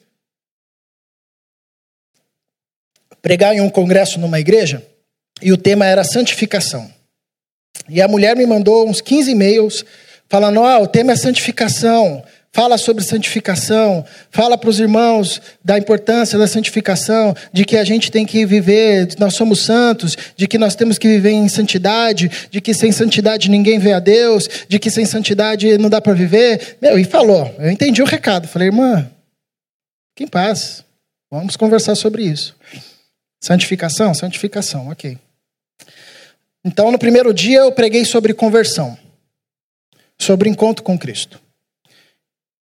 pregar 3.22 3.54
em 3.54 3.60
um 3.60 3.70
congresso 3.70 4.20
numa 4.20 4.40
igreja 4.40 4.86
e 5.42 5.52
o 5.52 5.58
tema 5.58 5.86
era 5.86 6.04
santificação. 6.04 6.94
E 7.90 8.02
a 8.02 8.08
mulher 8.08 8.36
me 8.36 8.46
mandou 8.46 8.88
uns 8.88 9.02
15 9.02 9.32
e-mails 9.32 9.84
falando: 10.30 10.64
ah, 10.64 10.80
o 10.80 10.88
tema 10.88 11.14
é 11.14 11.16
santificação 11.16 12.24
fala 12.52 12.78
sobre 12.78 13.04
santificação, 13.04 14.06
fala 14.32 14.58
para 14.58 14.70
os 14.70 14.80
irmãos 14.80 15.42
da 15.64 15.78
importância 15.78 16.38
da 16.38 16.48
santificação, 16.48 17.36
de 17.54 17.64
que 17.64 17.78
a 17.78 17.84
gente 17.84 18.12
tem 18.12 18.26
que 18.26 18.46
viver, 18.46 19.08
nós 19.20 19.36
somos 19.36 19.64
santos, 19.64 20.18
de 20.36 20.48
que 20.48 20.58
nós 20.58 20.76
temos 20.76 20.98
que 20.98 21.08
viver 21.08 21.32
em 21.32 21.48
santidade, 21.48 22.30
de 22.50 22.60
que 22.60 22.74
sem 22.74 22.92
santidade 22.92 23.50
ninguém 23.50 23.80
vê 23.80 23.94
a 23.94 24.00
Deus, 24.00 24.48
de 24.68 24.80
que 24.80 24.90
sem 24.90 25.06
santidade 25.06 25.78
não 25.78 25.90
dá 25.90 26.02
para 26.02 26.14
viver. 26.14 26.78
Meu, 26.82 26.98
e 26.98 27.04
falou, 27.04 27.54
eu 27.60 27.70
entendi 27.70 28.02
o 28.02 28.06
recado. 28.06 28.48
Falei, 28.48 28.70
irmã, 28.70 29.10
que 30.16 30.24
em 30.24 30.28
paz, 30.28 30.84
vamos 31.32 31.56
conversar 31.56 31.96
sobre 31.96 32.24
isso. 32.24 32.56
Santificação? 33.42 34.14
Santificação, 34.14 34.90
ok. 34.90 35.18
Então, 36.66 36.92
no 36.92 37.00
primeiro 37.00 37.34
dia 37.34 37.60
eu 37.60 37.72
preguei 37.72 38.04
sobre 38.04 38.34
conversão, 38.34 38.98
sobre 40.18 40.50
encontro 40.50 40.84
com 40.84 40.98
Cristo. 40.98 41.40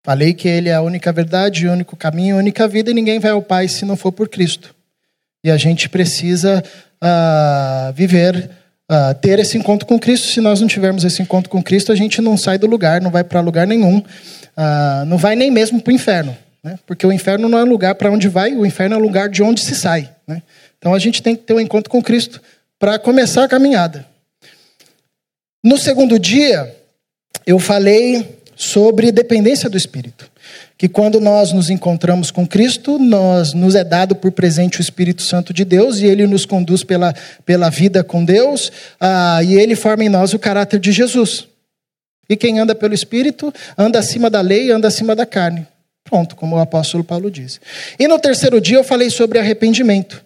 Falei 0.04 0.34
que 0.34 0.48
Ele 0.48 0.70
é 0.70 0.74
a 0.74 0.82
única 0.82 1.12
verdade, 1.12 1.68
o 1.68 1.72
único 1.72 1.96
caminho, 1.96 2.36
a 2.36 2.40
única 2.40 2.68
vida, 2.68 2.90
e 2.90 2.94
ninguém 2.94 3.20
vai 3.20 3.32
ao 3.32 3.42
Pai 3.42 3.68
se 3.68 3.86
não 3.86 3.96
for 3.96 4.12
por 4.12 4.28
Cristo. 4.28 4.76
E 5.44 5.52
a 5.52 5.58
gente 5.58 5.88
precisa 5.90 6.64
uh, 7.02 7.94
viver, 7.94 8.50
uh, 8.92 9.14
ter 9.22 9.38
esse 9.40 9.58
encontro 9.58 9.88
com 9.88 10.00
Cristo. 10.00 10.28
Se 10.28 10.42
nós 10.42 10.60
não 10.60 10.68
tivermos 10.68 11.04
esse 11.04 11.22
encontro 11.22 11.50
com 11.50 11.62
Cristo, 11.62 11.92
a 11.92 11.96
gente 11.96 12.22
não 12.22 12.36
sai 12.36 12.58
do 12.58 12.68
lugar, 12.68 13.02
não 13.02 13.12
vai 13.12 13.24
para 13.24 13.42
lugar 13.42 13.68
nenhum, 13.68 14.00
uh, 14.00 15.06
não 15.06 15.18
vai 15.18 15.36
nem 15.36 15.52
mesmo 15.52 15.82
para 15.82 15.92
o 15.92 15.96
inferno. 15.96 16.36
Né? 16.64 16.80
Porque 16.86 17.06
o 17.06 17.12
inferno 17.12 17.48
não 17.48 17.60
é 17.60 17.64
lugar 17.64 17.96
para 17.96 18.12
onde 18.12 18.28
vai, 18.28 18.56
o 18.56 18.66
inferno 18.66 18.96
é 18.96 19.00
lugar 19.00 19.30
de 19.30 19.44
onde 19.44 19.62
se 19.62 19.76
sai. 19.76 20.10
Né? 20.28 20.42
Então 20.78 20.94
a 20.96 21.00
gente 21.00 21.22
tem 21.22 21.36
que 21.36 21.44
ter 21.44 21.54
um 21.54 21.60
encontro 21.60 21.90
com 21.90 22.02
Cristo 22.02 22.42
para 22.80 22.98
começar 22.98 23.44
a 23.44 23.48
caminhada. 23.48 24.06
No 25.64 25.78
segundo 25.78 26.18
dia, 26.18 26.76
eu 27.46 27.60
falei 27.60 28.41
sobre 28.62 29.12
dependência 29.12 29.68
do 29.68 29.76
Espírito. 29.76 30.30
Que 30.78 30.88
quando 30.88 31.20
nós 31.20 31.52
nos 31.52 31.72
encontramos 31.72 32.30
com 32.30 32.46
Cristo, 32.46 33.00
nós 33.00 33.54
nos 33.54 33.74
é 33.74 33.84
dado 33.84 34.16
por 34.16 34.32
presente 34.32 34.80
o 34.80 34.82
Espírito 34.82 35.24
Santo 35.24 35.52
de 35.52 35.66
Deus 35.66 35.98
e 35.98 36.06
ele 36.06 36.28
nos 36.28 36.46
conduz 36.46 36.84
pela, 36.84 37.12
pela 37.44 37.72
vida 37.72 38.04
com 38.04 38.24
Deus 38.24 38.72
ah, 39.00 39.42
e 39.44 39.56
ele 39.56 39.76
forma 39.76 40.04
em 40.04 40.10
nós 40.10 40.34
o 40.34 40.40
caráter 40.40 40.80
de 40.80 40.92
Jesus. 40.92 41.48
E 42.30 42.38
quem 42.38 42.60
anda 42.60 42.76
pelo 42.76 42.94
Espírito 42.94 43.52
anda 43.76 43.98
acima 43.98 44.30
da 44.30 44.42
lei, 44.42 44.72
anda 44.72 44.88
acima 44.88 45.16
da 45.16 45.26
carne. 45.26 45.66
Pronto, 46.04 46.36
como 46.36 46.56
o 46.56 46.60
apóstolo 46.60 47.04
Paulo 47.04 47.32
diz. 47.32 47.60
E 47.98 48.08
no 48.08 48.20
terceiro 48.20 48.62
dia 48.62 48.78
eu 48.78 48.84
falei 48.84 49.10
sobre 49.10 49.40
arrependimento. 49.40 50.24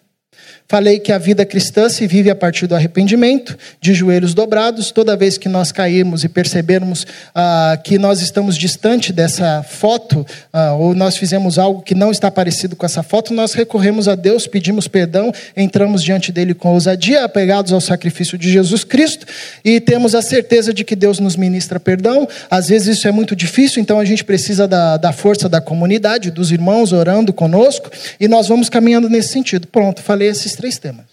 Falei 0.68 0.97
que 0.97 1.11
a 1.11 1.20
vida 1.20 1.45
cristã 1.45 1.88
se 1.89 2.07
vive 2.07 2.28
a 2.32 2.36
partir 2.36 2.66
do 2.66 2.74
arrependimento, 2.74 3.55
de 3.80 3.93
joelhos 3.93 4.34
dobrados. 4.34 4.89
Toda 4.89 5.16
vez 5.16 5.38
que 5.38 5.47
nós 5.47 5.72
cairmos 5.72 6.24
e 6.24 6.30
percebermos 6.30 7.05
ah, 7.36 7.80
que 7.84 7.99
nós 7.99 8.20
estamos 8.20 8.57
distante 8.57 9.13
dessa 9.13 9.61
foto, 9.61 10.26
ah, 10.51 10.74
ou 10.74 10.95
nós 10.95 11.18
fizemos 11.18 11.59
algo 11.59 11.84
que 11.84 11.93
não 11.93 12.09
está 12.09 12.32
parecido 12.32 12.76
com 12.76 12.84
essa 12.84 13.03
foto, 13.03 13.32
nós 13.32 13.53
recorremos 13.53 14.07
a 14.07 14.16
Deus, 14.16 14.47
pedimos 14.47 14.88
perdão, 14.88 15.32
entramos 15.55 16.03
diante 16.03 16.32
dele 16.32 16.55
com 16.55 16.74
ousadia, 16.74 17.24
apegados 17.24 17.72
ao 17.72 17.80
sacrifício 17.80 18.36
de 18.36 18.51
Jesus 18.51 18.84
Cristo, 18.84 19.28
e 19.63 19.80
temos 19.80 20.16
a 20.16 20.22
certeza 20.24 20.74
de 20.74 20.84
que 20.84 20.95
Deus 20.95 21.20
nos 21.20 21.36
ministra 21.36 21.80
perdão. 21.80 22.28
Às 22.49 22.70
vezes 22.70 22.97
isso 22.97 23.07
é 23.07 23.11
muito 23.11 23.36
difícil, 23.36 23.80
então 23.84 23.99
a 23.99 24.05
gente 24.05 24.24
precisa 24.24 24.68
da, 24.68 24.97
da 24.97 25.13
força 25.13 25.47
da 25.47 25.61
comunidade, 25.61 26.32
dos 26.32 26.51
irmãos 26.51 26.91
orando 26.91 27.32
conosco, 27.32 27.91
e 28.20 28.28
nós 28.28 28.47
vamos 28.47 28.68
caminhando 28.68 29.07
nesse 29.07 29.30
sentido. 29.30 29.68
Pronto, 29.68 30.01
falei 30.01 30.30
esses 30.30 30.55
três 30.56 30.78
temas. 30.78 31.06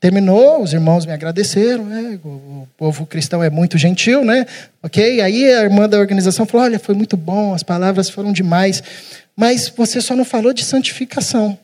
Terminou, 0.00 0.62
os 0.62 0.72
irmãos 0.72 1.06
me 1.06 1.12
agradeceram, 1.12 1.84
né? 1.84 2.18
o, 2.24 2.66
povo 2.76 3.06
cristão 3.06 3.42
é 3.42 3.48
muito 3.48 3.78
gentil, 3.78 4.24
né? 4.24 4.44
Ok? 4.82 5.20
Aí 5.20 5.46
a 5.52 5.62
irmã 5.62 5.88
da 5.88 5.98
organização 5.98 6.44
falou: 6.44 6.66
olha, 6.66 6.78
foi 6.78 6.94
muito 6.94 7.16
bom, 7.16 7.54
as 7.54 7.62
palavras 7.62 8.10
foram 8.10 8.32
demais, 8.32 8.82
mas 9.36 9.68
você 9.68 10.00
só 10.00 10.16
não 10.16 10.24
falou 10.24 10.52
de 10.52 10.64
santificação. 10.64 11.58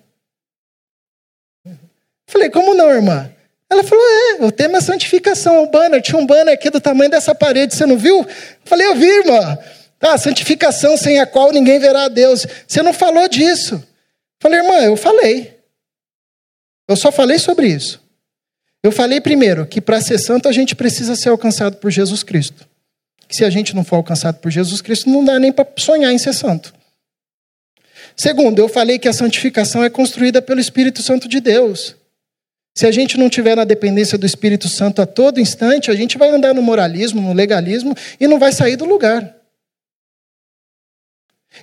Falei: 2.29 2.49
como 2.49 2.75
não, 2.75 2.91
irmã? 2.91 3.29
Ela 3.69 3.83
falou: 3.83 4.05
é, 4.05 4.45
o 4.45 4.53
tema 4.53 4.79
é 4.79 4.81
santificação, 4.81 5.65
o 5.65 5.71
banner, 5.71 6.01
tinha 6.01 6.19
um 6.19 6.27
banner 6.27 6.55
aqui 6.55 6.71
do 6.71 6.81
tamanho 6.81 7.11
dessa 7.11 7.35
parede, 7.35 7.75
você 7.75 7.87
não 7.87 7.99
viu? 7.99 8.25
Falei: 8.65 8.87
eu 8.87 8.95
vi, 8.95 9.07
irmã. 9.07 9.59
Ah, 10.01 10.19
santificação 10.19 10.97
sem 10.97 11.19
a 11.19 11.27
qual 11.27 11.53
ninguém 11.53 11.79
verá 11.79 12.05
a 12.05 12.09
Deus. 12.09 12.47
Você 12.67 12.83
não 12.83 12.93
falou 12.93 13.29
disso. 13.29 13.83
Falei, 14.41 14.61
irmã, 14.61 14.75
eu 14.83 14.97
falei. 14.97 15.56
Eu 16.89 16.97
só 16.97 17.11
falei 17.11 17.39
sobre 17.39 17.69
isso. 17.69 18.01
Eu 18.83 18.93
falei 18.93 19.21
primeiro 19.21 19.67
que 19.67 19.81
para 19.81 20.01
ser 20.01 20.19
santo 20.19 20.49
a 20.49 20.53
gente 20.53 20.77
precisa 20.77 21.17
ser 21.17 21.31
alcançado 21.31 21.77
por 21.79 21.91
Jesus 21.91 22.23
Cristo. 22.23 22.67
Que 23.27 23.35
se 23.35 23.45
a 23.45 23.51
gente 23.51 23.75
não 23.75 23.83
for 23.83 23.97
alcançado 23.97 24.39
por 24.39 24.51
Jesus 24.51 24.81
Cristo, 24.81 25.11
não 25.11 25.25
dá 25.25 25.39
nem 25.39 25.53
para 25.53 25.67
sonhar 25.77 26.13
em 26.13 26.19
ser 26.19 26.33
santo. 26.33 26.73
Segundo, 28.17 28.61
eu 28.61 28.69
falei 28.69 28.99
que 28.99 29.09
a 29.09 29.13
santificação 29.13 29.83
é 29.83 29.91
construída 29.91 30.41
pelo 30.41 30.61
Espírito 30.61 31.03
Santo 31.03 31.29
de 31.29 31.41
Deus. 31.41 31.97
Se 32.75 32.87
a 32.87 32.91
gente 32.91 33.19
não 33.19 33.29
tiver 33.29 33.57
na 33.57 33.65
dependência 33.65 34.17
do 34.17 34.27
Espírito 34.27 34.69
Santo 34.69 35.03
a 35.03 35.07
todo 35.07 35.41
instante, 35.41 35.91
a 35.91 35.95
gente 35.95 36.17
vai 36.17 36.31
andar 36.31 36.55
no 36.55 36.63
moralismo, 36.63 37.21
no 37.21 37.33
legalismo 37.33 37.95
e 38.21 38.29
não 38.29 38.39
vai 38.39 38.53
sair 38.53 38.77
do 38.77 38.85
lugar. 38.85 39.35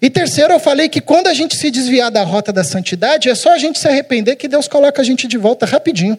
E 0.02 0.10
terceiro, 0.10 0.54
eu 0.54 0.60
falei 0.60 0.90
que 0.90 1.02
quando 1.02 1.28
a 1.28 1.34
gente 1.34 1.56
se 1.56 1.70
desviar 1.72 2.12
da 2.12 2.24
rota 2.24 2.52
da 2.52 2.64
santidade, 2.64 3.30
é 3.30 3.36
só 3.36 3.54
a 3.54 3.58
gente 3.58 3.80
se 3.80 3.88
arrepender 3.88 4.36
que 4.36 4.48
Deus 4.48 4.68
coloca 4.68 5.02
a 5.02 5.06
gente 5.06 5.28
de 5.28 5.38
volta 5.38 5.66
rapidinho. 5.66 6.18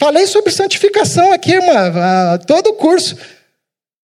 Falei 0.00 0.26
sobre 0.26 0.52
santificação 0.52 1.32
aqui, 1.32 1.52
irmã, 1.52 2.38
todo 2.46 2.68
o 2.68 2.74
curso. 2.74 3.16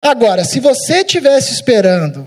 Agora, 0.03 0.45
se 0.45 0.61
você 0.61 0.99
estivesse 0.99 1.53
esperando, 1.53 2.27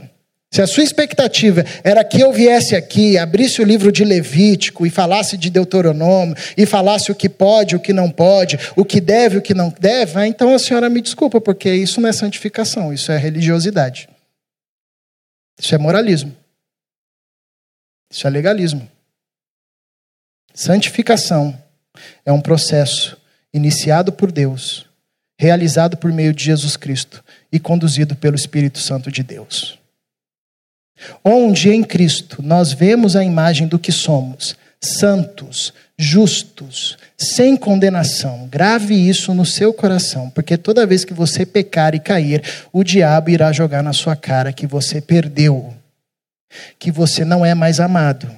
se 0.52 0.62
a 0.62 0.68
sua 0.68 0.84
expectativa 0.84 1.66
era 1.84 2.04
que 2.04 2.22
eu 2.22 2.32
viesse 2.32 2.76
aqui, 2.76 3.18
abrisse 3.18 3.62
o 3.62 3.66
livro 3.66 3.92
de 3.92 4.04
Levítico 4.04 4.86
e 4.86 4.90
falasse 4.90 5.38
de 5.38 5.50
Deuteronômio, 5.50 6.36
e 6.56 6.66
falasse 6.66 7.12
o 7.12 7.16
que 7.16 7.28
pode, 7.28 7.76
o 7.76 7.80
que 7.80 7.94
não 7.94 8.10
pode, 8.10 8.58
o 8.76 8.86
que 8.86 9.02
deve, 9.02 9.38
o 9.38 9.42
que 9.42 9.54
não 9.54 9.74
deve, 9.80 10.26
então 10.26 10.56
a 10.56 10.60
senhora 10.60 10.90
me 10.90 11.02
desculpa, 11.02 11.42
porque 11.42 11.72
isso 11.72 12.00
não 12.00 12.10
é 12.10 12.14
santificação, 12.14 12.94
isso 12.94 13.12
é 13.12 13.18
religiosidade. 13.18 14.08
Isso 15.60 15.74
é 15.74 15.78
moralismo. 15.78 16.36
Isso 18.10 18.26
é 18.28 18.30
legalismo. 18.30 18.90
Santificação 20.54 21.62
é 22.26 22.32
um 22.32 22.42
processo 22.42 23.18
iniciado 23.54 24.12
por 24.12 24.32
Deus, 24.32 24.86
realizado 25.40 25.98
por 25.98 26.12
meio 26.12 26.34
de 26.34 26.44
Jesus 26.44 26.78
Cristo 26.78 27.24
e 27.52 27.60
conduzido 27.60 28.16
pelo 28.16 28.36
Espírito 28.36 28.80
Santo 28.80 29.12
de 29.12 29.24
Deus. 29.24 29.80
Onde 31.24 31.70
em 31.70 31.84
Cristo 31.84 32.42
nós 32.42 32.74
vemos 32.74 33.16
a 33.16 33.24
imagem 33.24 33.68
do 33.68 33.78
que 33.78 33.92
somos, 33.92 34.56
santos, 34.82 35.74
justos, 35.98 36.98
sem 37.18 37.58
condenação. 37.58 38.48
Grave 38.48 38.94
isso 38.94 39.34
no 39.34 39.46
seu 39.46 39.74
coração, 39.74 40.30
porque 40.30 40.56
toda 40.56 40.86
vez 40.86 41.04
que 41.04 41.14
você 41.14 41.46
pecar 41.46 41.96
e 41.96 42.00
cair, 42.00 42.44
o 42.72 42.84
diabo 42.84 43.32
irá 43.32 43.52
jogar 43.52 43.82
na 43.82 43.94
sua 43.94 44.16
cara 44.16 44.54
que 44.54 44.68
você 44.68 45.02
perdeu, 45.02 45.74
que 46.78 46.92
você 46.92 47.26
não 47.26 47.44
é 47.46 47.56
mais 47.56 47.80
amado, 47.80 48.30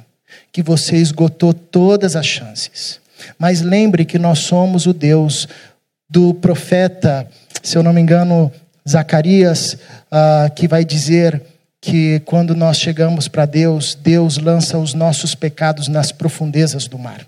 que 0.51 0.63
você 0.63 0.95
esgotou 0.95 1.53
todas 1.53 2.15
as 2.15 2.25
chances. 2.25 2.99
Mas 3.37 3.61
lembre 3.61 4.05
que 4.05 4.17
nós 4.17 4.39
somos 4.39 4.85
o 4.85 4.93
Deus 4.93 5.47
do 6.09 6.33
profeta, 6.33 7.27
se 7.61 7.77
eu 7.77 7.83
não 7.83 7.91
me 7.91 7.99
engano, 7.99 8.51
Zacarias, 8.87 9.73
uh, 9.73 10.49
que 10.55 10.67
vai 10.67 10.85
dizer 10.85 11.41
que 11.81 12.21
quando 12.21 12.55
nós 12.55 12.77
chegamos 12.77 13.27
para 13.27 13.45
Deus, 13.45 13.95
Deus 13.95 14.37
lança 14.37 14.77
os 14.77 14.93
nossos 14.93 15.35
pecados 15.35 15.87
nas 15.89 16.11
profundezas 16.11 16.87
do 16.87 16.97
mar 16.97 17.27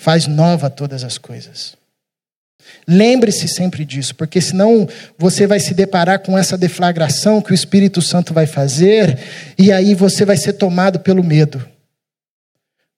faz 0.00 0.26
nova 0.26 0.70
todas 0.70 1.04
as 1.04 1.18
coisas. 1.18 1.74
Lembre-se 2.88 3.46
sempre 3.48 3.84
disso, 3.84 4.14
porque 4.14 4.40
senão 4.40 4.88
você 5.18 5.46
vai 5.46 5.60
se 5.60 5.74
deparar 5.74 6.20
com 6.20 6.38
essa 6.38 6.56
deflagração 6.56 7.42
que 7.42 7.52
o 7.52 7.54
Espírito 7.54 8.00
Santo 8.00 8.32
vai 8.32 8.46
fazer, 8.46 9.18
e 9.58 9.70
aí 9.70 9.94
você 9.94 10.24
vai 10.24 10.38
ser 10.38 10.54
tomado 10.54 11.00
pelo 11.00 11.22
medo. 11.22 11.62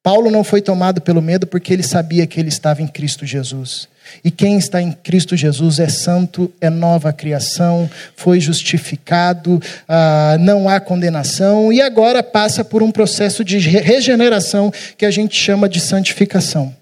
Paulo 0.00 0.30
não 0.30 0.44
foi 0.44 0.60
tomado 0.62 1.00
pelo 1.00 1.20
medo 1.20 1.46
porque 1.46 1.72
ele 1.72 1.82
sabia 1.82 2.26
que 2.26 2.38
ele 2.38 2.48
estava 2.48 2.82
em 2.82 2.86
Cristo 2.86 3.26
Jesus. 3.26 3.88
E 4.24 4.30
quem 4.30 4.56
está 4.56 4.80
em 4.80 4.92
Cristo 4.92 5.36
Jesus 5.36 5.80
é 5.80 5.88
santo, 5.88 6.52
é 6.60 6.70
nova 6.70 7.12
criação, 7.12 7.90
foi 8.16 8.40
justificado, 8.40 9.60
ah, 9.88 10.36
não 10.38 10.68
há 10.68 10.78
condenação 10.80 11.72
e 11.72 11.80
agora 11.80 12.22
passa 12.22 12.64
por 12.64 12.82
um 12.82 12.92
processo 12.92 13.44
de 13.44 13.58
regeneração 13.58 14.72
que 14.96 15.06
a 15.06 15.10
gente 15.10 15.36
chama 15.36 15.68
de 15.68 15.80
santificação. 15.80 16.74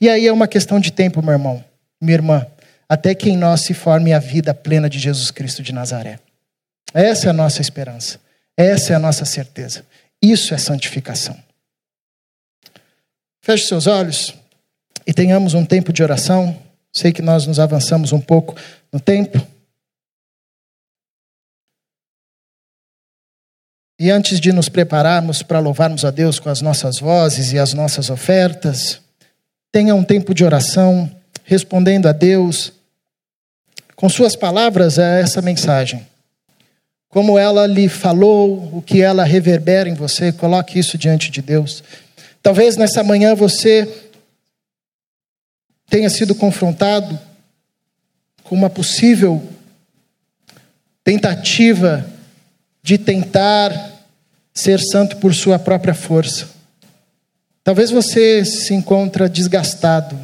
E 0.00 0.08
aí 0.08 0.26
é 0.26 0.32
uma 0.32 0.48
questão 0.48 0.80
de 0.80 0.90
tempo, 0.90 1.22
meu 1.22 1.32
irmão, 1.32 1.64
minha 2.00 2.14
irmã, 2.14 2.46
até 2.88 3.14
que 3.14 3.28
em 3.28 3.36
nós 3.36 3.60
se 3.60 3.74
forme 3.74 4.12
a 4.12 4.18
vida 4.18 4.54
plena 4.54 4.88
de 4.88 4.98
Jesus 4.98 5.30
Cristo 5.30 5.62
de 5.62 5.72
Nazaré. 5.72 6.18
Essa 6.94 7.26
é 7.26 7.30
a 7.30 7.34
nossa 7.34 7.60
esperança, 7.60 8.18
essa 8.56 8.92
é 8.92 8.96
a 8.96 8.98
nossa 8.98 9.24
certeza. 9.24 9.84
Isso 10.22 10.54
é 10.54 10.58
santificação. 10.58 11.36
Feche 13.42 13.66
seus 13.66 13.86
olhos 13.86 14.34
e 15.06 15.14
tenhamos 15.14 15.54
um 15.54 15.64
tempo 15.64 15.92
de 15.92 16.02
oração. 16.02 16.60
Sei 16.92 17.12
que 17.12 17.22
nós 17.22 17.46
nos 17.46 17.58
avançamos 17.58 18.12
um 18.12 18.20
pouco 18.20 18.54
no 18.92 19.00
tempo. 19.00 19.40
E 23.98 24.10
antes 24.10 24.40
de 24.40 24.52
nos 24.52 24.68
prepararmos 24.68 25.42
para 25.42 25.58
louvarmos 25.58 26.04
a 26.04 26.10
Deus 26.10 26.38
com 26.38 26.48
as 26.48 26.60
nossas 26.60 26.98
vozes 26.98 27.52
e 27.52 27.58
as 27.58 27.72
nossas 27.72 28.10
ofertas, 28.10 29.00
Tenha 29.72 29.94
um 29.94 30.02
tempo 30.02 30.34
de 30.34 30.44
oração, 30.44 31.10
respondendo 31.44 32.06
a 32.06 32.12
Deus 32.12 32.72
com 33.94 34.08
suas 34.08 34.34
palavras 34.34 34.98
a 34.98 35.18
essa 35.18 35.42
mensagem. 35.42 36.06
Como 37.08 37.38
ela 37.38 37.66
lhe 37.66 37.88
falou, 37.88 38.70
o 38.72 38.80
que 38.80 39.02
ela 39.02 39.24
reverbera 39.24 39.88
em 39.88 39.94
você, 39.94 40.32
coloque 40.32 40.78
isso 40.78 40.96
diante 40.96 41.30
de 41.30 41.42
Deus. 41.42 41.82
Talvez 42.42 42.76
nessa 42.76 43.04
manhã 43.04 43.34
você 43.34 43.86
tenha 45.88 46.08
sido 46.08 46.34
confrontado 46.34 47.18
com 48.44 48.54
uma 48.54 48.70
possível 48.70 49.42
tentativa 51.04 52.06
de 52.82 52.96
tentar 52.96 53.72
ser 54.54 54.80
santo 54.80 55.16
por 55.18 55.34
sua 55.34 55.58
própria 55.58 55.94
força. 55.94 56.48
Talvez 57.70 57.92
você 57.92 58.44
se 58.44 58.74
encontra 58.74 59.28
desgastado 59.28 60.18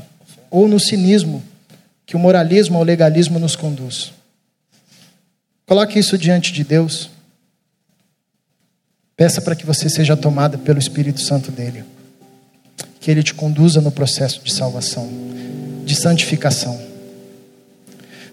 ou 0.51 0.67
no 0.67 0.81
cinismo 0.81 1.41
que 2.05 2.17
o 2.17 2.19
moralismo 2.19 2.75
ou 2.75 2.83
o 2.83 2.85
legalismo 2.85 3.39
nos 3.39 3.55
conduz. 3.55 4.11
Coloque 5.65 5.97
isso 5.97 6.19
diante 6.19 6.53
de 6.53 6.65
Deus. 6.65 7.09
Peça 9.17 9.41
para 9.41 9.55
que 9.55 9.65
você 9.65 9.89
seja 9.89 10.17
tomado 10.17 10.59
pelo 10.59 10.81
Espírito 10.81 11.21
Santo 11.21 11.53
dele. 11.53 11.85
Que 12.99 13.13
ele 13.13 13.23
te 13.23 13.33
conduza 13.33 13.81
no 13.81 13.93
processo 13.93 14.41
de 14.43 14.53
salvação, 14.53 15.09
de 15.85 15.95
santificação. 15.95 16.77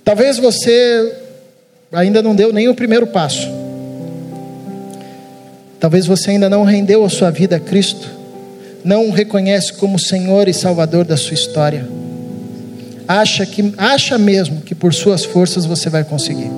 Talvez 0.03 0.39
você 0.39 1.15
ainda 1.91 2.19
não 2.23 2.35
deu 2.35 2.51
nem 2.51 2.67
o 2.67 2.73
primeiro 2.73 3.05
passo. 3.05 3.47
Talvez 5.79 6.07
você 6.07 6.31
ainda 6.31 6.49
não 6.49 6.63
rendeu 6.63 7.05
a 7.05 7.09
sua 7.11 7.29
vida 7.29 7.57
a 7.57 7.59
Cristo 7.59 8.22
não 8.83 9.07
o 9.07 9.11
reconhece 9.11 9.73
como 9.73 9.97
Senhor 9.97 10.47
e 10.47 10.53
Salvador 10.53 11.05
da 11.05 11.15
sua 11.15 11.33
história. 11.33 11.87
acha 13.07 13.45
que 13.45 13.73
acha 13.77 14.17
mesmo 14.17 14.61
que 14.61 14.73
por 14.73 14.93
suas 14.93 15.25
forças 15.25 15.65
você 15.65 15.89
vai 15.89 16.03
conseguir. 16.03 16.49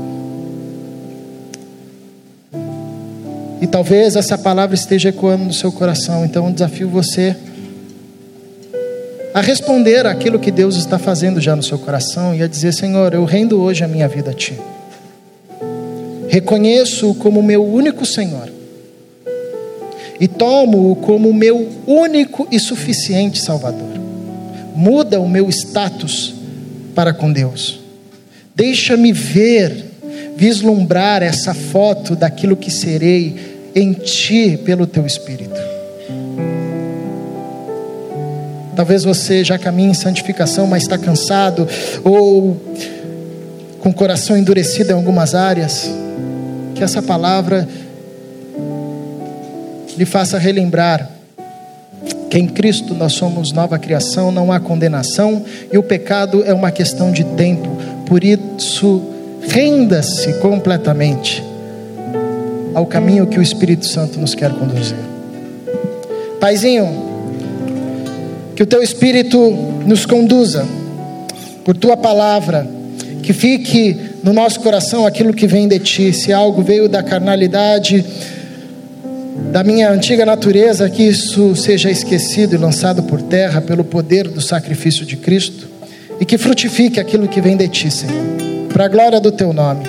E 3.61 3.67
talvez 3.67 4.15
essa 4.15 4.38
palavra 4.38 4.76
esteja 4.76 5.09
ecoando 5.09 5.45
no 5.45 5.53
seu 5.53 5.71
coração, 5.71 6.23
então 6.23 6.45
eu 6.45 6.53
desafio 6.53 6.88
você 6.88 7.36
a 9.34 9.41
responder 9.41 10.05
aquilo 10.05 10.39
que 10.39 10.51
Deus 10.51 10.76
está 10.76 10.99
fazendo 10.99 11.41
já 11.41 11.55
no 11.55 11.63
seu 11.63 11.80
coração 11.80 12.36
e 12.36 12.43
a 12.43 12.47
dizer: 12.47 12.73
Senhor, 12.73 13.13
eu 13.13 13.26
rendo 13.26 13.59
hoje 13.59 13.84
a 13.84 13.88
minha 13.88 14.07
vida 14.07 14.32
a 14.32 14.34
Ti. 14.34 14.53
Reconheço-o 16.28 17.15
como 17.15 17.41
meu 17.41 17.65
único 17.65 18.05
Senhor 18.05 18.55
e 20.20 20.28
tomo-o 20.28 20.95
como 20.95 21.34
meu 21.34 21.70
único 21.86 22.47
e 22.51 22.59
suficiente 22.59 23.41
Salvador. 23.41 23.99
Muda 24.76 25.20
o 25.20 25.28
meu 25.28 25.49
status 25.49 26.34
para 26.93 27.13
com 27.13 27.32
Deus. 27.32 27.80
Deixa-me 28.55 29.11
ver, 29.11 29.86
vislumbrar 30.38 31.22
essa 31.22 31.53
foto 31.53 32.16
daquilo 32.16 32.55
que 32.55 32.72
serei 32.72 33.36
em 33.76 33.93
ti 33.93 34.57
pelo 34.63 34.88
teu 34.88 35.05
Espírito. 35.05 35.59
Talvez 38.76 39.03
você 39.03 39.43
já 39.43 39.57
caminhe 39.57 39.89
em 39.89 39.93
santificação, 39.93 40.68
mas 40.68 40.84
está 40.84 40.97
cansado 40.97 41.68
ou 42.03 42.61
com 43.80 43.89
o 43.89 43.93
coração 43.93 44.38
endurecido 44.38 44.91
em 44.91 44.95
algumas 44.95 45.34
áreas. 45.34 45.89
Que 46.74 46.84
essa 46.84 47.01
palavra 47.01 47.68
lhe 49.98 50.06
faça 50.06 50.38
relembrar 50.38 51.10
que 52.30 52.38
em 52.38 52.48
Cristo 52.48 52.93
nós 52.93 53.14
somos 53.14 53.52
nova 53.52 53.80
criação, 53.80 54.32
não 54.32 54.52
há 54.52 54.60
condenação 54.60 55.43
e 55.72 55.78
o 55.78 55.84
pecado 55.84 56.43
é 56.46 56.54
uma 56.54 56.72
questão 56.72 57.12
de 57.12 57.24
tempo. 57.24 57.70
Por 58.06 58.24
isso, 58.24 59.02
renda-se 59.41 60.34
completamente 60.34 61.43
ao 62.74 62.86
caminho 62.86 63.26
que 63.28 63.39
o 63.39 63.41
Espírito 63.41 63.86
Santo 63.86 64.20
nos 64.20 64.36
quer 64.36 64.52
conduzir. 64.52 64.98
Paizinho, 66.39 67.06
que 68.56 68.64
o 68.64 68.66
teu 68.66 68.84
Espírito 68.84 69.38
nos 69.86 70.06
conduza 70.06 70.66
por 71.64 71.76
tua 71.76 71.96
palavra, 71.96 72.68
que 73.24 73.34
fique 73.34 73.98
no 74.24 74.34
nosso 74.34 74.60
coração 74.60 75.06
aquilo 75.06 75.34
que 75.34 75.48
vem 75.48 75.68
de 75.68 75.80
ti, 75.80 76.14
se 76.14 76.34
algo 76.34 76.62
veio 76.62 76.89
da 76.89 77.02
carnalidade, 77.02 78.06
da 79.51 79.63
minha 79.63 79.91
antiga 79.91 80.25
natureza, 80.25 80.89
que 80.89 81.03
isso 81.03 81.55
seja 81.55 81.89
esquecido 81.91 82.55
e 82.55 82.57
lançado 82.57 83.03
por 83.03 83.21
terra 83.21 83.61
pelo 83.61 83.83
poder 83.83 84.27
do 84.27 84.41
sacrifício 84.41 85.05
de 85.05 85.17
Cristo 85.17 85.67
e 86.19 86.25
que 86.25 86.38
frutifique 86.38 86.99
aquilo 86.99 87.27
que 87.27 87.41
vem 87.41 87.57
de 87.57 87.67
ti, 87.67 87.91
Senhor, 87.91 88.15
para 88.71 88.86
a 88.86 88.88
glória 88.88 89.19
do 89.19 89.31
teu 89.31 89.51
nome. 89.51 89.83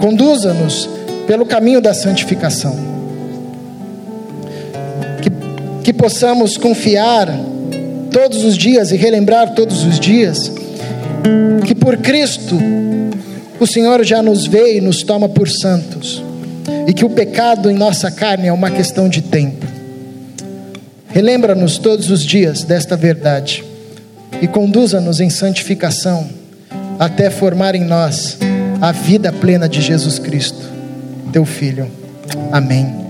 Conduza-nos 0.00 0.88
pelo 1.26 1.46
caminho 1.46 1.80
da 1.80 1.94
santificação. 1.94 2.76
Que, 5.22 5.30
que 5.82 5.92
possamos 5.92 6.58
confiar 6.58 7.28
todos 8.10 8.44
os 8.44 8.56
dias 8.56 8.90
e 8.92 8.96
relembrar 8.96 9.54
todos 9.54 9.82
os 9.84 9.98
dias 9.98 10.52
que 11.66 11.74
por 11.74 11.96
Cristo 11.96 12.58
o 13.58 13.66
Senhor 13.66 14.04
já 14.04 14.22
nos 14.22 14.46
vê 14.46 14.76
e 14.76 14.80
nos 14.80 15.02
toma 15.02 15.28
por 15.28 15.48
santos 15.48 16.22
e 16.86 16.92
que 16.92 17.04
o 17.04 17.10
pecado 17.10 17.70
em 17.70 17.74
nossa 17.74 18.10
carne 18.10 18.48
é 18.48 18.52
uma 18.52 18.70
questão 18.70 19.08
de 19.08 19.22
tempo. 19.22 19.66
Relembra-nos 21.08 21.78
todos 21.78 22.10
os 22.10 22.24
dias 22.24 22.64
desta 22.64 22.96
verdade 22.96 23.64
e 24.42 24.48
conduza-nos 24.48 25.20
em 25.20 25.30
santificação 25.30 26.28
até 26.98 27.30
formar 27.30 27.74
em 27.74 27.84
nós 27.84 28.38
a 28.80 28.92
vida 28.92 29.32
plena 29.32 29.68
de 29.68 29.80
Jesus 29.80 30.18
Cristo, 30.18 30.68
teu 31.32 31.44
Filho. 31.44 31.90
Amém. 32.50 33.03